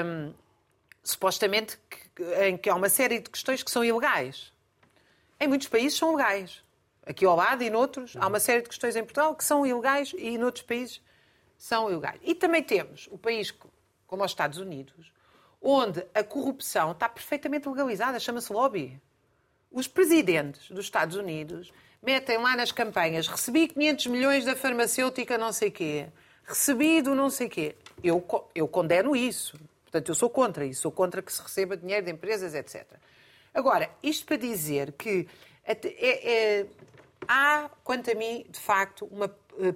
hum, 0.04 0.32
supostamente 1.02 1.78
em 2.42 2.56
que 2.56 2.68
há 2.68 2.74
uma 2.74 2.88
série 2.88 3.20
de 3.20 3.30
questões 3.30 3.62
que 3.62 3.70
são 3.70 3.84
ilegais. 3.84 4.52
Em 5.38 5.46
muitos 5.46 5.68
países 5.68 5.98
são 5.98 6.16
legais. 6.16 6.62
Aqui 7.04 7.24
ao 7.24 7.36
lado 7.36 7.62
e 7.62 7.70
noutros, 7.70 8.16
há 8.16 8.26
uma 8.26 8.38
série 8.40 8.62
de 8.62 8.68
questões 8.68 8.96
em 8.96 9.02
Portugal 9.02 9.34
que 9.34 9.44
são 9.44 9.66
ilegais 9.66 10.14
e 10.16 10.38
noutros 10.38 10.64
países 10.64 11.00
são 11.62 11.88
ilegais. 11.88 12.18
E 12.24 12.34
também 12.34 12.60
temos 12.60 13.08
o 13.12 13.16
país 13.16 13.54
como 14.04 14.24
os 14.24 14.32
Estados 14.32 14.58
Unidos, 14.58 15.12
onde 15.60 16.04
a 16.12 16.24
corrupção 16.24 16.90
está 16.90 17.08
perfeitamente 17.08 17.68
legalizada, 17.68 18.18
chama-se 18.18 18.52
lobby. 18.52 19.00
Os 19.70 19.86
presidentes 19.86 20.68
dos 20.72 20.86
Estados 20.86 21.16
Unidos 21.16 21.72
metem 22.02 22.36
lá 22.38 22.56
nas 22.56 22.72
campanhas 22.72 23.28
recebi 23.28 23.68
500 23.68 24.06
milhões 24.08 24.44
da 24.44 24.56
farmacêutica 24.56 25.38
não 25.38 25.52
sei 25.52 25.70
quê, 25.70 26.08
recebido 26.42 27.14
não 27.14 27.30
sei 27.30 27.48
quê. 27.48 27.76
Eu, 28.02 28.26
eu 28.56 28.66
condeno 28.66 29.14
isso. 29.14 29.56
Portanto, 29.84 30.08
eu 30.08 30.16
sou 30.16 30.28
contra 30.28 30.66
isso. 30.66 30.82
Sou 30.82 30.90
contra 30.90 31.22
que 31.22 31.32
se 31.32 31.40
receba 31.40 31.76
dinheiro 31.76 32.04
de 32.04 32.10
empresas, 32.10 32.56
etc. 32.56 32.84
Agora, 33.54 33.88
isto 34.02 34.26
para 34.26 34.36
dizer 34.36 34.90
que 34.94 35.28
é, 35.64 35.78
é, 35.84 36.66
há, 37.28 37.70
quanto 37.84 38.10
a 38.10 38.14
mim, 38.16 38.44
de 38.48 38.58
facto, 38.58 39.06
uma 39.12 39.28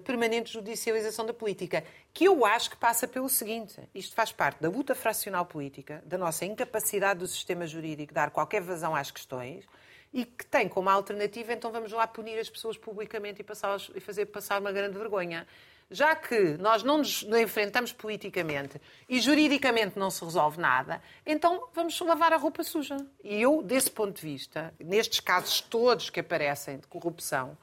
permanente 0.05 0.53
judicialização 0.53 1.27
da 1.27 1.35
política, 1.35 1.85
que 2.13 2.25
eu 2.25 2.45
acho 2.45 2.71
que 2.71 2.77
passa 2.77 3.07
pelo 3.07 3.29
seguinte: 3.29 3.81
isto 3.95 4.15
faz 4.15 4.33
parte 4.33 4.61
da 4.61 4.69
luta 4.69 4.95
fracional 4.95 5.45
política, 5.47 6.03
da 6.05 6.17
nossa 6.17 6.45
incapacidade 6.45 7.21
do 7.21 7.27
sistema 7.27 7.67
jurídico 7.67 8.09
de 8.09 8.15
dar 8.15 8.31
qualquer 8.31 8.63
vazão 8.63 8.95
às 8.95 9.11
questões 9.11 9.65
e 10.13 10.25
que 10.25 10.47
tem 10.47 10.69
como 10.69 10.89
alternativa, 10.89 11.53
então 11.53 11.71
vamos 11.71 11.93
lá 11.93 12.07
punir 12.07 12.39
as 12.39 12.49
pessoas 12.49 12.79
publicamente 12.79 13.43
e, 13.43 13.99
e 13.99 14.01
fazer 14.01 14.27
passar 14.27 14.61
uma 14.61 14.73
grande 14.73 14.97
vergonha. 14.97 15.47
Já 15.91 16.17
que 16.17 16.57
nós 16.59 16.83
não 16.83 16.99
nos 16.99 17.23
enfrentamos 17.23 17.93
politicamente 17.93 18.81
e 19.09 19.21
juridicamente 19.21 19.99
não 19.99 20.11
se 20.11 20.25
resolve 20.25 20.59
nada, 20.59 21.01
então 21.25 21.69
vamos 21.73 22.01
lavar 22.01 22.33
a 22.33 22.37
roupa 22.37 22.65
suja. 22.65 22.97
E 23.23 23.41
eu, 23.41 23.63
desse 23.63 23.91
ponto 23.91 24.17
de 24.17 24.23
vista, 24.23 24.75
nestes 24.81 25.21
casos 25.21 25.61
todos 25.61 26.11
que 26.11 26.19
aparecem 26.19 26.79
de 26.79 26.87
corrupção, 26.89 27.57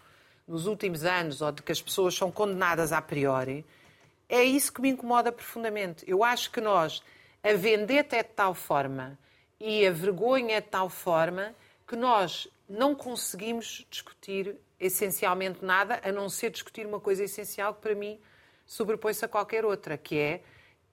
nos 0.48 0.68
últimos 0.68 1.04
anos 1.04 1.42
ou 1.42 1.52
de 1.52 1.62
que 1.62 1.72
as 1.72 1.82
pessoas 1.82 2.16
são 2.16 2.32
condenadas 2.32 2.92
a 2.92 3.02
priori, 3.02 3.66
é 4.28 4.44
isso 4.44 4.74
que 4.74 4.82
me 4.82 4.90
incomoda 4.90 5.32
profundamente. 5.32 6.04
Eu 6.08 6.24
acho 6.24 6.52
que 6.52 6.60
nós, 6.60 7.04
a 7.44 7.54
vendetta 7.54 8.16
é 8.16 8.24
de 8.24 8.30
tal 8.30 8.54
forma 8.54 9.18
e 9.60 9.86
a 9.86 9.92
vergonha 9.92 10.58
é 10.58 10.62
de 10.62 10.68
tal 10.68 10.90
forma 10.90 11.54
que 11.88 11.96
nós 11.96 12.48
não 12.68 12.96
conseguimos 12.96 13.86
discutir 13.90 14.56
essencialmente 14.80 15.64
nada, 15.64 16.02
a 16.04 16.12
não 16.12 16.28
ser 16.30 16.50
discutir 16.50 16.86
uma 16.86 17.00
coisa 17.00 17.24
essencial 17.24 17.74
que 17.74 17.82
para 17.82 17.96
mim 17.96 18.20
sobrepõe-se 18.66 19.24
a 19.24 19.28
qualquer 19.28 19.64
outra, 19.66 19.98
que 19.98 20.18
é 20.18 20.42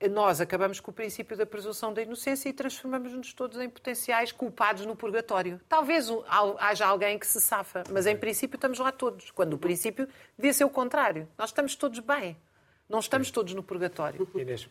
nós 0.09 0.41
acabamos 0.41 0.81
com 0.81 0.91
o 0.91 0.95
princípio 0.95 1.37
da 1.37 1.45
presunção 1.45 1.93
da 1.93 2.01
inocência 2.01 2.49
e 2.49 2.53
transformamos-nos 2.53 3.35
todos 3.35 3.61
em 3.61 3.69
potenciais 3.69 4.33
culpados 4.33 4.87
no 4.87 4.97
purgatório. 4.97 5.61
Talvez 5.69 6.09
haja 6.59 6.87
alguém 6.87 7.19
que 7.19 7.27
se 7.27 7.41
safa, 7.41 7.85
mas 7.91 8.07
em 8.07 8.17
princípio 8.17 8.57
estamos 8.57 8.79
lá 8.79 8.91
todos, 8.91 9.31
quando 9.31 9.55
o 9.55 9.59
princípio 9.59 10.09
devia 10.39 10.53
ser 10.55 10.65
o 10.65 10.71
contrário. 10.71 11.29
Nós 11.37 11.51
estamos 11.51 11.75
todos 11.75 11.99
bem, 11.99 12.37
não 12.89 12.99
estamos 12.99 13.31
todos 13.31 13.53
no 13.53 13.63
purgatório. 13.63 14.27
Inês. 14.35 14.69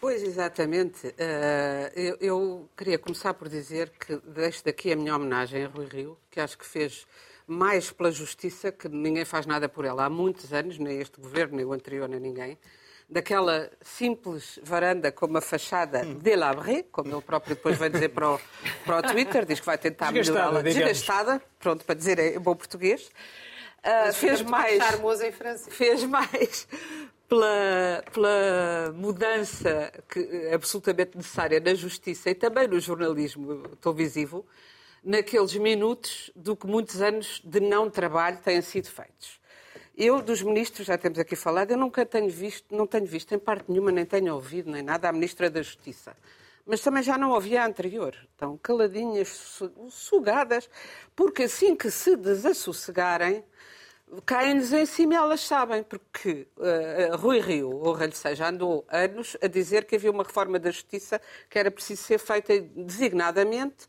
Pois, 0.00 0.20
exatamente. 0.24 1.14
Eh, 1.16 2.16
eu 2.20 2.68
queria 2.76 2.98
começar 2.98 3.34
por 3.34 3.48
dizer 3.48 3.90
que 3.90 4.16
deixo 4.26 4.64
daqui 4.64 4.92
a 4.92 4.96
minha 4.96 5.14
homenagem 5.14 5.64
a 5.64 5.68
Rui 5.68 5.86
Rio, 5.86 6.18
que 6.28 6.40
acho 6.40 6.58
que 6.58 6.66
fez 6.66 7.06
mais 7.46 7.92
pela 7.92 8.10
justiça, 8.10 8.72
que 8.72 8.88
ninguém 8.88 9.24
faz 9.24 9.46
nada 9.46 9.68
por 9.68 9.84
ela 9.84 10.04
há 10.04 10.10
muitos 10.10 10.52
anos, 10.52 10.76
nem 10.76 11.00
este 11.00 11.20
governo, 11.20 11.56
nem 11.56 11.64
o 11.64 11.72
anterior, 11.72 12.08
nem 12.08 12.18
ninguém 12.18 12.58
daquela 13.12 13.70
simples 13.82 14.58
varanda 14.62 15.12
com 15.12 15.26
uma 15.26 15.42
fachada 15.42 16.02
hum. 16.02 16.14
délabrée, 16.14 16.84
como 16.90 17.14
ele 17.14 17.20
próprio 17.20 17.54
depois 17.54 17.76
vai 17.76 17.90
dizer 17.90 18.08
para 18.08 18.32
o, 18.34 18.40
para 18.86 18.98
o 18.98 19.02
Twitter, 19.02 19.44
diz 19.44 19.60
que 19.60 19.66
vai 19.66 19.76
tentar 19.76 20.10
melhorá-la, 20.10 20.62
desgastada, 20.62 21.40
pronto, 21.58 21.84
para 21.84 21.94
dizer 21.94 22.18
em 22.18 22.40
bom 22.40 22.54
português. 22.56 23.10
Uh, 23.84 24.12
fez 24.12 24.40
mais, 24.42 24.78
fez 25.68 26.04
mais 26.04 26.68
pela, 27.28 28.04
pela 28.12 28.94
mudança 28.94 29.92
que, 30.08 30.48
absolutamente 30.52 31.16
necessária 31.16 31.60
na 31.60 31.74
justiça 31.74 32.30
e 32.30 32.34
também 32.34 32.68
no 32.68 32.78
jornalismo 32.78 33.68
televisivo, 33.80 34.46
naqueles 35.04 35.54
minutos 35.56 36.30
do 36.36 36.56
que 36.56 36.66
muitos 36.66 37.02
anos 37.02 37.42
de 37.44 37.58
não 37.58 37.90
trabalho 37.90 38.38
têm 38.38 38.62
sido 38.62 38.88
feitos. 38.88 39.41
Eu, 39.96 40.22
dos 40.22 40.42
ministros, 40.42 40.86
já 40.86 40.96
temos 40.96 41.18
aqui 41.18 41.36
falado, 41.36 41.70
eu 41.70 41.76
nunca 41.76 42.06
tenho 42.06 42.30
visto, 42.30 42.74
não 42.74 42.86
tenho 42.86 43.04
visto 43.04 43.34
em 43.34 43.38
parte 43.38 43.70
nenhuma, 43.70 43.92
nem 43.92 44.06
tenho 44.06 44.34
ouvido, 44.34 44.70
nem 44.70 44.82
nada, 44.82 45.08
a 45.08 45.12
Ministra 45.12 45.50
da 45.50 45.60
Justiça. 45.60 46.16
Mas 46.64 46.80
também 46.80 47.02
já 47.02 47.18
não 47.18 47.32
ouvi 47.32 47.56
a 47.56 47.66
anterior. 47.66 48.16
Estão 48.32 48.56
caladinhas, 48.56 49.62
sugadas, 49.90 50.70
porque 51.14 51.42
assim 51.42 51.76
que 51.76 51.90
se 51.90 52.16
desassossegarem, 52.16 53.44
caem-lhes 54.24 54.72
em 54.72 54.86
cima 54.86 55.14
elas 55.14 55.40
sabem, 55.40 55.82
porque 55.82 56.46
uh, 56.56 57.16
Rui 57.16 57.40
Rio, 57.40 57.70
ou 57.70 57.96
lhe 57.96 58.12
seja, 58.12 58.48
andou 58.48 58.86
anos 58.88 59.36
a 59.42 59.46
dizer 59.46 59.84
que 59.84 59.96
havia 59.96 60.10
uma 60.10 60.24
reforma 60.24 60.58
da 60.58 60.70
Justiça 60.70 61.20
que 61.50 61.58
era 61.58 61.70
preciso 61.70 62.02
ser 62.02 62.18
feita 62.18 62.58
designadamente 62.60 63.86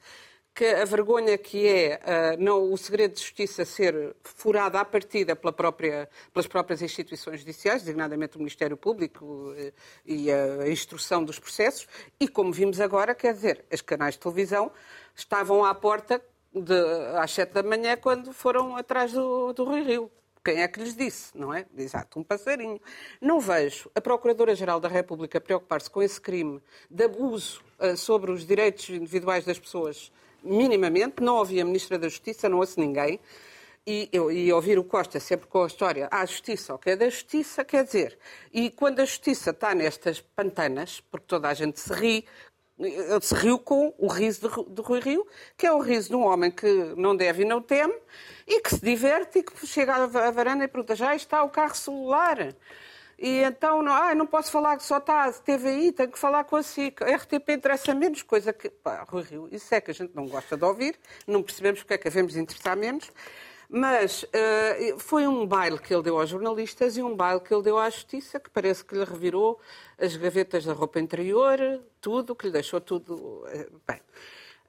que 0.53 0.65
a 0.65 0.85
vergonha 0.85 1.37
que 1.37 1.67
é 1.67 1.99
uh, 2.03 2.43
não, 2.43 2.71
o 2.71 2.77
segredo 2.77 3.15
de 3.15 3.21
justiça 3.21 3.65
ser 3.65 4.15
furado 4.23 4.77
à 4.77 4.85
partida 4.85 5.35
pela 5.35 5.51
própria, 5.51 6.07
pelas 6.31 6.45
próprias 6.45 6.81
instituições 6.81 7.39
judiciais, 7.39 7.81
designadamente 7.81 8.35
o 8.35 8.39
Ministério 8.39 8.77
Público 8.77 9.25
uh, 9.25 9.73
e 10.05 10.31
a 10.31 10.67
instrução 10.69 11.23
dos 11.23 11.39
processos, 11.39 11.87
e 12.19 12.27
como 12.27 12.51
vimos 12.51 12.79
agora, 12.79 13.15
quer 13.15 13.33
dizer, 13.33 13.65
os 13.71 13.81
canais 13.81 14.13
de 14.13 14.19
televisão 14.19 14.71
estavam 15.15 15.65
à 15.65 15.73
porta 15.73 16.21
de, 16.53 16.75
às 17.17 17.31
sete 17.31 17.53
da 17.53 17.63
manhã 17.63 17.97
quando 17.97 18.31
foram 18.31 18.75
atrás 18.75 19.11
do, 19.11 19.53
do 19.53 19.65
Rio. 19.65 20.11
Quem 20.45 20.61
é 20.61 20.67
que 20.67 20.79
lhes 20.79 20.95
disse, 20.95 21.35
não 21.35 21.53
é? 21.53 21.65
Exato, 21.75 22.19
um 22.19 22.23
passarinho. 22.23 22.79
Não 23.21 23.39
vejo 23.39 23.89
a 23.95 24.01
Procuradora-Geral 24.01 24.79
da 24.79 24.89
República 24.89 25.39
preocupar-se 25.39 25.89
com 25.89 26.03
esse 26.03 26.19
crime 26.19 26.61
de 26.91 27.05
abuso 27.05 27.63
uh, 27.79 27.95
sobre 27.97 28.29
os 28.29 28.45
direitos 28.45 28.89
individuais 28.89 29.45
das 29.45 29.57
pessoas 29.57 30.11
minimamente, 30.43 31.21
não 31.21 31.37
ouvi 31.37 31.59
a 31.61 31.65
Ministra 31.65 31.97
da 31.97 32.07
Justiça, 32.09 32.49
não 32.49 32.59
ouço 32.59 32.79
ninguém, 32.79 33.19
e, 33.85 34.09
eu, 34.11 34.31
e 34.31 34.51
ouvir 34.51 34.79
o 34.79 34.83
Costa 34.83 35.19
sempre 35.19 35.47
com 35.47 35.63
a 35.63 35.67
história, 35.67 36.07
ah, 36.11 36.21
a 36.21 36.25
justiça, 36.25 36.73
o 36.73 36.77
que 36.77 36.91
é 36.91 36.95
da 36.95 37.09
justiça, 37.09 37.65
quer 37.65 37.83
dizer, 37.83 38.17
e 38.51 38.69
quando 38.69 38.99
a 39.01 39.05
justiça 39.05 39.49
está 39.49 39.75
nestas 39.75 40.21
pantanas, 40.21 41.01
porque 41.11 41.25
toda 41.27 41.49
a 41.49 41.53
gente 41.53 41.79
se 41.79 41.93
ri, 41.93 42.25
ele 42.79 43.21
se 43.21 43.35
riu 43.35 43.59
com 43.59 43.93
o 43.97 44.07
riso 44.07 44.49
de, 44.49 44.73
de 44.73 44.81
Rui 44.81 44.99
Rio, 44.99 45.27
que 45.57 45.67
é 45.67 45.71
o 45.71 45.79
riso 45.79 46.09
de 46.09 46.15
um 46.15 46.23
homem 46.23 46.49
que 46.49 46.67
não 46.95 47.15
deve 47.15 47.43
e 47.43 47.45
não 47.45 47.61
teme, 47.61 47.93
e 48.47 48.61
que 48.61 48.69
se 48.69 48.83
diverte 48.83 49.39
e 49.39 49.43
que 49.43 49.67
chega 49.67 49.95
à 49.95 50.31
varanda 50.31 50.63
e 50.63 50.67
pergunta, 50.67 50.95
já 50.95 51.15
está 51.15 51.43
o 51.43 51.49
carro 51.49 51.75
celular. 51.75 52.55
E 53.23 53.41
então, 53.41 53.81
não, 53.81 53.93
ah, 53.93 54.13
não 54.13 54.27
posso 54.27 54.51
falar 54.51 54.75
que 54.75 54.83
só 54.83 54.97
está 54.97 55.23
a 55.23 55.31
TVI, 55.31 55.93
tenho 55.93 56.11
que 56.11 56.19
falar 56.19 56.43
com 56.43 56.57
a 56.57 56.61
SIC. 56.61 57.01
RTP 57.01 57.51
interessa 57.51 57.95
menos, 57.95 58.21
coisa 58.21 58.51
que. 58.51 58.69
Pá, 58.69 59.05
Rui 59.07 59.23
Rio, 59.23 59.47
isso 59.49 59.73
é 59.73 59.79
que 59.79 59.91
a 59.91 59.93
gente 59.93 60.13
não 60.13 60.27
gosta 60.27 60.57
de 60.57 60.65
ouvir, 60.65 60.99
não 61.25 61.41
percebemos 61.41 61.79
porque 61.79 61.93
é 61.93 61.97
que 61.97 62.03
devemos 62.03 62.35
interessar 62.35 62.75
menos. 62.75 63.09
Mas 63.69 64.23
uh, 64.23 64.99
foi 64.99 65.25
um 65.25 65.47
baile 65.47 65.79
que 65.79 65.93
ele 65.93 66.03
deu 66.03 66.19
aos 66.19 66.29
jornalistas 66.29 66.97
e 66.97 67.01
um 67.01 67.15
baile 67.15 67.39
que 67.39 67.53
ele 67.53 67.63
deu 67.63 67.79
à 67.79 67.89
justiça, 67.89 68.41
que 68.41 68.49
parece 68.49 68.83
que 68.83 68.93
lhe 68.93 69.05
revirou 69.05 69.57
as 69.97 70.17
gavetas 70.17 70.65
da 70.65 70.73
roupa 70.73 70.99
interior, 70.99 71.57
tudo, 72.01 72.35
que 72.35 72.47
lhe 72.47 72.51
deixou 72.51 72.81
tudo. 72.81 73.15
Uh, 73.15 73.81
bem. 73.87 74.01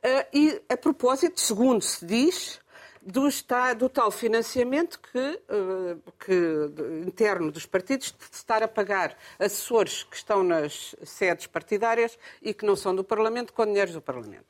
Uh, 0.04 0.26
e 0.32 0.62
a 0.68 0.76
propósito, 0.76 1.40
segundo 1.40 1.82
se 1.82 2.06
diz, 2.06 2.60
do, 3.04 3.28
do 3.76 3.88
tal 3.88 4.10
financiamento 4.10 4.98
que, 4.98 5.18
eh, 5.18 5.96
que, 6.18 7.06
interno 7.06 7.50
dos 7.50 7.66
partidos, 7.66 8.12
de 8.12 8.36
estar 8.36 8.62
a 8.62 8.68
pagar 8.68 9.16
assessores 9.38 10.02
que 10.02 10.16
estão 10.16 10.42
nas 10.42 10.94
sedes 11.04 11.46
partidárias 11.46 12.18
e 12.40 12.54
que 12.54 12.64
não 12.64 12.76
são 12.76 12.94
do 12.94 13.04
Parlamento, 13.04 13.52
com 13.52 13.66
dinheiros 13.66 13.94
do 13.94 14.00
Parlamento. 14.00 14.46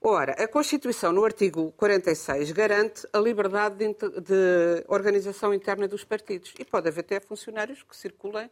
Ora, 0.00 0.32
a 0.32 0.46
Constituição, 0.46 1.12
no 1.12 1.24
artigo 1.24 1.72
46, 1.78 2.52
garante 2.52 3.08
a 3.10 3.18
liberdade 3.18 3.76
de, 3.76 3.94
de 3.94 4.84
organização 4.86 5.54
interna 5.54 5.88
dos 5.88 6.04
partidos. 6.04 6.52
E 6.58 6.64
pode 6.64 6.88
haver 6.88 7.00
até 7.00 7.20
funcionários 7.20 7.82
que 7.82 7.96
circulem 7.96 8.50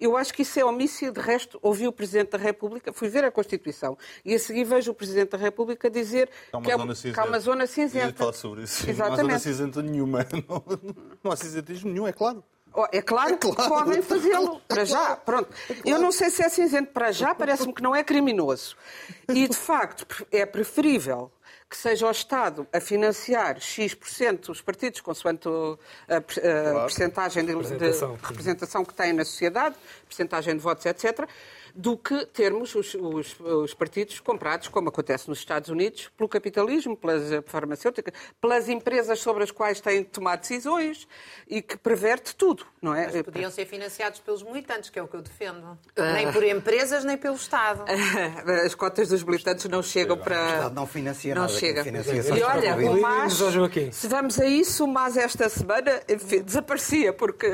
eu 0.00 0.16
acho 0.16 0.32
que 0.32 0.42
isso 0.42 0.58
é 0.58 0.64
omício. 0.64 1.12
De 1.12 1.20
resto, 1.20 1.58
ouvi 1.62 1.86
o 1.86 1.92
Presidente 1.92 2.30
da 2.30 2.38
República, 2.38 2.92
fui 2.92 3.08
ver 3.08 3.24
a 3.24 3.30
Constituição 3.30 3.96
e 4.24 4.34
a 4.34 4.38
seguir 4.38 4.64
vejo 4.64 4.90
o 4.90 4.94
Presidente 4.94 5.30
da 5.30 5.38
República 5.38 5.90
dizer 5.90 6.28
que, 6.28 6.70
é 6.70 6.76
uma 6.76 6.94
que, 6.94 7.20
é, 7.20 7.22
uma 7.22 7.38
zona 7.38 7.66
cinzenta. 7.66 8.12
falar 8.14 8.32
sobre 8.32 8.62
isso. 8.62 8.88
Exatamente. 8.88 9.20
Não 9.28 9.34
há 9.34 9.38
zona 9.38 9.38
cinzenta 9.38 9.82
nenhuma. 9.82 10.26
Não, 10.48 10.64
não 11.22 11.32
há 11.32 11.36
cinzentismo 11.36 11.90
nenhum, 11.90 12.06
é 12.06 12.12
claro. 12.12 12.42
Oh, 12.72 12.86
é 12.92 13.02
claro, 13.02 13.34
é 13.34 13.36
claro 13.36 13.56
que 13.56 13.68
podem 13.68 14.02
fazê-lo. 14.02 14.60
Para 14.66 14.84
já, 14.84 15.16
pronto. 15.16 15.48
É. 15.68 15.74
Eu 15.84 15.98
não 15.98 16.12
sei 16.12 16.30
se 16.30 16.42
é 16.42 16.48
cinzento 16.48 16.92
para 16.92 17.10
já, 17.10 17.34
parece-me 17.34 17.74
que 17.74 17.82
não 17.82 17.94
é 17.94 18.04
criminoso. 18.04 18.76
E, 19.28 19.48
de 19.48 19.56
facto, 19.56 20.06
é 20.30 20.46
preferível 20.46 21.32
que 21.70 21.76
seja 21.76 22.04
o 22.04 22.10
Estado 22.10 22.66
a 22.72 22.80
financiar 22.80 23.60
X% 23.60 24.48
os 24.48 24.60
partidos, 24.60 25.00
consoante 25.00 25.48
a, 26.08 26.16
a 26.16 26.20
claro. 26.20 26.80
percentagem 26.80 27.44
de, 27.44 27.54
de, 27.54 27.90
representação 28.20 28.84
que 28.84 28.92
têm 28.92 29.12
na 29.12 29.24
sociedade, 29.24 29.76
percentagem 30.08 30.56
de 30.56 30.60
votos, 30.60 30.84
etc., 30.84 31.28
do 31.74 31.96
que 31.96 32.26
termos 32.26 32.74
os, 32.74 32.94
os, 32.94 33.40
os, 33.40 33.74
partidos 33.74 34.20
comprados, 34.20 34.68
como 34.68 34.88
acontece 34.88 35.28
nos 35.28 35.38
Estados 35.38 35.68
Unidos, 35.68 36.10
pelo 36.16 36.28
capitalismo, 36.28 36.96
pelas 36.96 37.22
farmacêuticas, 37.46 38.14
pelas 38.40 38.68
empresas 38.68 39.20
sobre 39.20 39.44
as 39.44 39.50
quais 39.50 39.80
têm 39.80 40.02
de 40.02 40.08
tomar 40.08 40.36
decisões 40.36 41.06
e 41.48 41.62
que 41.62 41.76
perverte 41.76 42.34
tudo, 42.34 42.66
não 42.80 42.94
é? 42.94 43.10
Mas 43.12 43.22
podiam 43.22 43.50
ser 43.50 43.66
financiados 43.66 44.20
pelos 44.20 44.42
militantes, 44.42 44.90
que 44.90 44.98
é 44.98 45.02
o 45.02 45.08
que 45.08 45.16
eu 45.16 45.22
defendo. 45.22 45.78
Ah. 45.96 46.12
Nem 46.12 46.32
por 46.32 46.42
empresas, 46.42 47.04
nem 47.04 47.16
pelo 47.16 47.36
Estado. 47.36 47.84
As 48.64 48.74
cotas 48.74 49.08
dos 49.08 49.22
militantes 49.22 49.66
não 49.66 49.82
chegam 49.82 50.16
para... 50.16 50.40
O 50.40 50.46
Estado 50.46 50.74
não 50.74 50.86
financia 50.86 51.34
não 51.34 51.42
nada. 51.42 51.54
Chega. 51.54 51.84
Financia 51.84 52.20
e 52.36 52.42
olha, 52.42 52.76
o 52.76 53.00
MAS, 53.00 53.34
se 53.92 54.08
vamos 54.08 54.38
a 54.38 54.46
isso, 54.46 54.84
o 54.84 54.88
MAS 54.88 55.16
esta 55.16 55.48
semana 55.48 56.00
enfim, 56.08 56.42
desaparecia, 56.42 57.12
porque 57.12 57.48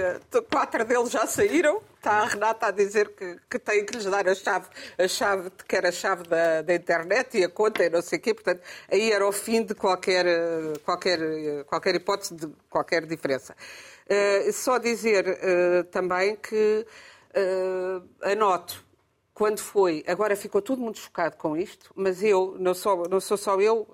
quatro 0.50 0.84
deles 0.84 1.10
já 1.10 1.26
saíram 1.26 1.80
está 2.06 2.22
a 2.22 2.24
Renata 2.26 2.66
a 2.68 2.70
dizer 2.70 3.08
que, 3.16 3.36
que 3.50 3.58
tem 3.58 3.84
que 3.84 3.96
lhes 3.96 4.04
dar 4.04 4.28
a 4.28 4.34
chave, 4.34 4.68
a 4.96 5.08
chave, 5.08 5.50
que 5.66 5.76
era 5.76 5.88
a 5.88 5.92
chave 5.92 6.22
da, 6.28 6.62
da 6.62 6.74
internet 6.74 7.36
e 7.36 7.44
a 7.44 7.48
conta 7.48 7.84
e 7.84 7.90
não 7.90 8.00
sei 8.00 8.18
o 8.18 8.22
quê. 8.22 8.32
Portanto, 8.32 8.62
aí 8.90 9.10
era 9.10 9.26
o 9.26 9.32
fim 9.32 9.64
de 9.64 9.74
qualquer, 9.74 10.24
qualquer, 10.84 11.18
qualquer 11.64 11.96
hipótese 11.96 12.34
de 12.34 12.48
qualquer 12.70 13.04
diferença. 13.04 13.56
Uh, 14.08 14.52
só 14.52 14.78
dizer 14.78 15.26
uh, 15.26 15.84
também 15.84 16.36
que 16.36 16.86
uh, 17.34 18.08
anoto 18.22 18.85
quando 19.36 19.58
foi, 19.58 20.02
agora 20.08 20.34
ficou 20.34 20.62
todo 20.62 20.80
muito 20.80 20.98
chocado 20.98 21.36
com 21.36 21.54
isto, 21.54 21.92
mas 21.94 22.22
eu, 22.22 22.56
não 22.58 22.72
sou, 22.72 23.06
não 23.06 23.20
sou 23.20 23.36
só 23.36 23.60
eu, 23.60 23.86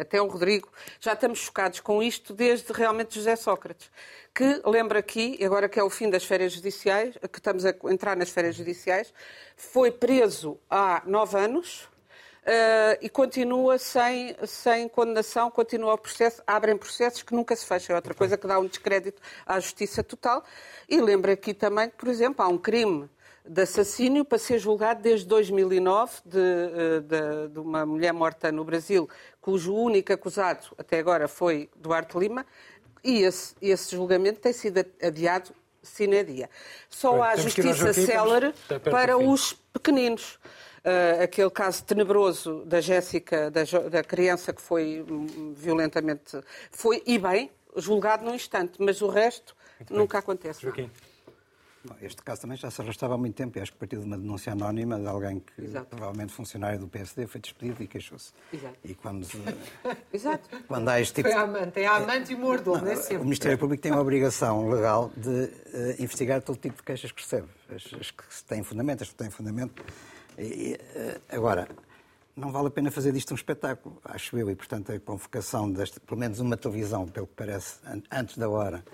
até 0.00 0.22
o 0.22 0.26
Rodrigo, 0.26 0.70
já 0.98 1.12
estamos 1.12 1.40
chocados 1.40 1.80
com 1.80 2.02
isto 2.02 2.32
desde 2.32 2.72
realmente 2.72 3.14
José 3.14 3.36
Sócrates 3.36 3.90
que, 4.36 4.60
lembra 4.66 4.98
aqui, 4.98 5.42
agora 5.42 5.66
que 5.66 5.80
é 5.80 5.82
o 5.82 5.88
fim 5.88 6.10
das 6.10 6.22
férias 6.22 6.52
judiciais, 6.52 7.14
que 7.32 7.38
estamos 7.38 7.64
a 7.64 7.74
entrar 7.84 8.14
nas 8.14 8.28
férias 8.28 8.54
judiciais, 8.54 9.12
foi 9.56 9.90
preso 9.90 10.58
há 10.68 11.02
nove 11.06 11.38
anos 11.38 11.88
uh, 12.42 12.98
e 13.00 13.08
continua 13.08 13.78
sem, 13.78 14.36
sem 14.46 14.90
condenação, 14.90 15.50
continua 15.50 15.94
o 15.94 15.98
processo, 15.98 16.42
abrem 16.46 16.76
processos 16.76 17.22
que 17.22 17.34
nunca 17.34 17.56
se 17.56 17.64
fecham. 17.64 17.94
É 17.94 17.96
outra 17.96 18.12
coisa 18.12 18.36
que 18.36 18.46
dá 18.46 18.58
um 18.58 18.66
descrédito 18.66 19.22
à 19.46 19.58
justiça 19.58 20.02
total. 20.02 20.44
E 20.86 21.00
lembra 21.00 21.32
aqui 21.32 21.54
também 21.54 21.88
que, 21.88 21.96
por 21.96 22.08
exemplo, 22.08 22.44
há 22.44 22.48
um 22.48 22.58
crime 22.58 23.08
de 23.48 23.62
assassínio 23.62 24.24
para 24.24 24.38
ser 24.38 24.58
julgado 24.58 25.02
desde 25.02 25.26
2009 25.26 26.12
de, 26.24 26.38
eh, 26.38 27.00
de, 27.00 27.48
de, 27.48 27.58
uma 27.60 27.86
mulher 27.86 28.12
morta 28.12 28.50
no 28.50 28.64
Brasil, 28.64 29.08
cujo 29.40 29.74
único 29.74 30.12
acusado 30.12 30.66
até 30.76 30.98
agora 30.98 31.28
foi 31.28 31.70
Duarte 31.76 32.18
Lima, 32.18 32.44
e 33.04 33.22
esse, 33.22 33.54
esse 33.62 33.94
julgamento 33.94 34.40
tem 34.40 34.52
sido 34.52 34.84
adiado 35.02 35.52
sine 35.82 36.24
dia. 36.24 36.50
Só 36.90 37.22
há 37.22 37.36
justiça 37.36 37.92
célere 37.92 38.52
para 38.90 39.16
os 39.16 39.52
pequeninos. 39.72 40.38
Uh, 40.84 41.22
aquele 41.24 41.50
caso 41.50 41.82
tenebroso 41.82 42.64
da 42.64 42.80
Jéssica, 42.80 43.50
da, 43.50 43.62
da, 43.90 44.04
criança 44.04 44.52
que 44.52 44.62
foi 44.62 45.04
hum, 45.08 45.52
violentamente. 45.56 46.40
Foi, 46.70 47.02
e 47.04 47.18
bem, 47.18 47.50
julgado 47.76 48.24
num 48.24 48.34
instante, 48.34 48.76
mas 48.78 49.02
o 49.02 49.08
resto 49.08 49.56
nunca 49.90 50.18
acontece. 50.18 50.62
Joaquim. 50.62 50.88
Este 52.00 52.22
caso 52.22 52.42
também 52.42 52.56
já 52.56 52.70
se 52.70 52.80
arrastava 52.80 53.14
há 53.14 53.18
muito 53.18 53.34
tempo. 53.34 53.58
Acho 53.60 53.72
que 53.72 53.78
partiu 53.78 54.00
de 54.00 54.06
uma 54.06 54.16
denúncia 54.18 54.52
anónima 54.52 54.98
de 54.98 55.06
alguém 55.06 55.40
que, 55.40 55.64
Exato. 55.64 55.86
provavelmente 55.86 56.32
funcionário 56.32 56.78
do 56.78 56.88
PSD, 56.88 57.26
foi 57.26 57.40
despedido 57.40 57.82
e 57.82 57.86
queixou-se. 57.86 58.32
E 58.84 58.94
quando, 58.94 59.26
Exato. 60.12 60.48
quando 60.66 60.88
há 60.88 61.00
este 61.00 61.14
tipo. 61.14 61.28
Foi 61.28 61.38
a 61.38 61.42
amante, 61.42 61.80
é 61.80 61.86
a 61.86 61.96
amante 61.96 62.32
e 62.32 62.36
mordomo, 62.36 62.86
é 62.86 62.96
sempre. 62.96 63.18
O 63.18 63.24
Ministério 63.24 63.58
Público 63.58 63.82
tem 63.82 63.92
a 63.92 64.00
obrigação 64.00 64.68
legal 64.68 65.10
de 65.16 65.28
uh, 65.28 66.02
investigar 66.02 66.42
todo 66.42 66.56
tipo 66.56 66.76
de 66.76 66.82
queixas 66.82 67.12
que 67.12 67.22
recebe. 67.22 67.48
As, 67.68 68.00
as 68.00 68.10
que 68.10 68.44
têm 68.46 68.62
fundamento, 68.62 69.02
as 69.02 69.08
que 69.08 69.14
têm 69.14 69.30
fundamento. 69.30 69.84
E, 70.38 70.78
uh, 70.94 71.20
agora, 71.28 71.68
não 72.36 72.52
vale 72.52 72.68
a 72.68 72.70
pena 72.70 72.90
fazer 72.90 73.12
disto 73.12 73.32
um 73.32 73.34
espetáculo, 73.34 73.98
acho 74.04 74.36
eu, 74.38 74.50
e 74.50 74.54
portanto 74.54 74.92
a 74.92 75.00
convocação, 75.00 75.70
desta, 75.70 75.98
pelo 76.00 76.20
menos 76.20 76.38
uma 76.38 76.56
televisão, 76.56 77.06
pelo 77.06 77.26
que 77.26 77.34
parece, 77.34 77.78
antes 78.10 78.36
da 78.36 78.48
hora 78.48 78.84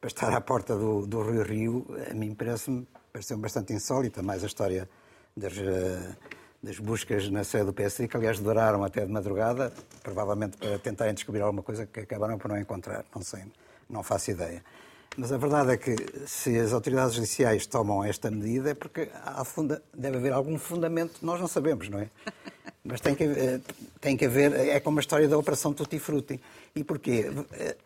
para 0.00 0.08
estar 0.08 0.32
à 0.32 0.40
porta 0.40 0.74
do, 0.76 1.06
do 1.06 1.22
Rio 1.22 1.42
Rio, 1.42 1.86
a 2.10 2.14
mim 2.14 2.34
parece-me 2.34 2.86
pareceu 3.12 3.36
bastante 3.36 3.72
insólita, 3.72 4.22
mais 4.22 4.42
a 4.42 4.46
história 4.46 4.88
das, 5.36 5.58
eh, 5.58 6.16
das 6.62 6.78
buscas 6.78 7.28
na 7.28 7.44
sede 7.44 7.66
do 7.66 7.72
PSD, 7.72 8.08
que 8.08 8.16
aliás 8.16 8.38
duraram 8.38 8.82
até 8.82 9.04
de 9.04 9.12
madrugada, 9.12 9.72
provavelmente 10.02 10.56
para 10.56 10.78
tentarem 10.78 11.12
descobrir 11.12 11.42
alguma 11.42 11.62
coisa 11.62 11.86
que 11.86 12.00
acabaram 12.00 12.38
por 12.38 12.48
não 12.48 12.58
encontrar, 12.58 13.04
não 13.14 13.22
sei, 13.22 13.44
não 13.88 14.02
faço 14.02 14.30
ideia. 14.30 14.62
Mas 15.16 15.32
a 15.32 15.36
verdade 15.36 15.72
é 15.72 15.76
que 15.76 15.96
se 16.26 16.58
as 16.58 16.72
autoridades 16.72 17.14
judiciais 17.14 17.66
tomam 17.66 18.04
esta 18.04 18.30
medida 18.30 18.70
é 18.70 18.74
porque 18.74 19.08
funda... 19.44 19.82
deve 19.92 20.18
haver 20.18 20.32
algum 20.32 20.56
fundamento, 20.56 21.14
nós 21.20 21.40
não 21.40 21.48
sabemos, 21.48 21.88
não 21.88 21.98
é? 21.98 22.08
Mas 22.84 23.00
tem 23.00 23.14
que, 23.14 23.24
eh, 23.24 23.60
tem 24.00 24.16
que 24.16 24.24
haver, 24.24 24.52
é 24.52 24.80
como 24.80 24.98
a 24.98 25.00
história 25.00 25.28
da 25.28 25.36
Operação 25.36 25.74
Tutti 25.74 25.98
Frutti. 25.98 26.40
E 26.74 26.82
porquê? 26.84 27.30
Eh, 27.52 27.76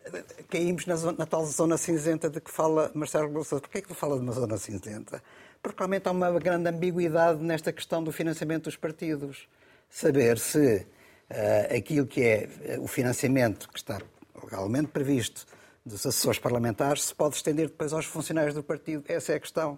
caímos 0.49 0.85
na, 0.85 0.95
zona, 0.95 1.17
na 1.17 1.25
tal 1.25 1.45
zona 1.45 1.77
cinzenta 1.77 2.29
de 2.29 2.39
que 2.39 2.51
fala 2.51 2.91
Marcelo 2.93 3.27
Rebelo 3.27 3.45
Porquê 3.45 3.79
é 3.79 3.81
que 3.81 3.93
fala 3.93 4.15
de 4.15 4.21
uma 4.21 4.31
zona 4.31 4.57
cinzenta? 4.57 5.21
Porque 5.61 5.79
realmente 5.79 6.07
há 6.07 6.11
uma 6.11 6.31
grande 6.39 6.69
ambiguidade 6.69 7.43
nesta 7.43 7.73
questão 7.73 8.03
do 8.03 8.11
financiamento 8.11 8.65
dos 8.65 8.77
partidos. 8.77 9.47
Saber 9.89 10.37
se 10.37 10.85
uh, 11.29 11.75
aquilo 11.75 12.05
que 12.05 12.21
é 12.21 12.77
o 12.79 12.87
financiamento 12.87 13.67
que 13.69 13.79
está 13.79 13.99
legalmente 14.43 14.87
previsto 14.87 15.45
dos 15.85 16.05
assessores 16.05 16.39
parlamentares 16.39 17.03
se 17.03 17.15
pode 17.15 17.35
estender 17.35 17.67
depois 17.67 17.93
aos 17.93 18.05
funcionários 18.05 18.55
do 18.55 18.63
partido. 18.63 19.03
Essa 19.07 19.33
é 19.33 19.35
a 19.35 19.39
questão. 19.39 19.77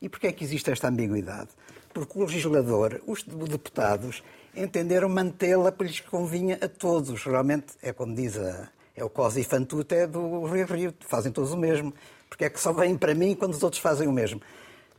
E 0.00 0.08
porquê 0.08 0.28
é 0.28 0.32
que 0.32 0.42
existe 0.42 0.70
esta 0.70 0.88
ambiguidade? 0.88 1.50
Porque 1.92 2.18
o 2.18 2.22
legislador, 2.22 3.00
os 3.06 3.22
deputados, 3.22 4.22
entenderam 4.56 5.08
mantê-la 5.08 5.70
porque 5.70 5.92
lhes 5.92 6.00
convinha 6.00 6.58
a 6.60 6.68
todos. 6.68 7.22
Realmente, 7.24 7.74
é 7.82 7.92
como 7.92 8.14
diz 8.14 8.36
a, 8.36 8.68
é 8.96 9.04
o 9.04 9.10
Cosa 9.10 9.38
e 9.38 9.44
Fantuta, 9.44 9.94
é 9.94 10.06
do 10.06 10.46
Rio 10.46 10.66
Rio, 10.66 10.94
fazem 11.00 11.30
todos 11.30 11.52
o 11.52 11.56
mesmo. 11.56 11.92
Porque 12.28 12.46
é 12.46 12.50
que 12.50 12.58
só 12.58 12.72
vêm 12.72 12.96
para 12.96 13.14
mim 13.14 13.34
quando 13.34 13.52
os 13.52 13.62
outros 13.62 13.80
fazem 13.80 14.08
o 14.08 14.12
mesmo. 14.12 14.40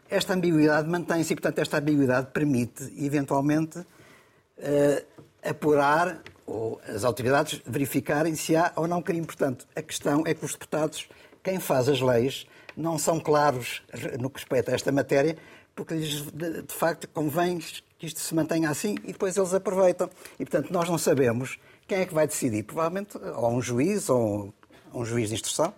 Esta 0.10 0.34
ambiguidade 0.34 0.88
mantém-se 0.88 1.34
e, 1.34 1.36
portanto, 1.36 1.60
esta 1.60 1.80
ambiguidade 1.80 2.28
permite, 2.32 2.94
eventualmente, 2.98 3.80
uh, 3.80 5.06
apurar 5.44 6.22
ou 6.46 6.80
as 6.88 7.04
autoridades 7.04 7.62
verificarem 7.66 8.36
se 8.36 8.56
há 8.56 8.72
ou 8.76 8.88
não 8.88 9.02
crime. 9.02 9.26
Portanto, 9.26 9.68
a 9.76 9.82
questão 9.82 10.24
é 10.26 10.34
que 10.34 10.46
os 10.46 10.52
deputados, 10.52 11.08
quem 11.44 11.60
faz 11.60 11.90
as 11.90 12.02
leis, 12.02 12.46
não 12.76 12.98
são 12.98 13.20
claros 13.20 13.82
no 14.20 14.30
que 14.30 14.40
respeita 14.40 14.72
a 14.72 14.76
esta 14.76 14.92
matéria, 14.92 15.38
porque 15.76 15.94
lhes, 15.94 16.22
de, 16.32 16.64
facto, 16.74 17.08
convém 17.10 17.60
que 17.98 18.06
isto 18.06 18.20
se 18.20 18.34
mantenha 18.36 18.70
assim 18.70 18.96
e 19.04 19.12
depois 19.12 19.36
eles 19.36 19.54
aproveitam. 19.54 20.10
E, 20.40 20.46
portanto, 20.46 20.72
nós 20.72 20.90
não 20.90 20.98
sabemos 20.98 21.58
quem 21.88 22.00
é 22.00 22.06
que 22.06 22.14
vai 22.14 22.28
decidir. 22.28 22.64
Provavelmente, 22.64 23.18
ou 23.18 23.52
um 23.52 23.62
juiz, 23.62 24.10
ou 24.10 24.54
um 24.94 25.06
juiz 25.06 25.30
de 25.30 25.36
instrução, 25.36 25.74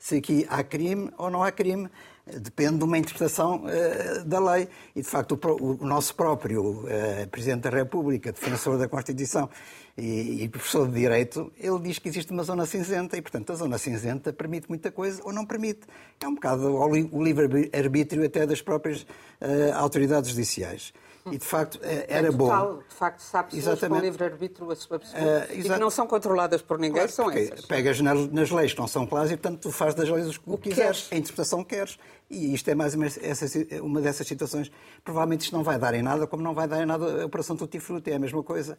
se 0.00 0.16
aqui 0.16 0.46
há 0.48 0.64
crime 0.64 1.12
ou 1.16 1.30
não 1.30 1.44
há 1.44 1.52
crime. 1.52 1.88
Depende 2.26 2.78
de 2.78 2.84
uma 2.84 2.96
interpretação 2.96 3.64
uh, 3.64 4.24
da 4.24 4.38
lei. 4.38 4.68
E, 4.94 5.02
de 5.02 5.08
facto, 5.08 5.38
o, 5.42 5.82
o 5.82 5.86
nosso 5.86 6.14
próprio 6.14 6.84
uh, 6.84 7.28
Presidente 7.30 7.62
da 7.62 7.70
República, 7.70 8.30
defensor 8.30 8.78
da 8.78 8.88
Constituição 8.88 9.50
e, 9.98 10.44
e, 10.44 10.48
professor 10.48 10.86
de 10.86 10.94
Direito, 10.94 11.52
ele 11.58 11.78
diz 11.80 11.98
que 11.98 12.08
existe 12.08 12.30
uma 12.30 12.44
zona 12.44 12.66
cinzenta 12.66 13.16
e, 13.16 13.22
portanto, 13.22 13.52
a 13.52 13.56
zona 13.56 13.78
cinzenta 13.78 14.32
permite 14.32 14.68
muita 14.68 14.92
coisa 14.92 15.20
ou 15.24 15.32
não 15.32 15.44
permite. 15.44 15.80
É 16.20 16.28
um 16.28 16.34
bocado 16.34 16.72
o 16.72 17.22
livre-arbítrio 17.22 18.24
até 18.24 18.46
das 18.46 18.62
próprias 18.62 19.02
uh, 19.02 19.74
autoridades 19.74 20.30
judiciais. 20.30 20.92
E 21.26 21.36
de 21.36 21.44
facto 21.44 21.78
é, 21.82 22.06
era 22.08 22.28
é 22.28 22.30
total, 22.30 22.74
bom. 22.74 22.78
De 22.88 22.94
facto, 22.94 23.20
sabe 23.20 23.54
se 23.54 23.88
com 23.88 23.98
livre-arbítrio 23.98 24.70
a 24.70 24.76
sua 24.76 24.98
pessoa 24.98 25.22
uh, 25.22 25.52
e 25.52 25.62
que 25.62 25.68
não 25.68 25.90
são 25.90 26.06
controladas 26.06 26.62
por 26.62 26.78
ninguém, 26.78 26.94
claro, 26.94 27.10
são 27.10 27.30
essas. 27.30 27.66
Pegas 27.66 28.00
nas, 28.00 28.30
nas, 28.30 28.50
leis 28.50 28.72
que 28.72 28.80
não 28.80 28.88
são 28.88 29.06
claras 29.06 29.30
e, 29.30 29.36
portanto, 29.36 29.60
tu 29.60 29.70
fazes 29.70 29.94
das 29.94 30.08
leis 30.08 30.28
o 30.28 30.40
que, 30.40 30.50
o 30.50 30.58
que 30.58 30.70
quiseres, 30.70 31.08
a 31.10 31.16
interpretação 31.16 31.62
que 31.62 31.76
queres. 31.76 31.98
E 32.30 32.54
isto 32.54 32.68
é 32.70 32.74
mais 32.74 32.94
uma, 32.94 33.06
essa, 33.06 33.46
uma 33.82 34.00
dessas 34.00 34.26
situações. 34.26 34.70
Provavelmente 35.04 35.42
isto 35.42 35.56
não 35.56 35.62
vai 35.62 35.78
dar 35.78 35.94
em 35.94 36.02
nada, 36.02 36.26
como 36.26 36.42
não 36.42 36.54
vai 36.54 36.66
dar 36.66 36.82
em 36.82 36.86
nada 36.86 37.22
a 37.22 37.26
Operação 37.26 37.56
Tutti 37.56 37.78
Frutti, 37.80 38.10
é 38.10 38.14
a 38.14 38.18
mesma 38.18 38.42
coisa. 38.42 38.78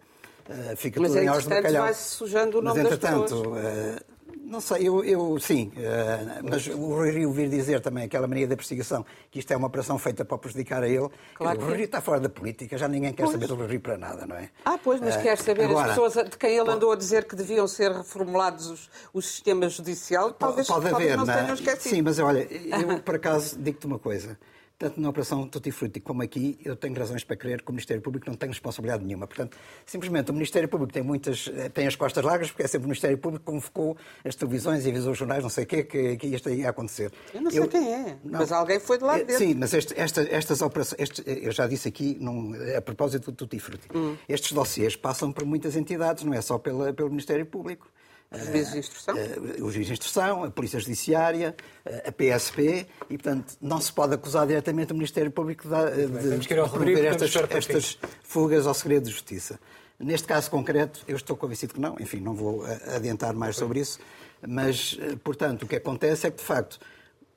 Uh, 0.50 0.76
fica 0.76 1.00
Mas, 1.00 1.12
tudo 1.12 1.22
em 1.22 1.30
horas 1.30 1.44
de 1.44 1.50
bacalhau. 1.50 1.84
vai-se 1.84 2.16
sujando 2.16 2.58
o 2.58 2.62
nome 2.62 2.82
Mas, 2.82 2.94
entretanto, 2.94 3.20
das 3.20 3.30
pessoas. 3.30 3.98
Uh, 3.98 4.20
não 4.52 4.60
sei, 4.60 4.88
eu, 4.88 5.04
eu 5.04 5.39
sim, 5.39 5.72
uh, 5.78 6.49
mas 6.49 6.68
o 6.68 6.93
Rui 6.93 7.12
Rio 7.12 7.32
vir 7.32 7.49
dizer 7.49 7.80
também 7.80 8.04
aquela 8.04 8.28
mania 8.28 8.45
da 8.45 8.56
perseguição, 8.56 9.06
que 9.32 9.39
isto 9.39 9.52
é 9.52 9.56
uma 9.56 9.68
operação 9.68 9.97
feita 9.97 10.26
para 10.26 10.38
prejudicar 10.38 10.84
a 10.84 10.88
ele, 10.88 11.08
claro 11.36 11.60
o 11.60 11.66
Rui 11.66 11.78
Rio 11.78 11.86
está 11.86 12.02
fora 12.02 12.20
da 12.20 12.28
política, 12.28 12.78
já 12.78 12.88
ninguém 12.88 13.14
quer 13.14 13.24
pois. 13.24 13.32
saber 13.32 13.47
do 13.47 13.56
Rui 13.56 13.68
Rio 13.68 13.80
para 13.80 13.97
nada, 13.97 14.28
não 14.28 14.36
é? 14.36 14.49
Ah, 14.66 14.78
pois, 14.78 14.99
mas 14.99 15.16
uh, 15.16 15.22
quer 15.22 15.38
saber 15.38 15.64
agora, 15.64 15.91
as 15.91 15.97
pessoas 15.97 16.30
de 16.30 16.38
quem 16.38 16.58
ele 16.58 16.70
andou 16.70 16.91
a 16.91 16.95
dizer 16.97 17.24
que 17.24 17.36
deviam 17.36 17.66
ser 17.68 17.91
reformulados 17.91 18.70
os, 18.70 18.89
os 19.14 19.26
sistemas 19.26 19.72
judiciais, 19.72 20.34
talvez, 20.38 20.68
pode 20.68 20.88
haver, 20.88 20.91
talvez 20.91 21.16
não, 21.16 21.26
não 21.26 21.34
tenham 21.34 21.54
esquecido. 21.54 21.95
Sim, 21.95 22.02
mas 22.02 22.20
olha, 22.20 22.45
eu 22.52 22.99
por 22.99 23.16
acaso 23.16 23.58
digo-te 23.58 23.86
uma 23.86 23.99
coisa 23.99 24.38
tanto 24.82 25.00
na 25.00 25.10
Operação 25.10 25.48
Tutti 25.48 25.70
Frutti 25.70 26.00
como 26.00 26.24
aqui, 26.24 26.58
eu 26.66 26.76
tenho 26.76 26.98
razões 26.98 27.24
para 27.24 27.36
crer 27.36 27.62
que 27.62 27.70
o 27.70 27.72
Ministério 27.72 28.02
Público 28.02 28.28
não 28.28 28.36
tem 28.36 28.50
responsabilidade 28.50 29.06
nenhuma. 29.06 29.28
Portanto, 29.28 29.56
simplesmente 29.86 30.32
o 30.32 30.34
Ministério 30.34 30.68
Público 30.68 30.92
tem 30.92 31.04
muitas, 31.04 31.52
eh, 31.54 31.70
tem 31.70 31.86
as 31.86 31.96
costas 31.96 32.24
largas, 32.24 32.50
porque 32.50 32.64
é 32.64 32.68
sempre 32.68 32.86
o 32.86 32.88
Ministério 32.88 33.16
Público 33.16 33.46
que 33.46 33.52
convocou 33.52 33.96
as 34.26 34.34
televisões 34.34 34.84
e 34.84 34.90
avisou 34.90 35.12
os 35.12 35.20
jornais, 35.20 35.44
não 35.44 35.52
sei 35.52 35.66
o 35.66 35.68
quê, 35.68 35.84
que, 35.84 36.18
que 36.18 36.28
isto 36.28 36.50
ia 36.50 36.72
acontecer. 36.72 37.12
Eu 37.32 37.42
não 37.44 37.52
sei 37.52 37.60
eu, 37.60 37.68
quem 37.68 37.94
é, 37.94 38.18
não, 38.24 38.40
mas 38.40 38.52
alguém 38.52 38.80
foi 38.80 38.98
de 38.98 39.04
lá 39.04 39.20
eh, 39.20 39.24
dentro. 39.24 39.38
Sim, 39.38 39.54
mas 39.54 39.72
este, 39.72 39.94
esta, 39.96 40.24
estas 40.24 40.64
operações, 40.64 41.00
este, 41.00 41.22
eh, 41.30 41.42
eu 41.44 41.52
já 41.52 41.68
disse 41.68 41.88
aqui, 41.88 42.18
num, 42.20 42.54
a 42.76 42.82
propósito 42.82 43.32
do 43.32 43.38
Tutti 43.38 43.60
Frutti, 43.60 43.88
hum. 43.94 44.18
estes 44.28 44.52
dossiês 44.52 44.96
passam 44.96 45.32
por 45.32 45.46
muitas 45.46 45.76
entidades, 45.76 46.24
não 46.24 46.34
é 46.34 46.42
só 46.42 46.58
pela, 46.58 46.92
pelo 46.92 47.10
Ministério 47.10 47.46
Público. 47.46 47.88
Os 48.32 48.46
juízes 48.46 48.72
de 48.72 48.80
instrução? 48.80 49.16
Uh, 49.16 49.66
os 49.66 49.74
juízes 49.74 49.88
de 49.88 49.94
instrução, 49.94 50.44
a 50.46 50.52
Polícia 50.52 50.80
Judiciária, 50.80 51.56
uh, 51.86 52.10
a 52.10 52.12
PSP, 52.12 52.88
e, 53.10 53.18
portanto, 53.18 53.58
não 53.62 53.82
se 53.82 53.92
pode 53.92 54.14
acusar 54.14 54.48
diretamente 54.48 54.94
o 54.94 54.96
Ministério 54.96 55.30
Público 55.30 55.68
de, 55.68 56.08
de, 56.08 56.38
de 56.38 56.48
promover 56.48 57.06
estas, 57.06 57.36
estas 57.36 57.98
fugas 58.24 58.66
ao 58.66 58.74
segredo 58.74 59.04
de 59.04 59.12
justiça. 59.12 59.60
Neste 60.00 60.28
caso 60.28 60.50
concreto, 60.50 61.04
eu 61.08 61.18
estou 61.18 61.36
convencido 61.36 61.74
que 61.74 61.80
não, 61.80 61.96
enfim, 62.00 62.22
não 62.22 62.34
vou 62.34 62.64
adiantar 62.96 63.34
mais 63.34 63.56
sobre 63.56 63.82
isso, 63.82 64.00
mas, 64.48 64.98
portanto, 65.24 65.64
o 65.64 65.68
que 65.68 65.76
acontece 65.76 66.26
é 66.26 66.32
que, 66.32 66.38
de 66.38 66.44
facto, 66.44 66.80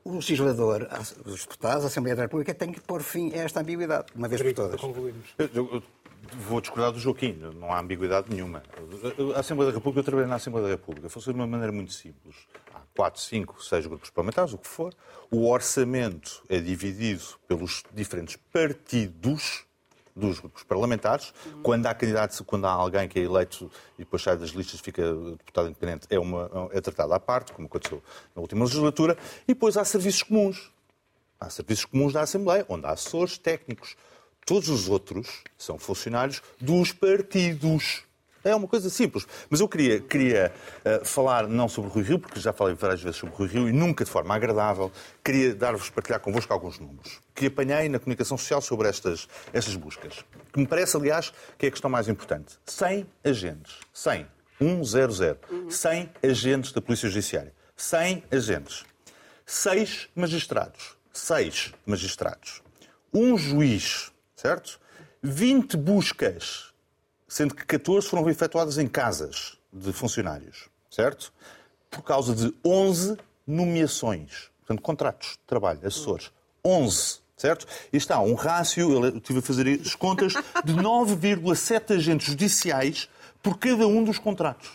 o 0.04 0.14
legislador, 0.14 0.88
os 1.26 1.40
deputados, 1.42 1.84
a 1.84 1.88
Assembleia 1.88 2.16
da 2.16 2.22
República, 2.22 2.54
tem 2.54 2.72
que 2.72 2.80
pôr 2.80 3.02
fim 3.02 3.32
a 3.34 3.38
esta 3.38 3.60
ambiguidade, 3.60 4.06
uma 4.14 4.28
vez 4.28 4.40
por 4.40 4.52
todas. 4.54 4.80
Eu, 5.54 5.82
vou 6.32 6.60
discordar 6.60 6.92
do 6.92 6.98
Joaquim, 6.98 7.32
não 7.54 7.72
há 7.72 7.80
ambiguidade 7.80 8.30
nenhuma. 8.30 8.62
A 9.34 9.40
Assembleia 9.40 9.70
da 9.70 9.78
República, 9.78 10.00
eu 10.00 10.04
trabalhei 10.04 10.28
na 10.28 10.36
Assembleia 10.36 10.66
da 10.66 10.72
República, 10.72 11.08
funciona 11.08 11.36
de 11.36 11.40
uma 11.40 11.46
maneira 11.46 11.72
muito 11.72 11.92
simples. 11.92 12.36
Há 12.74 12.80
quatro, 12.96 13.20
cinco, 13.20 13.62
seis 13.62 13.86
grupos 13.86 14.10
parlamentares, 14.10 14.52
o 14.52 14.58
que 14.58 14.66
for. 14.66 14.94
O 15.30 15.48
orçamento 15.48 16.42
é 16.48 16.58
dividido 16.60 17.24
pelos 17.46 17.82
diferentes 17.92 18.36
partidos 18.52 19.64
dos 20.14 20.38
grupos 20.38 20.62
parlamentares. 20.62 21.32
Uhum. 21.46 21.62
Quando 21.62 21.86
há 21.86 21.94
candidatos, 21.94 22.40
quando 22.40 22.66
há 22.66 22.70
alguém 22.70 23.08
que 23.08 23.18
é 23.18 23.22
eleito 23.22 23.70
e 23.98 24.04
depois 24.04 24.22
sai 24.22 24.36
das 24.36 24.50
listas 24.50 24.80
fica 24.80 25.02
deputado 25.12 25.68
independente, 25.68 26.06
é, 26.08 26.18
uma, 26.18 26.70
é 26.72 26.80
tratado 26.80 27.12
à 27.12 27.20
parte, 27.20 27.52
como 27.52 27.66
aconteceu 27.66 28.02
na 28.34 28.40
última 28.40 28.64
legislatura. 28.64 29.16
E 29.42 29.54
depois 29.54 29.76
há 29.76 29.84
serviços 29.84 30.22
comuns. 30.22 30.70
Há 31.40 31.50
serviços 31.50 31.84
comuns 31.84 32.12
da 32.12 32.22
Assembleia, 32.22 32.64
onde 32.68 32.86
há 32.86 32.90
assessores 32.90 33.36
técnicos, 33.36 33.96
Todos 34.46 34.68
os 34.68 34.88
outros 34.88 35.42
são 35.56 35.78
funcionários 35.78 36.42
dos 36.60 36.92
partidos. 36.92 38.04
É 38.44 38.54
uma 38.54 38.68
coisa 38.68 38.90
simples. 38.90 39.26
Mas 39.48 39.60
eu 39.60 39.68
queria, 39.68 40.00
queria 40.00 40.52
uh, 40.84 41.02
falar 41.02 41.48
não 41.48 41.66
sobre 41.66 41.90
Rui 41.90 42.02
Rio, 42.02 42.18
porque 42.18 42.38
já 42.38 42.52
falei 42.52 42.74
várias 42.74 43.00
vezes 43.00 43.16
sobre 43.16 43.34
Rui 43.34 43.48
Rio 43.48 43.68
e 43.70 43.72
nunca 43.72 44.04
de 44.04 44.10
forma 44.10 44.34
agradável. 44.34 44.92
Queria 45.24 45.54
dar-vos, 45.54 45.88
partilhar 45.88 46.20
convosco 46.20 46.52
alguns 46.52 46.78
números 46.78 47.20
que 47.34 47.46
apanhei 47.46 47.88
na 47.88 47.98
comunicação 47.98 48.36
social 48.36 48.60
sobre 48.60 48.86
estas, 48.86 49.26
estas 49.50 49.74
buscas. 49.76 50.22
Que 50.52 50.60
me 50.60 50.66
parece, 50.66 50.94
aliás, 50.94 51.32
que 51.56 51.64
é 51.64 51.68
a 51.68 51.72
questão 51.72 51.90
mais 51.90 52.06
importante. 52.06 52.58
100 52.66 53.06
agentes. 53.24 53.76
100. 53.94 54.26
100. 54.84 55.38
Uhum. 55.50 55.70
100 55.70 56.10
agentes 56.22 56.72
da 56.72 56.82
Polícia 56.82 57.08
Judiciária. 57.08 57.52
100 57.76 58.24
agentes. 58.30 58.84
6 59.46 60.10
magistrados. 60.14 60.96
6 61.14 61.72
magistrados. 61.86 62.62
Um 63.12 63.38
juiz 63.38 64.12
certo? 64.44 64.78
20 65.22 65.74
buscas, 65.78 66.74
sendo 67.26 67.54
que 67.54 67.64
14 67.64 68.06
foram 68.06 68.28
efetuadas 68.28 68.76
em 68.76 68.86
casas 68.86 69.56
de 69.72 69.90
funcionários, 69.90 70.68
certo? 70.90 71.32
Por 71.90 72.02
causa 72.02 72.34
de 72.34 72.54
11 72.62 73.16
nomeações, 73.46 74.50
portanto, 74.58 74.82
contratos 74.82 75.30
de 75.30 75.38
trabalho, 75.46 75.80
assessores. 75.82 76.30
11, 76.62 77.20
certo? 77.38 77.66
E 77.90 77.96
está 77.96 78.20
um 78.20 78.34
rácio, 78.34 78.92
eu 78.92 79.16
estive 79.16 79.38
a 79.38 79.42
fazer 79.42 79.80
as 79.80 79.94
contas, 79.94 80.34
de 80.62 80.74
9,7 80.74 81.96
agentes 81.96 82.26
judiciais 82.26 83.08
por 83.42 83.58
cada 83.58 83.86
um 83.86 84.04
dos 84.04 84.18
contratos. 84.18 84.70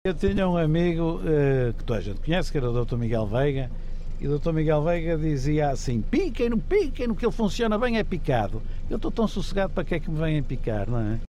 Eu 0.02 0.14
tinha 0.14 0.48
um 0.48 0.56
amigo 0.56 1.20
eh, 1.26 1.74
que 1.76 1.84
toda 1.84 1.98
a 1.98 2.02
gente 2.02 2.20
conhece, 2.22 2.50
que 2.50 2.56
era 2.56 2.70
o 2.70 2.84
Dr. 2.84 2.96
Miguel 2.96 3.26
Veiga, 3.26 3.70
e 4.18 4.26
o 4.26 4.38
Dr. 4.38 4.52
Miguel 4.52 4.82
Veiga 4.82 5.18
dizia 5.18 5.68
assim: 5.68 6.00
piquem, 6.00 6.48
não 6.48 6.58
piquem, 6.58 7.06
no 7.06 7.14
que 7.14 7.26
ele 7.26 7.32
funciona 7.32 7.78
bem 7.78 7.98
é 7.98 8.02
picado. 8.02 8.62
Eu 8.88 8.96
estou 8.96 9.10
tão 9.10 9.28
sossegado 9.28 9.74
para 9.74 9.84
que 9.84 9.96
é 9.96 10.00
que 10.00 10.10
me 10.10 10.18
vêm 10.18 10.42
picar, 10.42 10.88
não 10.88 11.00
é? 11.00 11.29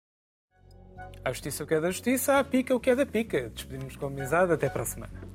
À 1.25 1.33
justiça 1.33 1.65
o 1.65 1.67
que 1.67 1.75
é 1.75 1.81
da 1.81 1.91
justiça, 1.91 2.39
à 2.39 2.45
pica 2.45 2.75
o 2.75 2.81
que 2.81 2.91
é 2.91 2.95
da 2.95 3.07
pica. 3.07 3.49
Despedimos 3.49 3.97
com 3.97 4.07
amizade. 4.07 4.53
Até 4.53 4.69
para 4.69 4.83
a 4.83 4.87
semana. 4.87 5.34